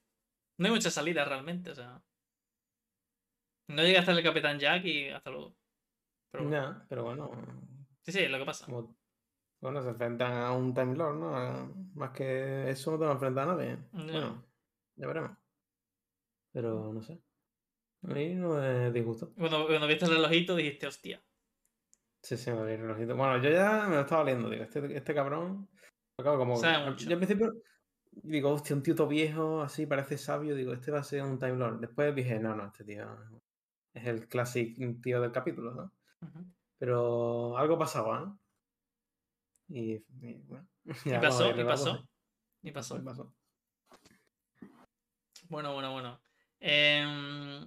[0.58, 2.02] No hay mucha salida realmente, o sea.
[3.68, 5.56] No llega hasta el Capitán Jack y hasta luego.
[6.30, 6.86] Pero bueno.
[6.88, 7.30] pero bueno.
[8.02, 8.66] Sí, sí, es lo que pasa.
[9.60, 11.74] bueno, se enfrentan a un Time Lord, ¿no?
[11.94, 13.78] Más que eso no te va a enfrentar a nadie.
[13.92, 14.44] Bueno,
[14.96, 15.36] ya veremos.
[16.52, 17.20] Pero no sé.
[18.02, 19.32] A mí no me disgustó.
[19.34, 21.22] Cuando, cuando viste el relojito dijiste, hostia.
[22.28, 23.16] Sí, sí, me vi el relojito.
[23.16, 25.66] Bueno, yo ya me lo estaba oliendo, digo, este, este cabrón.
[26.14, 26.60] como.
[26.60, 27.54] Yo al principio
[28.10, 30.54] digo, hostia, un tío todo viejo, así, parece sabio.
[30.54, 31.80] Digo, este va a ser un Time Lord.
[31.80, 33.06] Después dije, no, no, este tío
[33.94, 35.92] es el clásico tío del capítulo, ¿no?
[36.76, 38.40] Pero algo pasaba, ¿no?
[39.68, 39.96] Y,
[40.42, 40.68] bueno.
[41.06, 41.48] ¿Y pasó?
[41.48, 42.08] ¿Y pasó?
[42.60, 43.02] ¿Y pasó?
[43.02, 43.34] pasó?
[45.48, 46.20] Bueno, bueno, bueno.
[46.60, 47.66] Eh,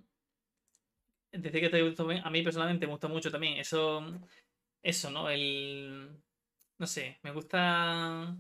[1.31, 3.57] decir que te gustó a mí personalmente me gusta mucho también.
[3.57, 4.03] Eso,
[4.81, 5.29] eso, ¿no?
[5.29, 6.21] El.
[6.77, 8.37] No sé, me gusta.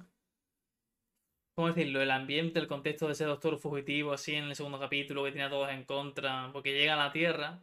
[1.53, 2.01] ¿Cómo decirlo?
[2.01, 5.45] El ambiente, el contexto de ese doctor fugitivo, así en el segundo capítulo, que tiene
[5.45, 7.59] a todos en contra, porque llega a la Tierra,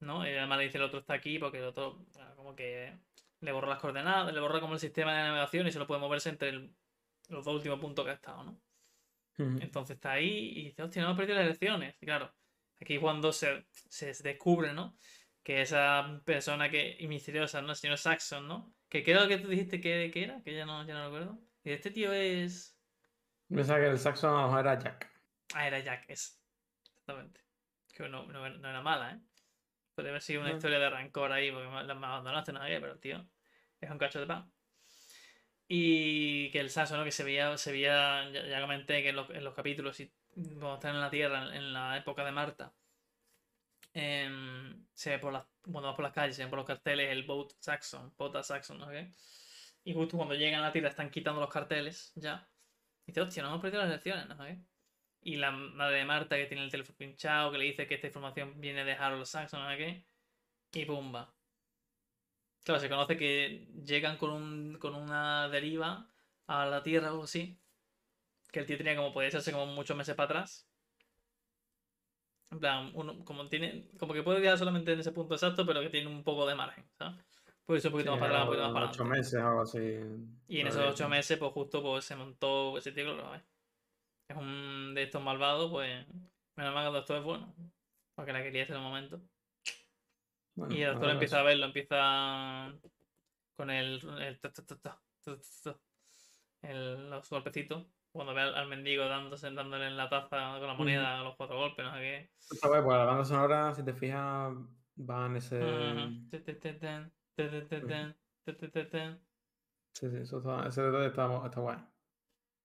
[0.00, 0.26] ¿no?
[0.26, 2.92] Y además le dice el otro está aquí, porque el otro, como que
[3.40, 6.00] le borra las coordenadas, le borra como el sistema de navegación y se lo puede
[6.00, 6.52] moverse entre
[7.28, 8.60] los dos últimos puntos que ha estado, ¿no?
[9.36, 11.96] Entonces está ahí y dice, hostia, no hemos perdido las elecciones.
[12.00, 12.32] Y claro,
[12.80, 14.96] aquí cuando se, se descubre, ¿no?
[15.44, 17.70] Que esa persona que misteriosa, ¿no?
[17.70, 18.74] El señor Saxon, ¿no?
[18.88, 21.38] Que creo que tú dijiste que, que era, que ya no, ya no recuerdo.
[21.62, 22.76] Y este tío es.
[23.48, 25.10] Pensaba que el Saxon a lo mejor era Jack.
[25.54, 26.40] Ah, era Jack, es.
[26.82, 27.40] Exactamente.
[27.92, 29.20] Que no, no, era mala, ¿eh?
[29.94, 33.24] Puede haber sido una historia de rancor ahí porque me, me abandonaste, no pero tío,
[33.80, 34.50] es un cacho de pan.
[35.68, 37.04] Y que el Saxon, ¿no?
[37.04, 40.74] Que se veía, se veía ya, comenté que en los, en los capítulos, y cuando
[40.74, 42.72] están en la Tierra, en la época de Marta,
[43.94, 47.10] em, se ve por las, cuando vas por las calles, se ven por los carteles
[47.10, 48.88] el Boat Saxon, Bota Saxon, ¿no?
[49.84, 52.48] Y justo cuando llegan a la Tierra están quitando los carteles ya.
[53.06, 54.36] Y dice, hostia, no hemos perdido las elecciones, ¿no?
[55.22, 58.08] Y la madre de Marta que tiene el teléfono pinchado, que le dice que esta
[58.08, 59.76] información viene de Harold Saxon, ¿no?
[59.76, 60.06] qué?
[60.72, 61.34] Y pumba.
[62.64, 66.10] Claro, se conoce que llegan con, un, con una deriva
[66.46, 67.60] a la Tierra o algo así
[68.54, 70.70] que el tío tenía como podía hacerse como muchos meses para atrás.
[72.50, 75.80] En plan, uno, como tiene, como que puede viajar solamente en ese punto exacto, pero
[75.80, 77.24] que tiene un poco de margen, ¿sabes?
[77.64, 79.02] Por eso un poquito más para atrás, un poquito más para adelante.
[79.02, 80.00] Ocho meses o algo así.
[80.48, 83.34] Y en esos ocho meses, pues justo pues, se montó ese tío, claro,
[84.28, 86.06] Es un de estos malvados, pues.
[86.56, 87.54] Menos mal que el doctor es bueno.
[88.14, 89.20] Porque la quería hacer un momento.
[90.70, 92.72] y el doctor empieza a verlo, empieza
[93.56, 94.38] con el, el,
[96.62, 101.18] el los golpecitos cuando ve al, mendigo dándose, dándole en la taza con la moneda
[101.18, 102.30] a los cuatro golpes, no sé qué.
[102.48, 104.54] Está pues la banda sonora, si te fijas,
[104.98, 105.60] va en ese.
[109.94, 111.78] Sí, sí, eso está, ese detalle está, está guay.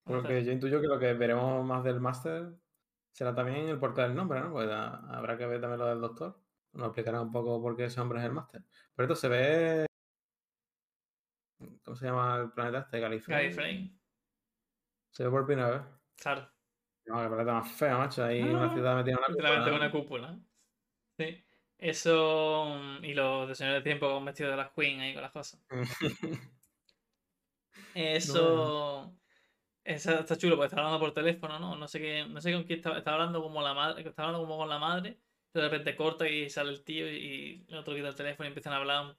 [0.04, 2.54] Porque yo intuyo que lo que veremos más del máster
[3.12, 4.52] será también el portal del nombre, ¿no?
[4.52, 6.40] Pues habrá que ver también lo del doctor.
[6.74, 8.64] Nos explicará un poco por qué ese hombre es el máster.
[8.96, 9.86] Pero esto se ve.
[11.84, 13.00] ¿Cómo se llama el planeta este?
[13.00, 13.36] Gallifrey.
[13.36, 13.99] Gallifrey.
[15.12, 15.82] Se ve por primera vez.
[16.18, 16.50] Claro.
[17.06, 18.24] No, que planeta más fea, macho.
[18.24, 19.76] Ahí en una ciudad metida en una cúpula.
[19.76, 20.40] una cúpula.
[21.18, 21.44] Sí.
[21.78, 22.76] Eso.
[22.78, 25.32] mm, Y los de Señor del Tiempo con vestido de las Queen ahí con las
[25.32, 25.60] cosas.
[27.94, 29.16] Eso.
[29.84, 31.76] Eso está chulo, porque está hablando por teléfono, ¿no?
[31.76, 34.46] No sé qué, no sé con quién está, está hablando como la madre, está hablando
[34.46, 35.20] como con la madre,
[35.54, 38.74] de repente corta y sale el tío y el otro quita el teléfono y empiezan
[38.74, 39.16] a hablar.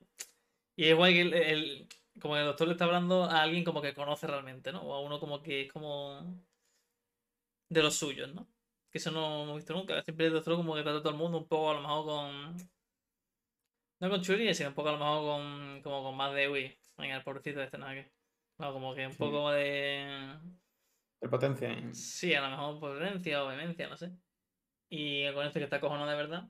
[0.77, 1.89] Y es guay que el, el-
[2.21, 4.83] como que el doctor le está hablando a alguien como que conoce realmente, ¿no?
[4.83, 6.21] O a uno como que es como
[7.69, 8.49] de los suyos, ¿no?
[8.91, 10.03] Que eso no hemos visto nunca.
[10.03, 12.05] Siempre el doctor como que trata a todo el mundo un poco a lo mejor
[12.07, 12.57] con.
[14.01, 15.83] No con chulilla, sino un poco a lo mejor con.
[15.83, 16.79] como con más de uy.
[16.97, 18.13] Venga, el pobrecito este nada que.
[18.59, 19.19] No, como que un Sí.
[19.19, 20.39] poco de.
[21.21, 21.71] De potencia.
[21.71, 21.95] ¿eh?
[21.95, 24.13] Sí, a lo mejor potencia o vehemencia, no sé.
[24.91, 26.49] Y con este que está cojonado de verdad.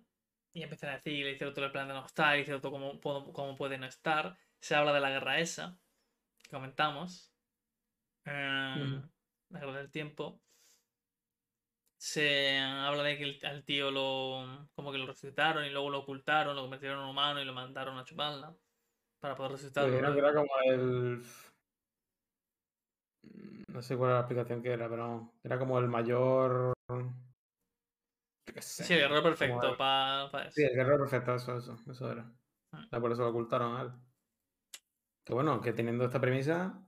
[0.54, 2.70] Y empiezan a decir, le dice otro el plan de no estar, y dice otro
[2.72, 4.36] cómo, puedo- cómo puede no estar.
[4.60, 5.78] Se habla de la guerra esa,
[6.50, 7.32] comentamos.
[8.24, 9.02] Em.
[9.48, 10.40] La guerra del tiempo.
[11.98, 14.68] Se habla de que el- al tío lo.
[14.74, 17.98] como que lo resucitaron y luego lo ocultaron, lo convirtieron en humano y lo mandaron
[17.98, 18.54] a chuparla.
[19.20, 19.90] Para poder resucitarlo.
[19.94, 20.18] Que luego.
[20.18, 21.22] era como el.
[23.22, 26.72] Mm, No sé cuál era la explicación que era, pero era como el mayor.
[28.60, 28.84] Sé.
[28.84, 30.50] Sí, el guerrero perfecto eso.
[30.50, 32.32] Sí, el guerrero perfecto, eso, eso, eso era.
[32.72, 33.00] Ah.
[33.00, 33.90] Por eso lo ocultaron a él.
[35.30, 36.84] Que bueno, que teniendo esta premisa,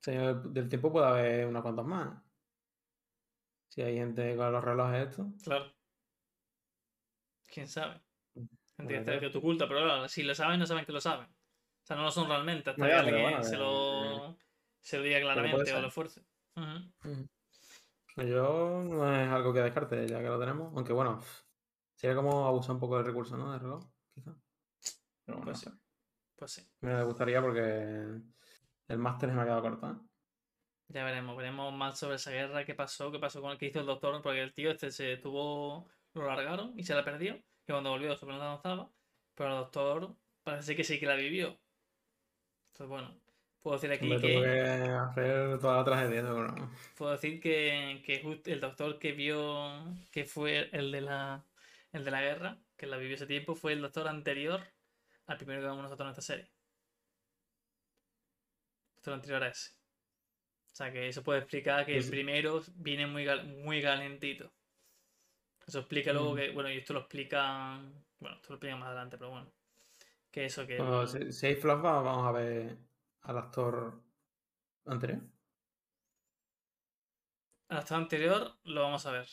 [0.00, 2.22] Señor del Tiempo puede haber unas cuantas más.
[3.68, 5.26] Si hay gente con los relojes estos.
[5.42, 5.72] Claro.
[7.52, 8.00] ¿Quién sabe?
[8.32, 9.20] Gente que, Puede está- ser.
[9.22, 11.26] que te oculta, pero si lo saben, no saben que lo saben.
[11.26, 14.36] O sea, no lo son realmente hasta que alguien bueno, se, eh, lo,
[14.80, 16.24] se lo diga claramente o lo fuerce.
[16.54, 17.28] Ujú.
[18.18, 20.72] Yo no es algo que descarte, ya que lo tenemos.
[20.76, 21.20] Aunque bueno,
[21.96, 23.50] sería como abusar un poco del recurso, ¿no?
[23.50, 24.32] Del reloj, quizá.
[25.24, 25.70] Pero bueno, Pues sí.
[26.42, 26.62] Pues sí.
[26.80, 27.60] Me gustaría porque
[28.88, 29.94] el máster se me ha quedado corto, ¿eh?
[30.88, 33.78] Ya veremos, veremos más sobre esa guerra, qué pasó, qué pasó con el que hizo
[33.78, 37.44] el doctor, porque el tío este se tuvo, lo largaron y se la perdió, y
[37.70, 38.90] cuando volvió su no estaba,
[39.36, 41.60] pero el doctor parece que sí que la vivió.
[42.72, 43.20] Entonces bueno,
[43.62, 46.24] puedo decir aquí que, que hacer toda la tragedia,
[46.98, 51.46] puedo decir que, que just- el doctor que vio que fue el de la,
[51.92, 54.71] el de la guerra, que la vivió ese tiempo, fue el doctor anterior
[55.32, 56.44] al primero que vemos nosotros en esta serie.
[56.44, 56.50] El
[58.96, 59.70] doctor anterior a ese.
[60.72, 62.10] O sea que eso puede explicar que el sí.
[62.10, 63.26] primero viene muy,
[63.64, 64.50] muy calentito.
[65.66, 66.36] Eso explica luego Mm.
[66.36, 67.78] que, bueno, y esto lo explica,
[68.20, 69.50] bueno, esto lo explica más adelante, pero bueno.
[70.30, 72.76] Que eso, que el- si, si hay flashback, vamos a ver
[73.22, 73.92] al actor
[74.86, 75.20] anterior.
[77.70, 79.26] el actor anterior lo vamos a ver.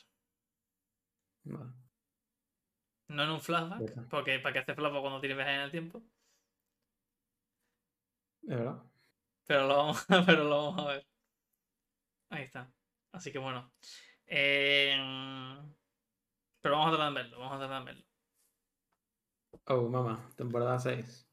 [1.46, 1.72] Vale.
[3.10, 6.02] No en un flashback, porque para qué hace flashback cuando tiene viaje en el tiempo.
[8.44, 8.84] Es verdad.
[9.48, 11.07] Pero lo vamos, pero lo vamos a ver.
[12.30, 12.72] Ahí está.
[13.11, 13.72] Así que bueno.
[14.27, 14.95] Eh,
[16.61, 18.06] pero vamos a tratar de verlo, vamos a tratar de verlo.
[19.65, 21.27] Oh, mamá, temporada 6.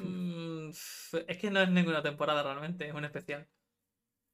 [0.00, 3.48] Mm, es que no es ninguna temporada realmente, es un especial.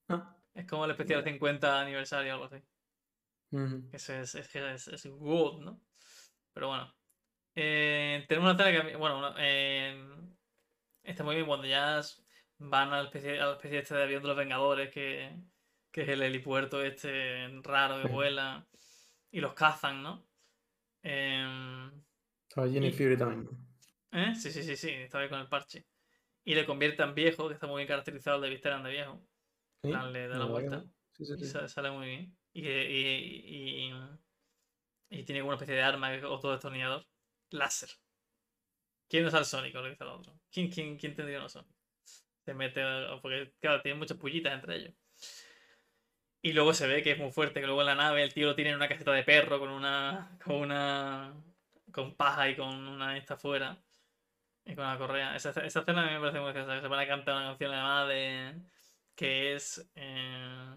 [0.09, 1.33] Ah, Es como el especial Vale.
[1.33, 2.65] 50 aniversario o algo así.
[3.93, 5.81] Ese es, es, es, es good, ¿no?
[6.55, 6.95] Pero bueno.
[7.57, 9.97] Eh, tenemos una escena que, bueno, eh,
[11.03, 12.01] está muy bien cuando ya
[12.59, 15.37] van a la especie, a la especie este de avión de los Vengadores, que,
[15.93, 18.15] que es el helipuerto este raro que Sí.
[18.15, 18.67] vuela,
[19.31, 20.29] y los cazan, ¿no?
[21.03, 22.03] Em,
[22.49, 23.49] Estaba Jenny Fury también.
[24.13, 24.35] ¿eh?
[24.35, 25.87] Sí, sí, sí, sí, estaba ahí con el parche.
[26.45, 29.27] Y le convierte en viejo, que está muy bien caracterizado el de Visteran de viejo.
[29.83, 29.91] ¿Sí?
[29.91, 30.83] le da la vuelta.
[31.13, 31.25] sí.
[31.25, 32.39] Sí, sí, Y sale muy bien.
[32.53, 33.93] Y, que- y, y,
[35.21, 37.07] y tiene como una especie de arma que- o todo destornillador.
[37.51, 37.91] Láser.
[39.09, 39.75] ¿Quién es el Sonic?
[39.75, 40.33] Lo dice el otro.
[40.51, 41.71] ¿Quién, quién, quién tendría uno Sonic?
[42.45, 42.83] Se mete.
[43.23, 44.95] Porque, claro, tiene muchas pullitas entre ellos.
[46.43, 48.47] Y luego se ve que es muy fuerte, que luego en la nave el tío
[48.49, 50.39] lo tiene en una caseta de perro con una.
[50.45, 51.35] con una.
[51.93, 53.83] con paja y con una esta fuera.
[54.65, 55.37] Y con la correa.
[55.37, 56.77] Esa, esa escena a mí me parece muy graciosa.
[56.77, 58.55] Que se van a cantar una canción además de.
[59.15, 59.91] que es.
[59.95, 60.77] eh,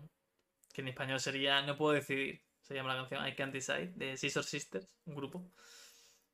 [0.74, 2.42] que en español sería No puedo decidir.
[2.68, 5.50] Se llama la canción I Can't Decide de Scissor Sisters, un grupo.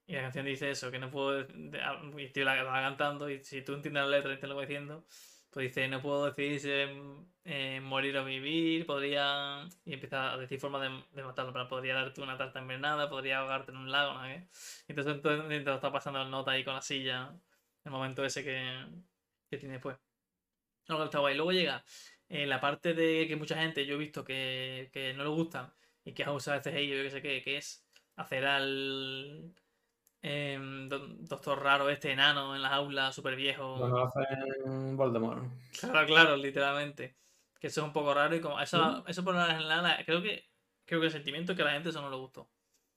[0.08, 1.48] Y la canción dice eso, que no puedo.
[1.82, 4.56] ah, Y tío la, va cantando, y si tú entiendes la letra y entiendes lo
[4.56, 5.06] va diciendo,
[5.52, 6.90] pues dice: No puedo decidir si es,
[7.46, 8.88] eh, morir o vivir.
[8.88, 9.68] Podría.
[9.86, 11.54] Y empieza a decir formas de, matarlo.
[11.54, 14.26] plan, podría darte una tarta envenenada, podría ahogarte en un lago, ¿no?
[14.26, 17.32] Entonces, entonces mientras está pasando el nota ahí con la silla,
[17.86, 18.88] el momento ese que,
[19.50, 19.98] que tiene después.
[20.88, 21.36] Luego está guay.
[21.36, 21.84] Luego llega
[22.30, 25.74] eh, la parte de que mucha gente yo he visto que, que no le gusta
[26.06, 27.86] y que ha usado el CGI, yo que sé qué, que es
[28.16, 29.54] hacer al
[30.22, 33.78] em, do- doctor raro este enano en las aulas, súper viejo.
[33.80, 35.44] Cuando hacen Voldemort.
[35.80, 37.18] Claro, claro, literalmente.
[37.60, 40.46] Que eso es un poco raro y como eso, eso por la general, creo que
[40.86, 42.50] creo que el sentimiento es que a la gente eso no le gustó.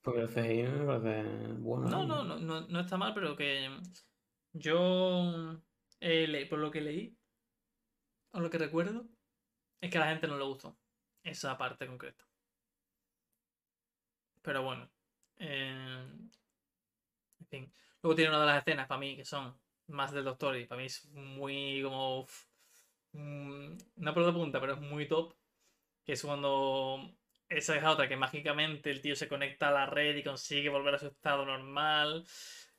[0.02, 1.88] Porque el CGI me parece bueno.
[1.88, 3.70] No, no, no, no, no está mal, pero que
[4.52, 5.60] yo,
[6.00, 7.16] eh, le- por lo que leí,
[8.32, 9.06] o lo que recuerdo,
[9.80, 10.76] es que a la gente no le gustó
[11.22, 12.25] esa parte concreta.
[14.46, 14.84] Pero bueno,
[15.38, 16.06] eh,
[17.40, 17.72] en fin.
[18.02, 19.58] Luego tiene una de las escenas para mí que son
[19.88, 22.20] más del doctor y para mí es muy como...
[22.20, 22.44] uf,
[23.12, 25.34] mm, no por de punta, pero es muy top.
[26.04, 27.14] Que es cuando
[27.48, 30.96] esa es otra, que mágicamente el tío se conecta a la red y consigue volver
[30.96, 32.24] a su estado normal.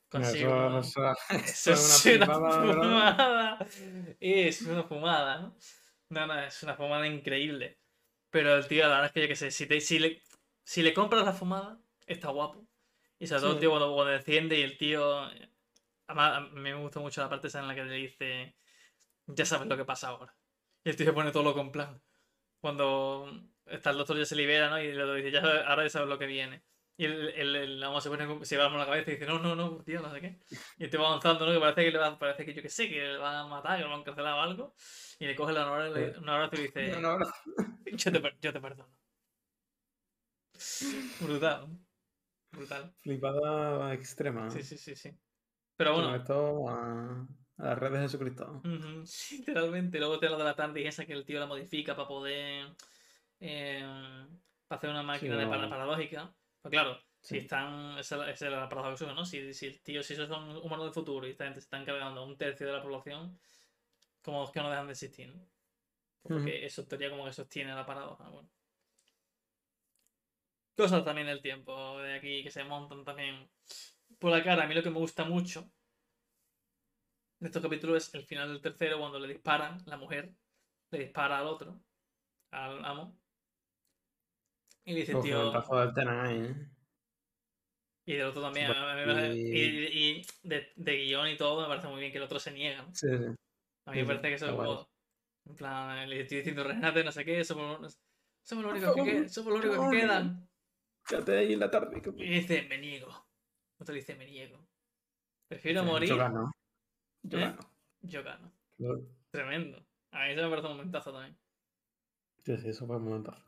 [0.10, 3.60] Consigue Eso, eso- eso eso es una una fumada.
[4.20, 5.58] Es una fumada, ¿no?
[6.10, 7.80] No, no, es una fumada increíble.
[8.30, 10.22] Pero el tío, la verdad es que yo qué sé, si, te- si, le,
[10.68, 12.68] si le compras la fumada, está guapo.
[13.20, 13.62] Y sobre todo el Sí.
[13.62, 15.22] tío cuando, cuando desciende y el tío...
[16.08, 18.56] Además, a mí me gusta mucho la parte esa en la que le dice,
[19.28, 20.36] ya sabes lo que pasa ahora.
[20.84, 22.02] Y el tío se pone todo loco en plan.
[22.60, 23.30] Cuando
[23.66, 24.78] está el doctor ya se libera, ¿no?
[24.82, 26.64] Y le dice, ya sabes- ahora ya sabes lo que viene.
[26.98, 29.26] Y el, el, el amo se pone se va la a la cabeza y dice,
[29.26, 30.40] no, no, no, tío, no sé qué.
[30.80, 31.54] Y el tío va avanzando, ¿no?
[31.54, 33.78] Que parece que le va, parece que yo qué sé, que le van a matar,
[33.78, 34.76] que lo van a encarcelar o algo.
[35.20, 36.20] Y le coge la honor, Sí.
[36.20, 37.26] un abrazo y le dice, No, no, no.
[37.86, 38.97] yo te, yo te perdono.
[41.22, 41.80] Brutal.
[42.52, 42.96] Brutal.
[43.02, 44.50] Flipada extrema.
[44.50, 45.12] Sí, sí, sí, sí.
[45.76, 47.28] Pero Bueno, esto a,
[47.58, 48.62] a la red de Jesucristo.
[48.64, 49.04] ujú,
[49.38, 50.00] literalmente.
[50.00, 52.76] Luego te lo de la TARDIS esa que el tío la modifica para poder...
[53.40, 54.28] eh,
[54.68, 55.50] para hacer una máquina de no.
[55.52, 56.36] para- paradójica.
[56.62, 57.38] Pues claro, si Sí.
[57.38, 57.98] están...
[58.00, 59.26] Esa esa es la paradoja, ¿no?
[59.26, 61.86] Si, si el tío, si esos son humanos del futuro y esta gente se están
[61.86, 63.40] cargando un tercio de la población,
[64.24, 65.52] como es que no dejan de existir, ¿no?
[66.22, 68.30] Porque eso en teoría como que sostiene la paradoja.
[68.30, 68.57] Bueno.
[70.78, 73.50] Cosas también del tiempo de aquí que se montan también
[74.20, 74.64] por la cara.
[74.64, 75.70] A mí lo que me gusta mucho
[77.40, 80.34] de estos capítulos es el final del tercero, cuando le disparan, la mujer
[80.92, 81.80] le dispara al otro,
[82.52, 83.18] al amo.
[84.86, 85.52] Y le dice, tío.
[86.22, 86.56] ahí, ¿eh?
[88.06, 88.68] Y del otro también.
[89.36, 92.40] Y- y, y de, de guion y todo, me parece muy bien que el otro
[92.40, 92.84] se niega.
[92.84, 92.94] ¿no?
[92.96, 93.26] Sí, sí.
[93.86, 94.88] A mí me parece que eso es como.
[95.46, 97.98] En plan, le estoy diciendo, Renate, no sé qué, somos,
[98.44, 100.50] somos los únicos que, somos los únicos que quedan.
[101.08, 102.02] Quédate ahí en la tarde.
[102.18, 103.10] Y dice, me niego.
[103.80, 104.68] Otro dice, me niego.
[105.48, 106.52] Prefiero Sí, morir, Yo gano.
[107.24, 107.42] Yo ¿Eh?
[107.42, 107.60] gano.
[108.02, 108.52] yo gano.
[109.32, 109.86] Tremendo.
[110.12, 111.38] A mí eso me parece un momentazo también.
[112.46, 113.44] Sí, sí, eso fue un momentazo.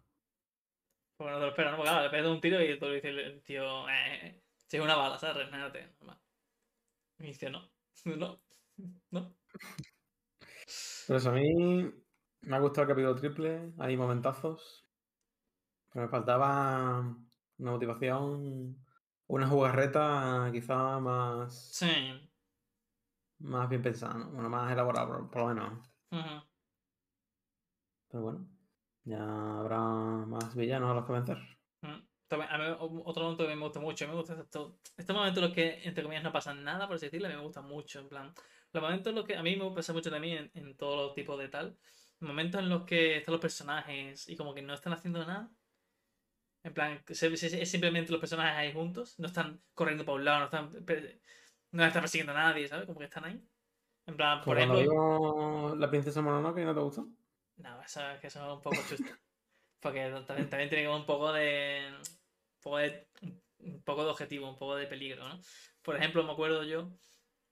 [1.18, 1.78] Porque no te lo esperas, ¿no?
[1.78, 4.96] Porque claro, le pegas un tiro y todo dice el tío, eh, si es una
[4.96, 5.50] bala, ¿sabes?
[5.50, 6.22] Renate, normal.
[7.20, 7.70] Y dice, no,
[8.06, 8.42] no,
[9.12, 9.36] no.
[11.08, 11.54] Pero eso, a mí
[12.42, 13.74] me ha gustado el capítulo triple.
[13.80, 14.88] Hay momentazos.
[15.92, 17.18] Pero me faltaba
[17.60, 18.78] una motivación,
[19.28, 21.88] una jugarreta quizá más, Sí.
[23.40, 24.32] más bien pensada, ¿no?
[24.32, 25.90] Bueno, más elaborada, por, por lo menos.
[28.10, 28.48] Pero bueno,
[29.04, 31.38] ya habrá más villanos a los que vencer.
[31.82, 32.08] Mm.
[32.28, 32.64] También, a mí,
[33.06, 36.04] otro momento que me gusta mucho, me gusta esto, estos momentos en los que, entre
[36.04, 38.34] comillas, no pasan nada, por así decirlo, a mí me gustan mucho, en plan,
[38.72, 41.16] los momentos en los que, a mí me pasa mucho también en, en todos los
[41.16, 41.78] tipos de tal,
[42.20, 45.50] momentos en los que están los personajes y como que no están haciendo nada,
[46.64, 50.46] en plan, es simplemente los personajes ahí juntos, no están corriendo por un lado, no
[50.46, 50.72] están,
[51.72, 52.86] no están persiguiendo a nadie, ¿sabes?
[52.86, 53.42] Como que están ahí.
[54.06, 55.76] En plan, por ejemplo...
[55.76, 57.08] la princesa Mononoke, ¿no te gustó?
[57.58, 59.12] No, eso es que eso es un poco chusto.
[59.80, 61.94] Porque también, también tiene como un poco de.
[61.94, 63.08] Un poco de.
[63.60, 65.40] Un poco de objetivo, un poco de peligro, ¿no?
[65.82, 66.92] Por ejemplo, me acuerdo yo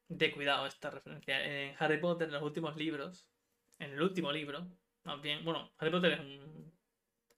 [0.07, 1.43] de cuidado esta referencia.
[1.43, 3.27] En Harry Potter, en los últimos libros,
[3.79, 4.67] en el último libro,
[5.03, 5.43] más bien.
[5.43, 6.76] Bueno, Harry Potter es un.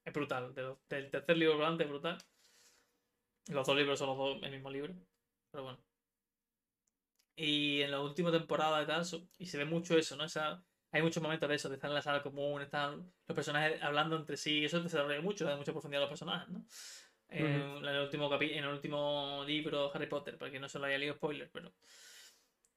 [0.05, 0.53] Es brutal.
[0.53, 2.17] de los- del tercer libro para adelante es brutal.
[3.49, 4.93] Los dos libros son los dos el mismo libro.
[5.51, 5.79] Pero bueno.
[7.35, 9.03] Y en la última temporada y tal,
[9.37, 10.25] y se ve mucho eso, ¿no?
[10.25, 10.61] Esa,
[10.91, 14.17] hay muchos momentos de eso, de estar en la sala común, están los personajes hablando
[14.17, 16.65] entre sí, y eso desarrolla mucho, da mucha profundidad a los personajes, ¿no?
[17.29, 20.79] En, en el último capi- en el último libro Harry Potter, para que no se
[20.79, 21.71] lo haya leído spoiler, pero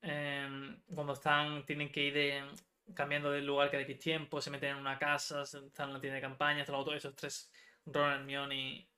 [0.03, 2.45] em, cuando están, tienen que ir de-
[2.95, 6.17] cambiando de lugar cada X tiempo, se meten en una casa, están en la tienda
[6.17, 7.51] de campaña, están los esos tres,
[7.87, 8.89] Ron, Hermione y,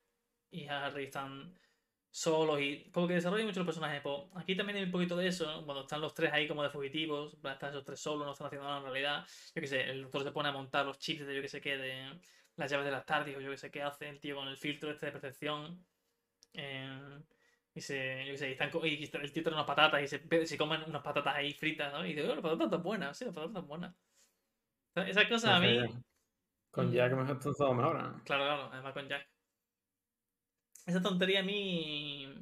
[0.50, 1.58] y Harry están
[2.10, 4.00] solos y como que desarrollan mucho los personajes.
[4.02, 5.64] Pues, aquí también hay un poquito de eso, ¿no?
[5.64, 8.66] Cuando están los tres ahí como de fugitivos, están esos tres solos, no están haciendo
[8.66, 9.26] nada en realidad.
[9.54, 11.60] Yo qué sé, el doctor se pone a montar los chips de yo que sé
[11.60, 12.20] qué, de
[12.56, 14.56] las llaves de las tardes o yo que sé qué hace el tío con el
[14.56, 15.84] filtro este de percepción.
[16.52, 17.20] eh,
[17.74, 20.56] y se, yo sé, y, están, y el tío trae unas patatas y se, se
[20.56, 22.06] comen unas patatas ahí fritas, ¿no?
[22.06, 23.94] Y dice, oh, las patatas están buenas, sí, las patatas están buenas.
[24.94, 25.80] Esas cosas a mí,
[26.70, 26.92] Con.
[26.92, 28.14] Jack mejor todo mejora.
[28.24, 29.28] Claro, claro, además con Jack.
[30.86, 32.32] Esa tontería a mí.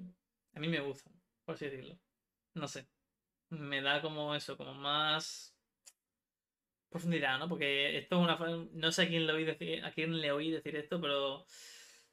[0.55, 1.11] A mí me gusta,
[1.47, 1.99] por así decirlo.
[2.55, 2.87] No sé.
[3.49, 5.57] Me da como eso, como más.
[6.91, 7.49] profundidad, ¿no?
[7.49, 8.69] Porque esto es una.
[8.73, 11.47] No sé a quién le oí decir, a quién le oí decir esto, pero.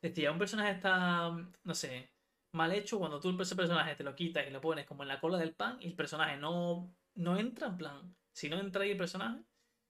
[0.02, 1.32] Decía, un personaje está.
[1.64, 2.10] No sé.
[2.52, 5.20] Mal hecho cuando tú ese personaje te lo quitas y lo pones como en la
[5.20, 8.16] cola del pan y el personaje no, no entra en plan.
[8.34, 9.44] Si no entra ahí el personaje,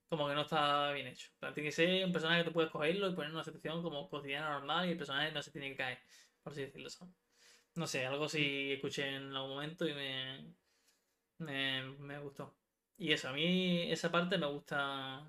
[0.10, 1.30] como que no está bien hecho.
[1.54, 4.10] tiene que ser un personaje que tú puedes cogerlo y poner en una situación como
[4.10, 6.00] cotidiana normal y el personaje no se tiene que caer,
[6.44, 6.90] por así decirlo.
[7.76, 10.54] No sé, algo si escuché en algún momento y me,
[11.40, 12.56] me, me gustó.
[12.98, 15.26] Y eso, a mí esa parte me gusta.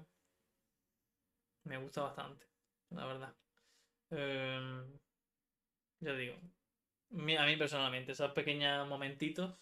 [1.64, 2.46] Me gusta bastante,
[2.90, 3.34] la verdad.
[4.10, 4.84] Eh,
[6.00, 6.36] yo digo,
[7.12, 9.54] a mí personalmente, esos pequeños momentitos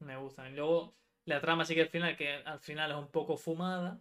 [0.00, 0.52] me gustan.
[0.52, 4.00] Y luego la trama sí que al final, que al final es un poco fumada.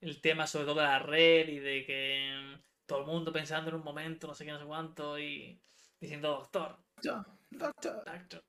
[0.00, 3.76] El tema sobre todo de la red y de que todo el mundo pensando en
[3.76, 5.60] un momento, no sé qué, no sé cuánto, y
[6.00, 6.78] diciendo doctor.
[7.50, 8.04] doctor.
[8.04, 8.44] doctor.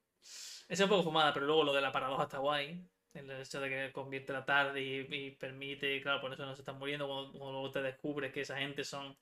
[0.68, 2.82] Es un poco fumada, pero luego lo de la paradoja está guay.
[3.14, 6.80] El hecho de que convierte la tarde y, permite, claro, por eso no se están
[6.80, 9.18] muriendo cuando, luego te descubres que esa gente son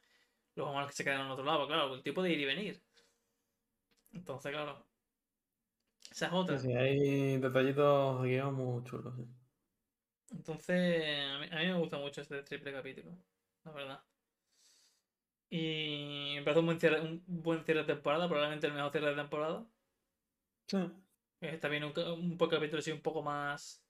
[0.53, 1.65] los humanos que se quedan en otro lado.
[1.65, 2.83] Claro, el tipo de ir y venir.
[4.13, 4.85] Entonces, claro.
[6.11, 6.59] Esa es otra.
[6.59, 9.13] Sí, hay detallitos guion muy chulos.
[10.31, 13.11] Entonces, a mí, me gusta mucho este triple capítulo,
[13.63, 13.99] la verdad.
[15.51, 19.09] Y me parece un buen cierre, un buen cierre de temporada, probablemente el mejor cierre
[19.09, 19.65] de temporada.
[20.67, 20.77] Sí.
[21.41, 23.83] Está bien un, un capítulo así un poco más.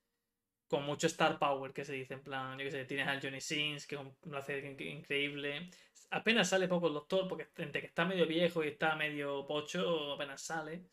[0.69, 3.41] Con mucho star power que se dice, en plan, yo que sé, tienes al Johnny
[3.41, 5.69] Sins, que lo hace increíble.
[6.11, 10.13] Apenas sale poco el doctor, porque entre que está medio viejo y está medio pocho,
[10.13, 10.85] apenas sale.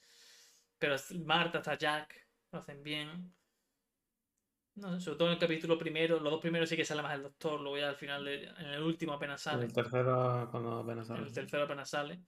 [0.79, 3.35] Pero Marta, hasta Jack, lo hacen bien.
[4.75, 7.23] No sobre todo en el capítulo primero, los dos primeros sí que sale más el
[7.23, 9.65] doctor, luego ya al final, en el último apenas sale.
[9.65, 11.23] El tercero cuando apenas sale.
[11.23, 12.21] El tercero apenas sale.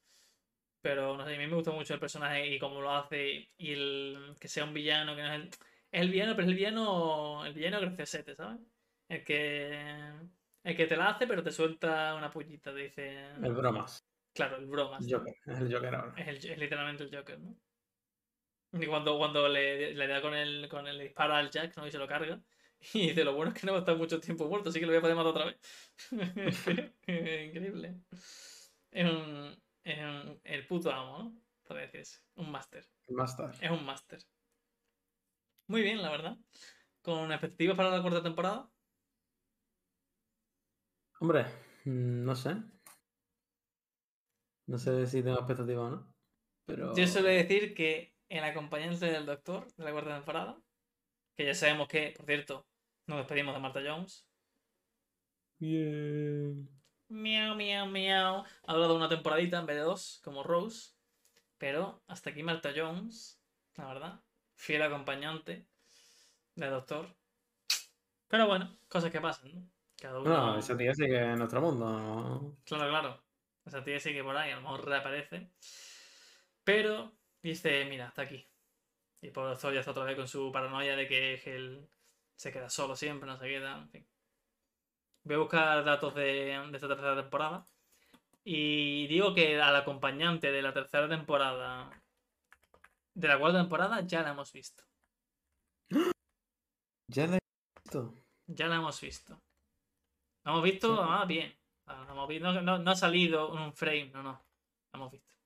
[0.81, 3.73] Pero no sé, a mí me gusta mucho el personaje y cómo lo hace y
[3.73, 6.57] el que sea un villano, que no es el, es el villano, pero es el
[6.57, 8.61] villano, el villano graciosete, ¿sabes?
[9.09, 10.13] El que,
[10.65, 13.31] el que te la hace, pero te suelta una puñita, dice...
[13.43, 14.07] El bromas.
[14.35, 15.07] Claro, el bromas.
[15.09, 16.15] Joker, es el Joker ahora.
[16.17, 17.57] Es, el, es literalmente el Joker, ¿no?
[18.73, 21.87] Y cuando, cuando le, le da con el, con el disparo al Jack, ¿no?
[21.87, 22.41] Y se lo carga.
[22.95, 24.87] Y dice, lo bueno es que no va a estar mucho tiempo muerto, así que
[24.87, 25.59] lo voy a poder matar otra vez.
[27.07, 27.97] Increíble.
[28.93, 31.43] Es un, es un, el puto amo, ¿no?
[31.65, 32.21] Por decirse.
[32.37, 32.85] Un máster.
[33.09, 33.51] Máster.
[33.61, 34.21] Es un máster.
[35.67, 36.37] Muy bien, la verdad.
[37.03, 38.71] ¿Con expectativas para la cuarta temporada?
[41.21, 41.47] Hombre,
[41.85, 42.57] mm, no sé.
[44.67, 46.15] No sé si tengo expectativas o no.
[46.67, 46.95] Pero...
[46.95, 50.63] Yo suelo decir que el acompañante del doctor de la cuarta temporada,
[51.37, 52.67] que ya sabemos que, por cierto,
[53.07, 54.29] nos despedimos de Marta Jones.
[55.59, 56.69] Bien.
[57.09, 58.45] Miau, miau, miau.
[58.67, 60.93] Ha durado una temporadita en vez de dos, como Rose.
[61.57, 63.43] Pero hasta aquí Marta Jones,
[63.75, 64.21] la verdad.
[64.55, 65.67] Fiel acompañante
[66.55, 67.17] del doctor.
[68.29, 69.78] Pero bueno, cosas que pasan, ¿no?
[70.01, 70.31] Cada uno...
[70.31, 72.57] No, esa tía sigue en nuestro mundo.
[72.65, 73.25] Claro, claro.
[73.65, 75.51] Esa tía sigue por ahí, a lo mejor reaparece.
[76.65, 77.13] Pero
[77.43, 78.47] dice, mira, hasta aquí.
[79.21, 81.89] Y por eso ya está otra vez con su paranoia de que él
[82.37, 84.09] se queda solo siempre, no se queda, en fin.
[85.25, 87.67] Voy a buscar datos de, esta tercera temporada.
[88.45, 91.91] Y digo que al acompañante de la tercera temporada,
[93.13, 94.85] de la cuarta temporada, ya la hemos visto.
[97.09, 98.15] ¿Ya la hemos visto?
[98.47, 99.43] Ya la hemos visto.
[100.49, 101.55] La hemos visto, ah, bien.
[102.41, 104.31] No, no, ha salido un frame, no, no.
[104.93, 105.37] La hemos visto.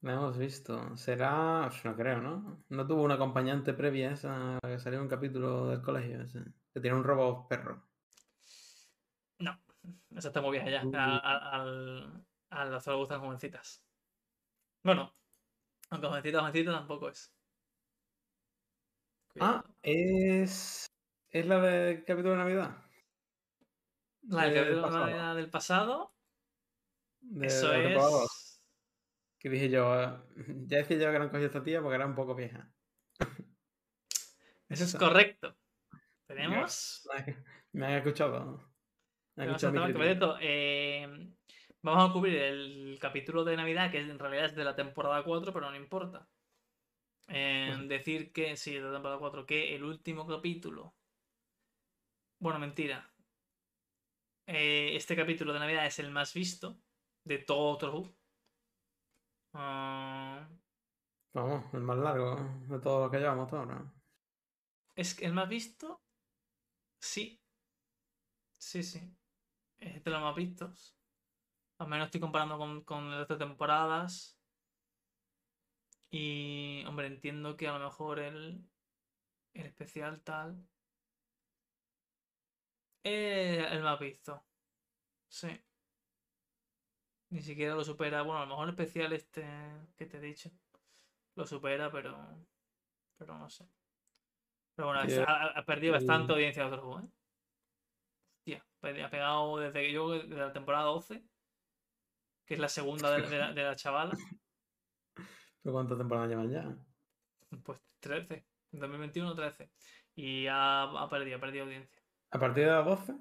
[0.00, 0.96] La hemos visto.
[0.96, 1.68] Será.
[1.84, 2.64] No creo, ¿no?
[2.70, 6.22] No tuvo un acompañante previa esa que salió en un capítulo del colegio.
[6.22, 7.82] Ese, que tiene un robot perro.
[9.40, 9.60] No,
[10.16, 10.82] esa está muy vieja ya.
[10.82, 10.96] Uh.
[10.96, 13.84] al, al solo gustan jovencitas.
[14.82, 15.12] Bueno,
[15.90, 17.30] aunque jovencita, jovencita tampoco es.
[19.38, 20.86] Ah, es.
[21.28, 22.81] ¿Es la del capítulo de Navidad?
[24.28, 26.14] La del capítulo de del pasado.
[27.40, 28.62] Eso es.
[29.38, 29.92] Que dije yo,
[30.66, 32.72] ya decía yo que no cogí esta tía porque era un poco vieja.
[34.68, 35.56] Eso es correcto.
[36.26, 37.08] Tenemos.
[37.72, 38.72] Me han escuchado.
[39.34, 41.34] Me han escuchado eh,
[41.82, 45.52] vamos a cubrir el capítulo de Navidad, que en realidad es de la temporada 4,
[45.52, 46.28] pero no importa.
[47.28, 50.94] Eh, decir que, sí, de la temporada 4, que el último capítulo.
[52.38, 53.11] Bueno, mentira.
[54.46, 56.76] Eh, este capítulo de Navidad es el más visto
[57.24, 58.14] de todo Doctor
[59.54, 60.48] Ah.
[61.34, 62.36] Vamos, el más largo
[62.68, 63.92] de todo lo que llevamos ahora.
[64.96, 66.02] ¿Es el más visto?
[67.00, 67.40] Sí.
[68.58, 69.00] Sí, sí.
[69.78, 70.98] Es de los más vistos.
[71.78, 74.38] Al menos estoy comparando con, con las temporadas.
[76.10, 78.70] Y, hombre, entiendo que a lo mejor el,
[79.54, 80.68] el especial tal.
[83.04, 84.44] Es el más visto.
[85.28, 85.48] Sí.
[87.30, 88.22] Ni siquiera lo supera.
[88.22, 89.46] Bueno, a lo mejor el especial este
[89.96, 90.50] que te he dicho.
[91.34, 92.16] Lo supera, pero.
[93.18, 93.66] Pero no sé.
[94.74, 97.08] Pero bueno, el- ha, ha perdido bastante audiencia Doctor Who, ¿eh?
[98.38, 101.22] Hostia, pe- ha pegado desde que yo, desde la temporada 12,
[102.46, 104.12] que es la segunda de, de la, de la chavala,
[105.62, 106.76] ¿Pero cuántas temporadas llevan ya?
[107.62, 108.44] pues 13.
[108.72, 109.70] En 2021, 13.
[110.16, 112.01] Y ha, ha perdido, ha perdido audiencia.
[112.32, 113.14] ¿A partir de las 12?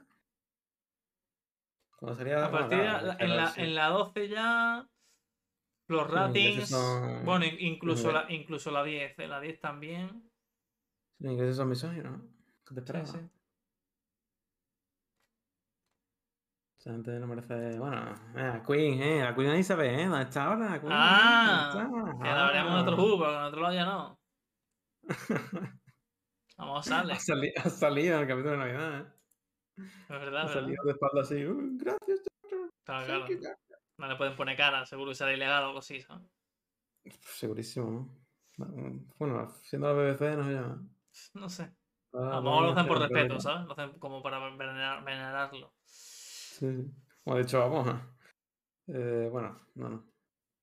[1.98, 2.46] ¿Cuándo sería?
[2.46, 3.62] A partir claro, la- en, la, sí.
[3.62, 4.88] en la 12 ya.
[5.88, 6.70] Los ratings.
[6.70, 9.20] son- Bueno, in- incluso la, incluso la 10.
[9.20, 10.30] eh, La 10 también.
[11.20, 12.24] Los ingleses son misóginos, ¿no?
[12.66, 13.12] ¿Qué te Sí, esperabas?
[13.12, 13.20] sí.
[16.80, 17.78] Esa gente no merece.
[17.78, 19.20] Bueno, mira, Queen, ¿eh?
[19.24, 20.06] La Queen Elizabeth, ¿eh?
[20.08, 20.80] ¿Dónde está ahora?
[20.80, 22.18] Queen, Ah.
[22.24, 22.96] Que la veremos en otro Ah.
[22.96, 24.20] juego, pero en otro lado ya no.
[26.62, 26.86] Vamos.
[26.92, 29.06] Ha, sali- ha salido en el capítulo de Navidad, ¿eh?
[29.78, 30.54] Es verdad, Ha verdad.
[30.54, 31.46] salido de espalda así.
[31.46, 32.70] "Uh, gracias, doctor.
[32.86, 33.28] Claro, claro.
[33.28, 33.58] you, doctor".
[33.98, 36.24] No le pueden poner cara, seguro que será ilegal o algo así, ¿sabes?
[37.22, 37.90] Segurísimo,
[38.58, 38.68] ¿no?
[39.18, 41.40] Bueno, siendo la BBC, no sé yo.
[41.40, 41.64] No sé.
[42.14, 43.40] Ah, A lo mejor lo hacen por respeto.
[43.40, 43.66] ¿sabes?
[43.68, 45.74] Lo hacen como para venerar- venerarlo.
[45.86, 46.68] Sí.
[47.24, 48.16] Como de hecho, vamos a.
[48.88, 50.06] Eh, bueno, no, no.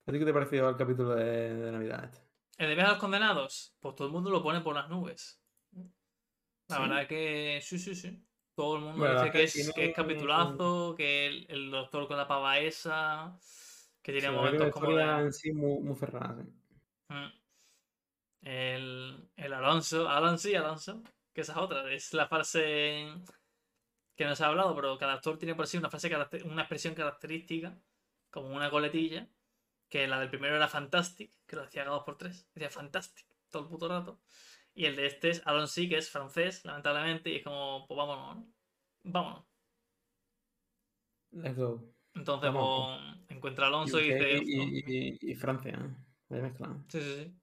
[0.06, 2.20] ¿A ti qué te pareció el capítulo de, de Navidad este?
[2.58, 3.74] ¿El de viaje a los condenados?
[3.80, 5.40] Pues todo el mundo lo pone por las nubes.
[6.68, 6.82] La ¿Sí?
[6.82, 8.24] verdad que sí, sí, sí.
[8.54, 11.46] Todo el mundo Bueno, dice que es que es, que es tiene- capitulazo, que el,
[11.50, 13.38] el doctor con la pava esa,
[14.02, 15.24] que tiene Sí, la momentos como de...
[15.24, 16.50] en sí muy, muy cerrada, sí.
[17.10, 17.32] Mm.
[18.40, 23.06] El, el Alonso, Alonso y Alonso, que esa es otra, es la frase
[24.16, 26.10] que no se ha hablado, pero cada actor tiene por sí una frase,
[26.44, 27.80] una expresión característica,
[28.30, 29.28] como una coletilla,
[29.88, 33.26] que la del primero era Fantastic, que lo decía cada dos por tres, decía Fantastic
[33.50, 34.20] todo el puto rato,
[34.78, 38.36] y el de este es Alonso, que es francés, lamentablemente, y es como, pues vámonos,
[38.36, 38.52] ¿no?
[39.04, 39.44] Vámonos.
[41.32, 41.80] Let's go.
[42.14, 45.96] Entonces, pues, encuentra a Alonso y dice, y, y- y Francia, ¿eh?
[46.28, 46.76] Vaya mezcla.
[46.88, 47.34] sí, sí, sí.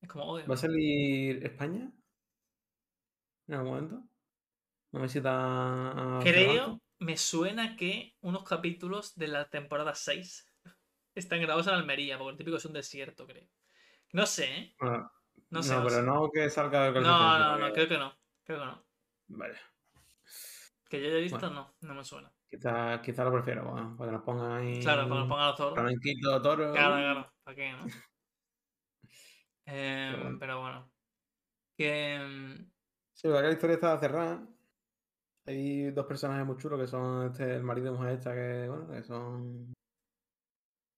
[0.00, 0.44] Es como, odio.
[0.50, 1.92] ¿Va a salir España?
[3.46, 4.02] ¿En algún momento?
[4.92, 10.46] ¿Una visita a Creo, me suena que unos capítulos de la temporada 6
[11.14, 13.48] están grabados en Almería, porque el típico es un desierto, creo.
[14.12, 14.76] No sé, ¿eh?
[14.78, 15.10] Bueno,
[15.54, 15.74] No no, sé.
[15.76, 16.02] no pero sé.
[16.02, 18.12] no que salga de No, no, no, creo que no.
[18.42, 18.84] Creo que no.
[19.28, 19.54] Vale.
[20.88, 21.72] Que yo haya visto, Bueno.
[21.80, 22.32] no, no me suena.
[22.50, 24.80] Quizá, quizá lo prefiero, bueno, para que nos pongan ahí.
[24.82, 25.74] Claro, para que pongan los toros.
[25.74, 26.72] Flamenquito, toro.
[26.72, 27.32] Claro, claro.
[27.44, 27.86] ¿Para qué, no?
[29.66, 30.36] Em, bueno.
[30.40, 30.92] Pero bueno.
[31.78, 32.14] Que.
[32.16, 32.70] em,
[33.12, 34.44] Sí, la historia está cerrada.
[35.46, 38.88] Hay dos personajes muy chulos que son este, el marido y mujer esta que, bueno,
[38.88, 39.72] que son.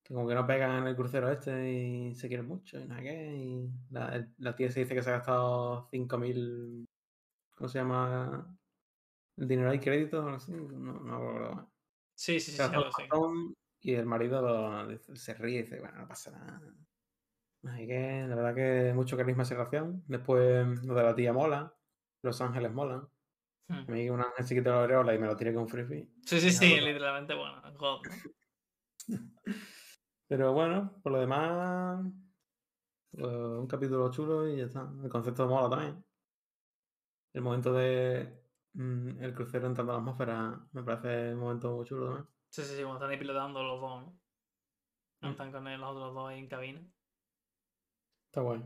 [0.07, 3.03] Que como que no pegan en el crucero este y se quieren mucho y nada
[3.03, 3.35] que.
[3.37, 6.87] Y la, la tía se dice que se ha gastado 5.000.
[7.57, 8.57] ¿Cómo se llama?
[9.37, 10.53] El dinero y crédito o algo así.
[10.53, 11.73] No, no me acuerdo.
[12.15, 15.99] Sí, sí, sí, sí, un montón y el marido lo- se ríe y dice, bueno,
[15.99, 16.61] no pasa nada.
[17.65, 20.05] Así que la verdad que mucho carisma esa relación.
[20.07, 21.75] Después lo de la tía mola.
[22.23, 23.09] Los ángeles molan.
[23.69, 23.85] Hmm.
[23.89, 26.09] A mí un ángel se quita la aureola y me lo tiré con frisbee.
[26.25, 27.61] Sí, sí, sí, literalmente, bueno.
[27.77, 28.03] God.
[30.29, 32.05] Pero bueno, por lo demás,
[33.11, 34.91] pues, un capítulo chulo y ya está.
[35.03, 36.05] El concepto mola también.
[37.33, 38.43] El momento de
[38.73, 42.29] mm, el crucero entrando a la atmósfera me parece un momento muy chulo también.
[42.51, 44.19] Sí, sí, sí, cuando están ahí pilotando los dos, ¿no?
[45.21, 45.31] Mm.
[45.31, 46.81] Están con los otros dos ahí en cabina.
[48.27, 48.63] Está guay.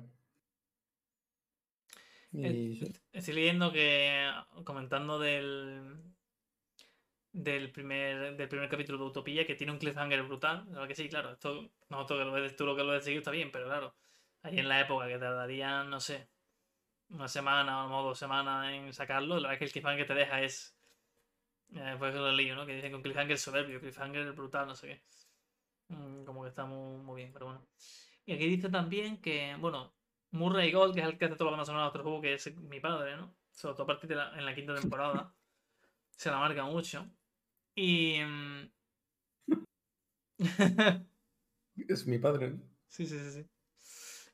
[2.32, 2.92] Eh, Y.
[3.12, 4.30] Estoy leyendo que,
[4.64, 6.09] comentando del
[7.32, 10.64] del primer, del primer capítulo de Utopía, que tiene un cliffhanger brutal.
[10.66, 13.04] La verdad que sí, claro, esto, nosotros que lo ves, tú lo que lo ves
[13.04, 13.94] seguido está bien, pero claro,
[14.42, 16.28] ahí en la época que tardarían, no sé,
[17.10, 20.18] una semana o dos semanas en sacarlo, la verdad es que el cliffhanger que te
[20.18, 20.76] deja es.
[21.74, 22.66] Eh, pues lo leí, ¿no?
[22.66, 25.94] Que dicen que un cliffhanger soberbio, cliffhanger brutal, no sé qué.
[25.94, 27.66] Mm, como que está muy, muy bien, pero bueno.
[28.26, 29.92] Y aquí dice también que, bueno,
[30.32, 32.34] Murray Gold, que es el que hace todo lo que no sonado otro juego, que
[32.34, 33.34] es mi padre, ¿no?
[33.52, 35.32] Sobre todo a partir de la, en la quinta temporada.
[36.16, 37.06] se la marca mucho.
[37.74, 38.20] Y.
[41.88, 42.56] es mi padre.
[42.88, 43.46] Sí, sí, sí, sí.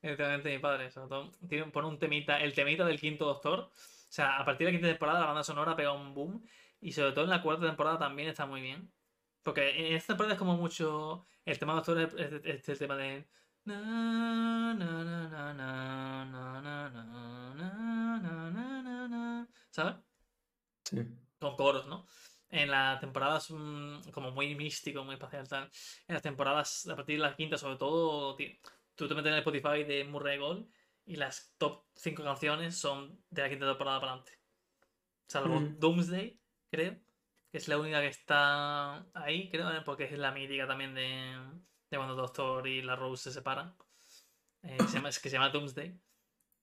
[0.02, 0.90] Efectivamente, mi padre.
[0.90, 3.60] Sobre todo, tiene, pone un temita, el temita del quinto doctor.
[3.60, 3.72] O
[4.08, 6.44] sea, a partir de la quinta temporada la banda sonora pega un boom.
[6.80, 8.90] Y sobre todo en la cuarta temporada también está muy bien.
[9.42, 11.24] Porque en esta temporada es como mucho.
[11.44, 12.14] El tema doctor es,
[12.44, 13.26] es, el tema de.
[19.70, 19.96] ¿Sabes?
[20.84, 20.98] Sí.
[21.38, 22.06] Con coros, ¿no?
[22.56, 25.64] En las temporadas mm, como muy místico, muy espacial, tal.
[26.08, 28.36] En las temporadas, a partir de la quinta, sobre todo,
[28.94, 30.66] tú te metes en el Spotify de Murray Gold
[31.04, 34.32] y las top 5 canciones son de la quinta temporada para adelante.
[35.28, 35.78] Salvo Mm.
[35.78, 36.94] Doomsday, creo,
[37.50, 39.82] que es la única que está ahí, creo, ¿eh?
[39.84, 41.36] porque es la mítica también de,
[41.90, 43.76] de cuando Doctor y la Rose se separan.
[44.62, 46.00] Eh, se llama- es que se llama Doomsday.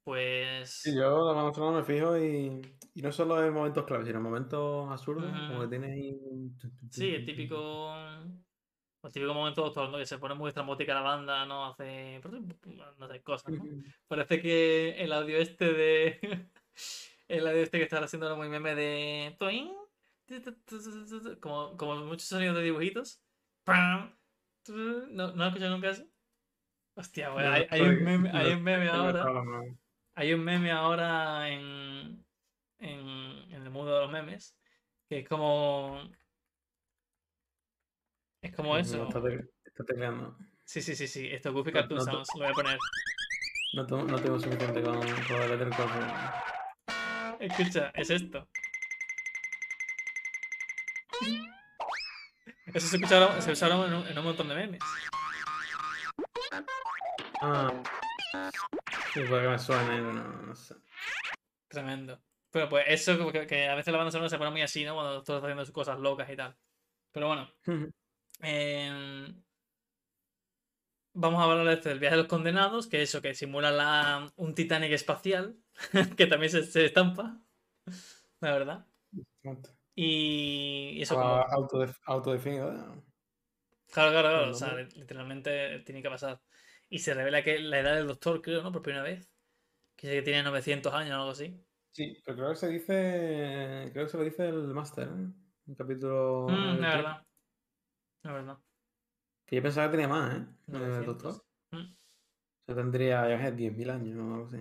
[0.04, 0.82] Pues.
[0.82, 2.62] Sí, yo la banda sonora me fijo y,
[2.94, 6.20] y no solo en momentos claves, sino en momentos absurdos, como que tiene ahí
[6.90, 7.96] Sí, el típico.
[9.04, 9.98] El típico momento Doctor, ¿no?
[9.98, 11.66] Que se pone muy estrambótica la banda, ¿no?
[11.68, 12.22] Hace.
[12.98, 13.64] No sé, cosas, ¿no?
[14.08, 16.20] Parece que el audio este de.
[17.28, 19.36] el audio este que está haciendo ahora muy meme de.
[19.38, 19.46] tu,
[21.40, 23.22] Como, como muchos sonidos de dibujitos.
[23.64, 24.14] Pam,
[24.68, 26.06] ¿No, ¿No has escuchado nunca eso?
[26.96, 29.26] Hostia, bueno, No, hay, un meme, hay no, un meme ahora.
[30.16, 32.24] Hay un meme ahora en,
[32.80, 33.00] en,
[33.52, 34.56] en el mundo de los memes.
[35.10, 36.02] Que es como.
[38.42, 38.98] Es como eso.
[38.98, 39.20] No, está,
[39.66, 40.36] está.
[40.66, 41.28] Sí, sí, sí, sí.
[41.32, 42.30] Esto Goofy No- Cartoon no Sounds.
[42.36, 42.78] Lo voy a poner.
[43.74, 45.90] No, tengo- no tengo suficiente con, con el eléctrico.
[47.40, 48.48] Escucha, es esto.
[52.68, 54.80] Eso se escucha ahora, se usa ahora en un, en un montón de memes.
[57.42, 57.72] Ah.
[59.14, 60.76] Sí, puede que me pero no, no sé.
[61.68, 62.20] Tremendo.
[62.52, 64.94] Pero pues eso, que, que a veces la banda sonora se pone muy así, ¿no?
[64.96, 66.56] Cuando todos están haciendo sus cosas locas y tal.
[67.12, 67.50] Pero bueno.
[68.42, 69.44] em,
[71.14, 74.32] vamos a hablar de este, del viaje de los condenados, que eso, que simula la,
[74.36, 75.58] un Titanic espacial,
[76.18, 77.40] que también se, se estampa.
[78.40, 78.88] La verdad.
[79.96, 81.38] Y, y eso como...
[81.38, 82.72] Autodef- autodefinido.
[82.74, 83.04] ¿eh?
[83.92, 84.52] Claro, claro, claro.
[84.52, 86.42] O sea, literalmente tiene que pasar.
[86.94, 88.72] Y se revela que la edad del doctor, creo, ¿no?
[88.72, 89.28] Por primera vez.
[89.96, 91.60] Que dice que tiene 900 años o algo así.
[91.92, 93.90] Sí, pero creo que se dice.
[93.92, 95.12] Creo que se lo dice el máster, ¿eh?
[95.66, 96.46] Un capítulo.
[96.52, 96.94] Mm, tres.
[96.94, 97.26] verdad.
[98.24, 98.58] Es verdad.
[99.44, 100.46] Que yo pensaba que tenía más, ¿eh?
[100.68, 101.06] El 900.
[101.08, 101.46] doctor.
[101.72, 101.96] Mm,
[102.68, 104.58] Yo tendría, yo qué sé, 10.000 años o algo así.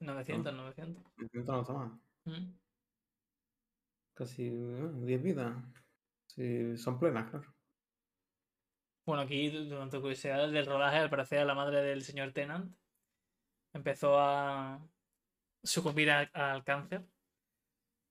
[0.00, 1.04] 900, 900.
[1.18, 2.00] 900 no está mal.
[2.24, 2.58] Mm.
[4.14, 5.54] Casi bueno, 10 vidas.
[6.26, 7.59] Sí, son plenas, claro.
[9.10, 12.72] Bueno, aquí, du- durante la curiosidad del rodaje, al parecer la madre del señor Tennant
[13.72, 14.80] empezó a
[15.64, 17.04] sucumbir al cáncer.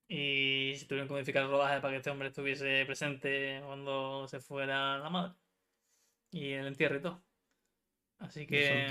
[0.10, 4.40] Y se tuvieron que modificar el rodaje para que este hombre estuviese presente cuando se
[4.42, 5.36] fuera la madre.
[6.32, 7.24] Y el entierro y todo.
[8.20, 8.88] Así que.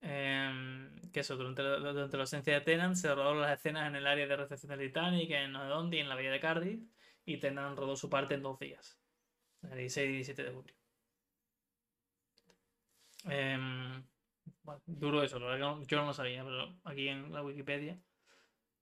[0.00, 4.26] em, que eso, durante la, ausencia de Tennant se rodaron las escenas en el área
[4.28, 6.80] de recepción del Titanic, en no y en la bahía de Cardiff.
[7.24, 8.99] Y Tennant rodó su parte en dos días.
[9.62, 10.74] El 16 y 17 de julio.
[13.24, 14.02] Em,
[14.62, 18.00] bueno, duro eso, yo no lo sabía, pero aquí en la Wikipedia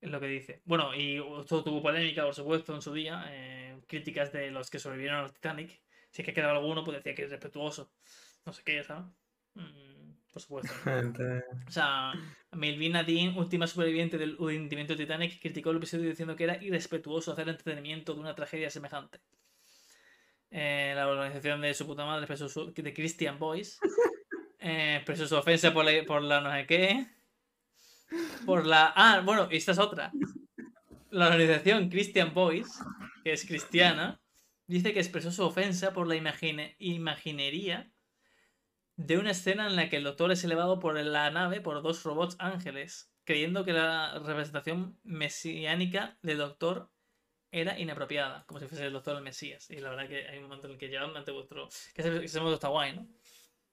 [0.01, 0.63] es lo que dice.
[0.65, 3.25] Bueno, y esto tuvo polémica, por supuesto, en su día.
[3.31, 5.83] eh, críticas de los que sobrevivieron al Titanic.
[6.11, 7.93] Si es que quedaba alguno, pues decía que es respetuoso.
[8.47, 9.07] No sé qué, ¿sabes?
[9.55, 10.73] Mm, por supuesto.
[11.69, 12.13] O sea,
[12.53, 17.33] Melvina Dean, última superviviente del hundimiento del Titanic, criticó el episodio diciendo que era irrespetuoso
[17.33, 19.21] hacer entretenimiento de una tragedia semejante.
[20.51, 23.79] Eh, la organización de su puta madre expresó su- de Christian Boys
[24.61, 27.07] eh, expresó su ofensa por la, por la no sé qué.
[28.47, 28.93] Por la.
[28.97, 30.11] Ah, bueno, y esta es otra.
[31.11, 32.81] La organización Christian Boys,
[33.25, 34.21] que es cristiana,
[34.67, 37.91] dice que expresó su ofensa por la imagine- imaginería
[38.97, 42.03] de una escena en la que el doctor es elevado por la nave por dos
[42.03, 46.91] robots ángeles, creyendo que la representación mesiánica del doctor
[47.51, 49.71] era inapropiada, como si fuese el doctor el Mesías.
[49.71, 51.69] Y la verdad que hay un momento en el que llevan ante vuestro.
[51.95, 53.07] que ese, ese momento está guay, ¿no?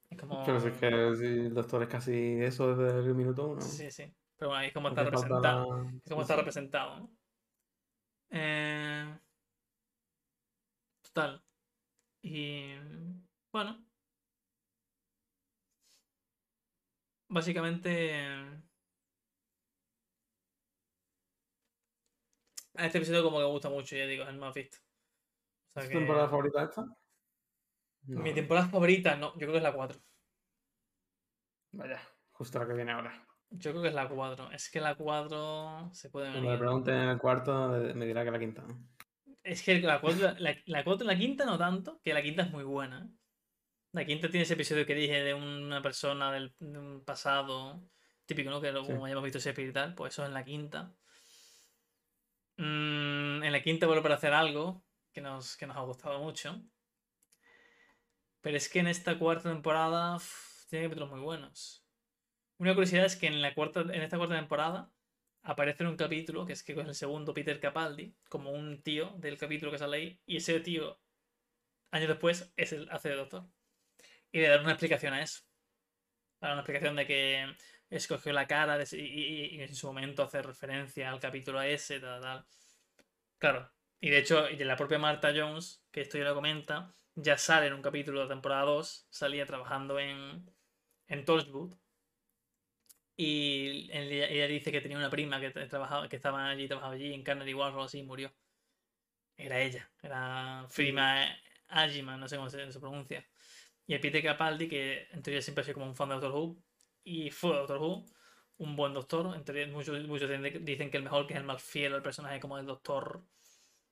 [0.09, 0.43] Es como.
[0.45, 3.61] Pero si es que si el doctor es casi eso desde el minuto uno.
[3.61, 4.13] Sí, sí.
[4.37, 5.83] Pero bueno, ahí es como está representado.
[5.83, 7.09] la- Es como sí, está representado, ¿no?
[8.31, 9.17] Eh,
[11.01, 11.41] Total.
[12.21, 12.73] Y.
[13.51, 13.85] Bueno.
[17.29, 18.63] Básicamente.
[22.77, 24.77] A este episodio como que me gusta mucho, ya digo, es el más visto.
[24.77, 26.81] O sea ¿Es tu que- temporada favorita esta?
[28.07, 28.19] No.
[28.21, 29.99] Mi temporada favorita, no, yo creo que es la 4.
[31.71, 31.99] Vaya,
[32.31, 33.25] justo la que viene ahora.
[33.49, 34.51] Yo creo que es la 4.
[34.51, 36.59] Es que la 4 se puede Cuando le venir.
[36.59, 38.63] pregunten en el cuarto, me dirá que la quinta.
[39.43, 42.51] Es que la 4, la, la, 4 la quinta no tanto, que la quinta es
[42.51, 43.09] muy buena.
[43.91, 47.81] La quinta tiene ese episodio que dije de una persona del, de un pasado
[48.25, 48.59] típico, ¿no?
[48.59, 48.91] Que lo- Sí.
[48.91, 50.93] como hayamos visto y tal, pues eso es en la quinta.
[52.57, 56.61] Mm, en la quinta vuelve a hacer algo que nos, que nos ha gustado mucho.
[58.41, 60.17] Pero es que en esta cuarta temporada
[60.69, 61.85] tiene capítulos muy buenos.
[62.57, 64.91] Una curiosidad es que en, la cuarta, en esta cuarta temporada
[65.43, 69.11] aparece en un capítulo, que es que es el segundo Peter Capaldi, como un tío
[69.17, 70.99] del capítulo que sale ahí, y ese tío,
[71.91, 73.47] años después, es el hace de doctor.
[74.31, 75.43] Y le dan una explicación a eso.
[76.39, 77.55] Dan una explicación de que
[77.89, 81.99] escogió la cara de- y, y- y en su momento hace referencia al capítulo ese,
[81.99, 82.45] tal, tal.
[83.39, 83.71] Claro.
[84.01, 87.37] Y de hecho, y de la propia Marta Jones, que esto ya lo comenta, ya
[87.37, 90.45] sale en un capítulo de temporada 2, salía trabajando en,
[91.07, 91.75] en Torchwood.
[93.17, 96.93] Y ella, ella dice que tenía una prima que, tra- trabajaba, que estaba allí, trabajaba
[96.93, 98.31] allí en Carnegie Wharf o así y murió.
[99.37, 101.25] Era ella, era Frima
[101.69, 103.25] Agima, no sé cómo se, se pronuncia.
[103.87, 106.31] Y el Peter Capaldi, que en teoría siempre ha sido como un fan de Doctor
[106.33, 106.57] Who,
[107.05, 108.05] y fue Doctor Who,
[108.57, 109.35] un buen doctor.
[109.35, 112.41] En teoría, muchos, muchos dicen- que el mejor, que es el más fiel al personaje,
[112.41, 113.23] como el doctor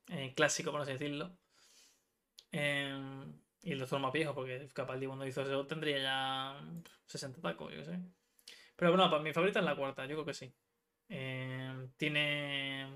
[0.09, 1.37] eh, clásico, por así decirlo.
[2.51, 3.25] Eh,
[3.63, 6.61] y el doctor más viejo, porque Capaldi cuando hizo eso tendría ya
[7.05, 7.99] 60 tacos, yo qué sé.
[8.77, 10.53] Pero bueno, para mi favorita es la cuarta, yo creo que sí.
[11.09, 12.87] Eh, tiene.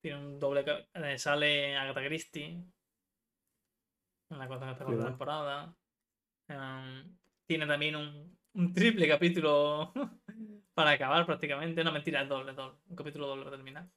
[0.00, 0.64] Tiene un doble.
[0.94, 2.62] eh, sale Agatha Christie.
[4.30, 4.74] En la cuarta
[5.04, 5.76] temporada.
[6.48, 7.18] Em,
[7.52, 9.92] tiene también un, un triple capítulo
[10.74, 11.84] para acabar prácticamente.
[11.84, 12.78] No, mentira, es doble, doble.
[12.88, 13.90] Un capítulo doble para terminar.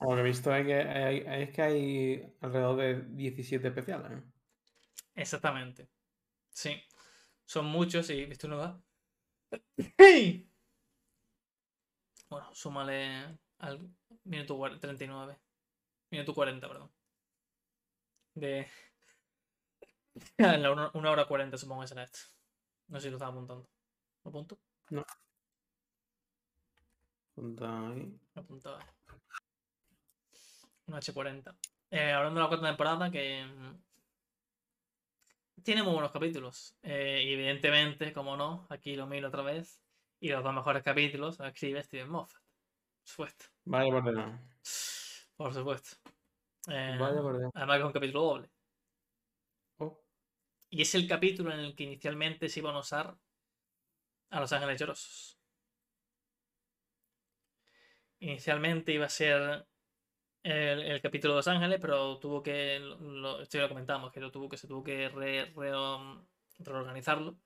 [0.00, 4.12] Lo que he visto es que hay, es que hay alrededor de 17 especiales.
[4.12, 4.22] ¿eh?
[5.14, 5.88] Exactamente.
[6.50, 6.82] Sí.
[7.44, 8.82] Son muchos y visto da.
[9.98, 10.48] ¡Hey!
[12.30, 13.90] Bueno, súmale al
[14.24, 15.38] minuto cuar- 39.
[16.10, 16.90] Minuto 40, perdón.
[18.34, 18.66] De.
[20.38, 22.20] En la una, una hora 40 supongo que será esto.
[22.88, 23.68] No sé si lo estaba apuntando.
[24.24, 24.58] ¿Lo apunto?
[27.34, 28.20] Punta ahí.
[28.34, 28.78] Lo apuntaba.
[30.86, 31.56] Un H40.
[31.90, 33.44] Eh, hablando de la cuarta temporada, que.
[33.44, 33.82] mm,
[35.62, 36.76] Tiene muy buenos capítulos.
[36.82, 39.80] Eh, y evidentemente, como no, aquí lo miro otra vez.
[40.20, 42.40] Y los dos mejores capítulos los escribe Steven Moffat.
[43.00, 43.44] Por supuesto.
[43.64, 44.44] Vaya por delante.
[45.36, 45.96] Por supuesto.
[46.68, 47.58] Eh, Vaya por delante.
[47.58, 48.50] además que es un capítulo doble.
[50.74, 53.18] Y es el capítulo en el que inicialmente se iban a usar
[54.30, 55.38] a los ángeles llorosos.
[58.20, 59.66] Inicialmente iba a ser
[60.42, 62.78] el, el capítulo de los ángeles, pero tuvo que.
[62.78, 66.26] Lo, esto ya lo comentamos, que lo tuvo que se tuvo que re- re- um,
[66.60, 67.36] reorganizarlo.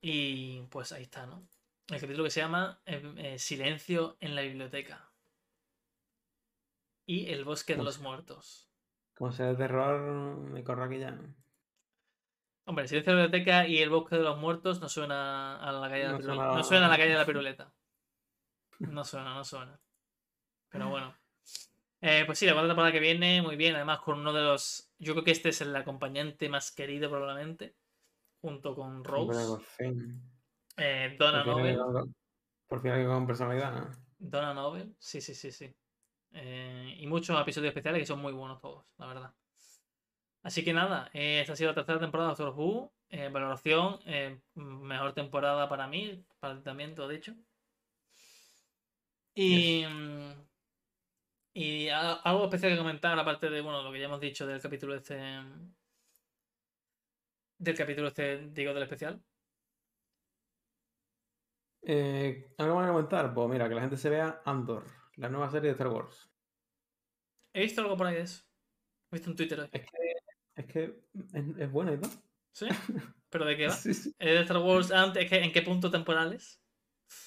[0.00, 1.46] Y pues ahí está, ¿no?
[1.88, 5.12] El capítulo que se llama eh, eh, Silencio en la biblioteca.
[7.04, 8.70] Y El bosque de ¿Cómo los muertos.
[9.14, 10.00] como sea de terror,
[10.50, 11.18] me corro aquí ya.
[12.68, 15.88] Hombre, Silencio en la biblioteca y El bosque de los muertos no suena a la
[15.88, 16.42] calle de la No piruleta.
[16.44, 17.72] suena- No suena a la calle de la piruleta.
[18.80, 19.80] No suena, no suena.
[20.68, 21.16] Pero bueno.
[22.00, 23.74] Eh, pues sí, la cuarta temporada que viene, muy bien.
[23.74, 24.92] Además, con uno de los.
[24.98, 27.74] Yo creo que este es el acompañante más querido, probablemente.
[28.40, 29.56] Junto con Rose.
[30.76, 31.76] Eh, Donna Por Novel.
[31.78, 32.14] con-
[32.68, 33.78] Por fin con personalidad.
[33.82, 33.96] ¿eh?
[34.18, 34.94] Donna Novel.
[34.98, 35.74] Sí, sí, sí, sí.
[36.32, 39.34] Eh, y muchos episodios especiales que son muy buenos todos, la verdad.
[40.42, 42.94] Así que nada, eh, esta ha sido la tercera temporada de Doctor Who.
[43.10, 47.34] Eh, valoración, eh, mejor temporada para mí, para ti también, todo dicho.
[49.34, 49.84] Y,
[51.54, 54.60] y a- algo especial que comentar, aparte de bueno, lo que ya hemos dicho del
[54.60, 55.16] capítulo este.
[57.58, 59.24] Del capítulo este, digo, del especial.
[62.58, 63.34] ¿Algo más que comentar?
[63.34, 64.84] Pues mira, que la gente se vea Andor,
[65.16, 66.30] la nueva serie de Star Wars.
[67.52, 68.44] He visto algo por ahí de eso.
[69.10, 69.68] He visto en Twitter hoy.
[69.72, 70.07] Es que
[70.68, 71.00] que
[71.34, 72.10] es, es buena y todo.
[72.52, 72.66] ¿Sí?
[73.30, 73.72] ¿Pero de qué va?
[73.76, 74.14] Sí, sí.
[74.18, 75.30] ¿Es de Star Wars antes?
[75.32, 76.62] ¿En qué punto temporales?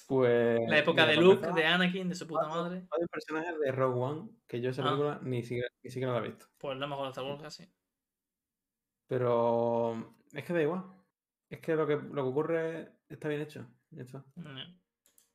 [0.06, 0.60] Pues.
[0.68, 2.86] La época de Luke, de Anakin, de su puta madre.
[2.88, 4.84] varios personajes de Rogue One que yo esa Ah.
[4.86, 6.46] película ni, siquiera, ni siquiera la he visto.
[6.58, 7.68] Pues la mejor de Star Wars casi.
[9.08, 10.84] Pero es que da igual.
[11.50, 13.66] Es que lo que, lo que ocurre está bien hecho.
[13.90, 14.24] ya está.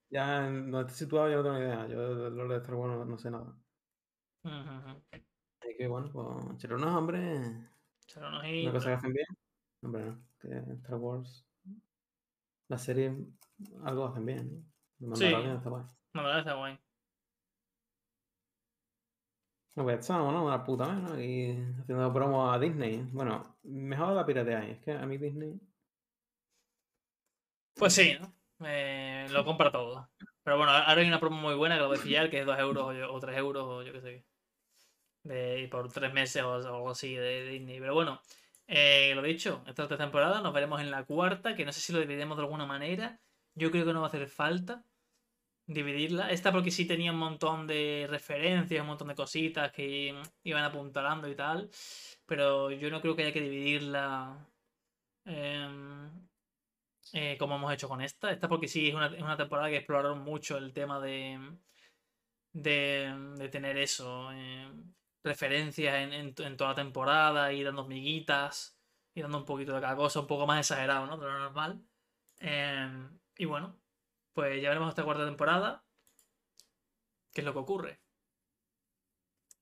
[0.10, 1.88] Ya en donde esté situado yo no tengo ni idea.
[1.88, 3.54] Yo de lo de Star Wars no, no sé nada.
[4.44, 5.04] ujú.
[5.60, 7.70] Así que bueno, pues cheronos, hombre.
[8.08, 9.28] Será unos Una cosa que hacen bien.
[9.84, 10.22] Hombre, no.
[10.40, 11.46] Que Star Wars.
[12.70, 13.16] La serie
[13.84, 14.72] algo hacen bien.
[15.00, 15.16] ¿no?
[15.16, 15.26] Sí.
[15.26, 15.84] Mandalorian está guay.
[16.14, 16.80] No, verdad está guay.
[19.76, 20.44] No, pues estamos, ¿no?
[20.46, 21.22] Una puta ¿no?
[21.22, 23.08] Y haciendo promo a Disney.
[23.14, 24.78] Bueno, mejor la pirateáis.
[24.78, 25.60] Es que a mí Disney.
[27.76, 28.34] Pues sí, ¿no?
[28.68, 30.10] Eh, lo compra todo.
[30.44, 32.46] Pero bueno, ahora hay una promo muy buena que lo voy a pillar, que es
[32.46, 34.26] 2 euros o, yo- o 3 euros o yo qué sé.
[35.28, 37.80] De, y por 3 meses o algo así de Disney.
[37.80, 38.22] Pero bueno,
[38.68, 41.82] eh, lo dicho, esta es la temporada, nos veremos en la cuarta, que no sé
[41.82, 43.20] si lo dividimos de alguna manera.
[43.56, 44.84] Yo creo que no va a hacer falta
[45.68, 46.32] dividirla.
[46.32, 51.30] Esta porque sí tenía un montón de referencias, un montón de cositas que iban apuntalando
[51.30, 51.70] y tal.
[52.26, 54.48] Pero yo no creo que haya que dividirla.
[55.26, 56.28] em,
[57.14, 58.32] eh, como hemos hecho con esta.
[58.32, 61.40] Esta porque sí es una, temporada que exploraron mucho el tema de,
[62.54, 64.70] de, de tener eso, eh,
[65.24, 68.78] referencias en, en, en toda la temporada y dando miguitas
[69.18, 71.18] y dando un poquito de cada cosa, un poco más exagerado, ¿no?
[71.18, 71.84] De lo normal.
[72.40, 73.80] Em, y bueno,
[74.34, 75.84] pues ya veremos esta cuarta temporada.
[77.34, 78.00] ¿Qué es lo que ocurre?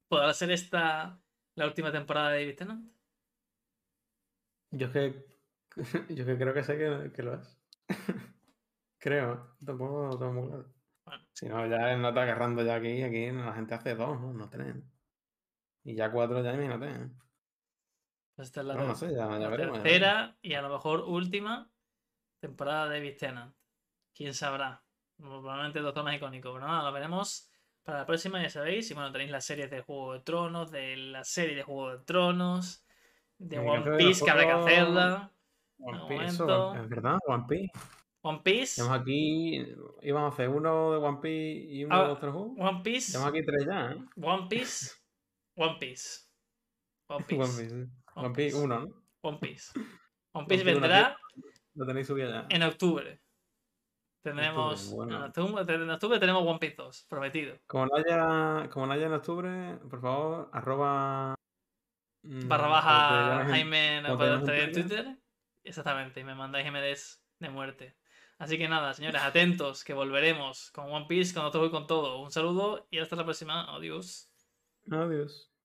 [0.09, 1.21] ¿Podrá ser esta
[1.55, 2.91] la última temporada de David Tennant?
[4.71, 5.25] Yo es que,
[6.13, 7.57] yo que creo que sé que, que lo es.
[8.99, 10.73] creo, tampoco lo tengo muy claro.
[11.05, 11.25] Bueno.
[11.33, 14.33] Si no, ya no está agarrando ya aquí, aquí la gente hace dos, ¿no?
[14.33, 14.75] No tres.
[15.85, 16.87] Y ya cuatro ya imagínate.
[16.89, 17.09] ¿eh?
[18.37, 19.77] Esta es la, No, no ter- sé, ya, ya la veremos.
[19.77, 21.71] ya tercera y a lo mejor última
[22.41, 23.55] temporada de Tennant.
[24.13, 24.83] ¿Quién sabrá?
[25.17, 26.53] Probablemente el doctor más icónico.
[26.53, 27.49] Pero nada, lo veremos
[27.83, 28.91] para la próxima, ya sabéis.
[28.91, 32.03] Y bueno, tenéis las series de Juego de Tronos, de la serie de Juego de
[32.03, 32.85] Tronos,
[33.37, 35.31] de One Piece, que habrá que juego- hacerla.
[35.77, 37.71] One Piece, eso, es verdad, One Piece.
[38.21, 39.65] One Piece, Tenemos aquí,
[40.01, 42.55] íbamos a hacer uno de One Piece y uno Ah, de Doctor Who.
[42.57, 43.97] One Piece, Tenemos aquí tres ya, ¿eh?
[44.21, 44.91] One Piece,
[45.55, 46.27] One Piece.
[47.07, 47.73] One One Piece.
[47.73, 48.57] One One Piece Piece.
[48.63, 49.03] uno, ¿no?
[49.21, 49.71] One Piece.
[50.33, 51.17] One Piece vendrá
[51.75, 52.45] Lo tenéis subido ya.
[52.49, 53.21] en octubre.
[54.23, 54.91] Tendremos.
[54.91, 55.17] bueno.
[55.17, 57.57] En, octubre, en octubre tenemos One Piece 2, prometido.
[57.67, 61.35] Como no haya, como no haya en octubre, por favor, arroba...
[62.23, 65.17] mm, Barra baja Jaime en Twitter.
[65.63, 67.97] Exactamente, y me mandáis MDs de muerte.
[68.37, 72.19] Así que nada, señores, atentos, que volveremos con One Piece, con todo y con todo.
[72.21, 73.73] Un saludo y hasta la próxima.
[73.75, 74.31] Adiós.
[74.91, 75.47] Adiós.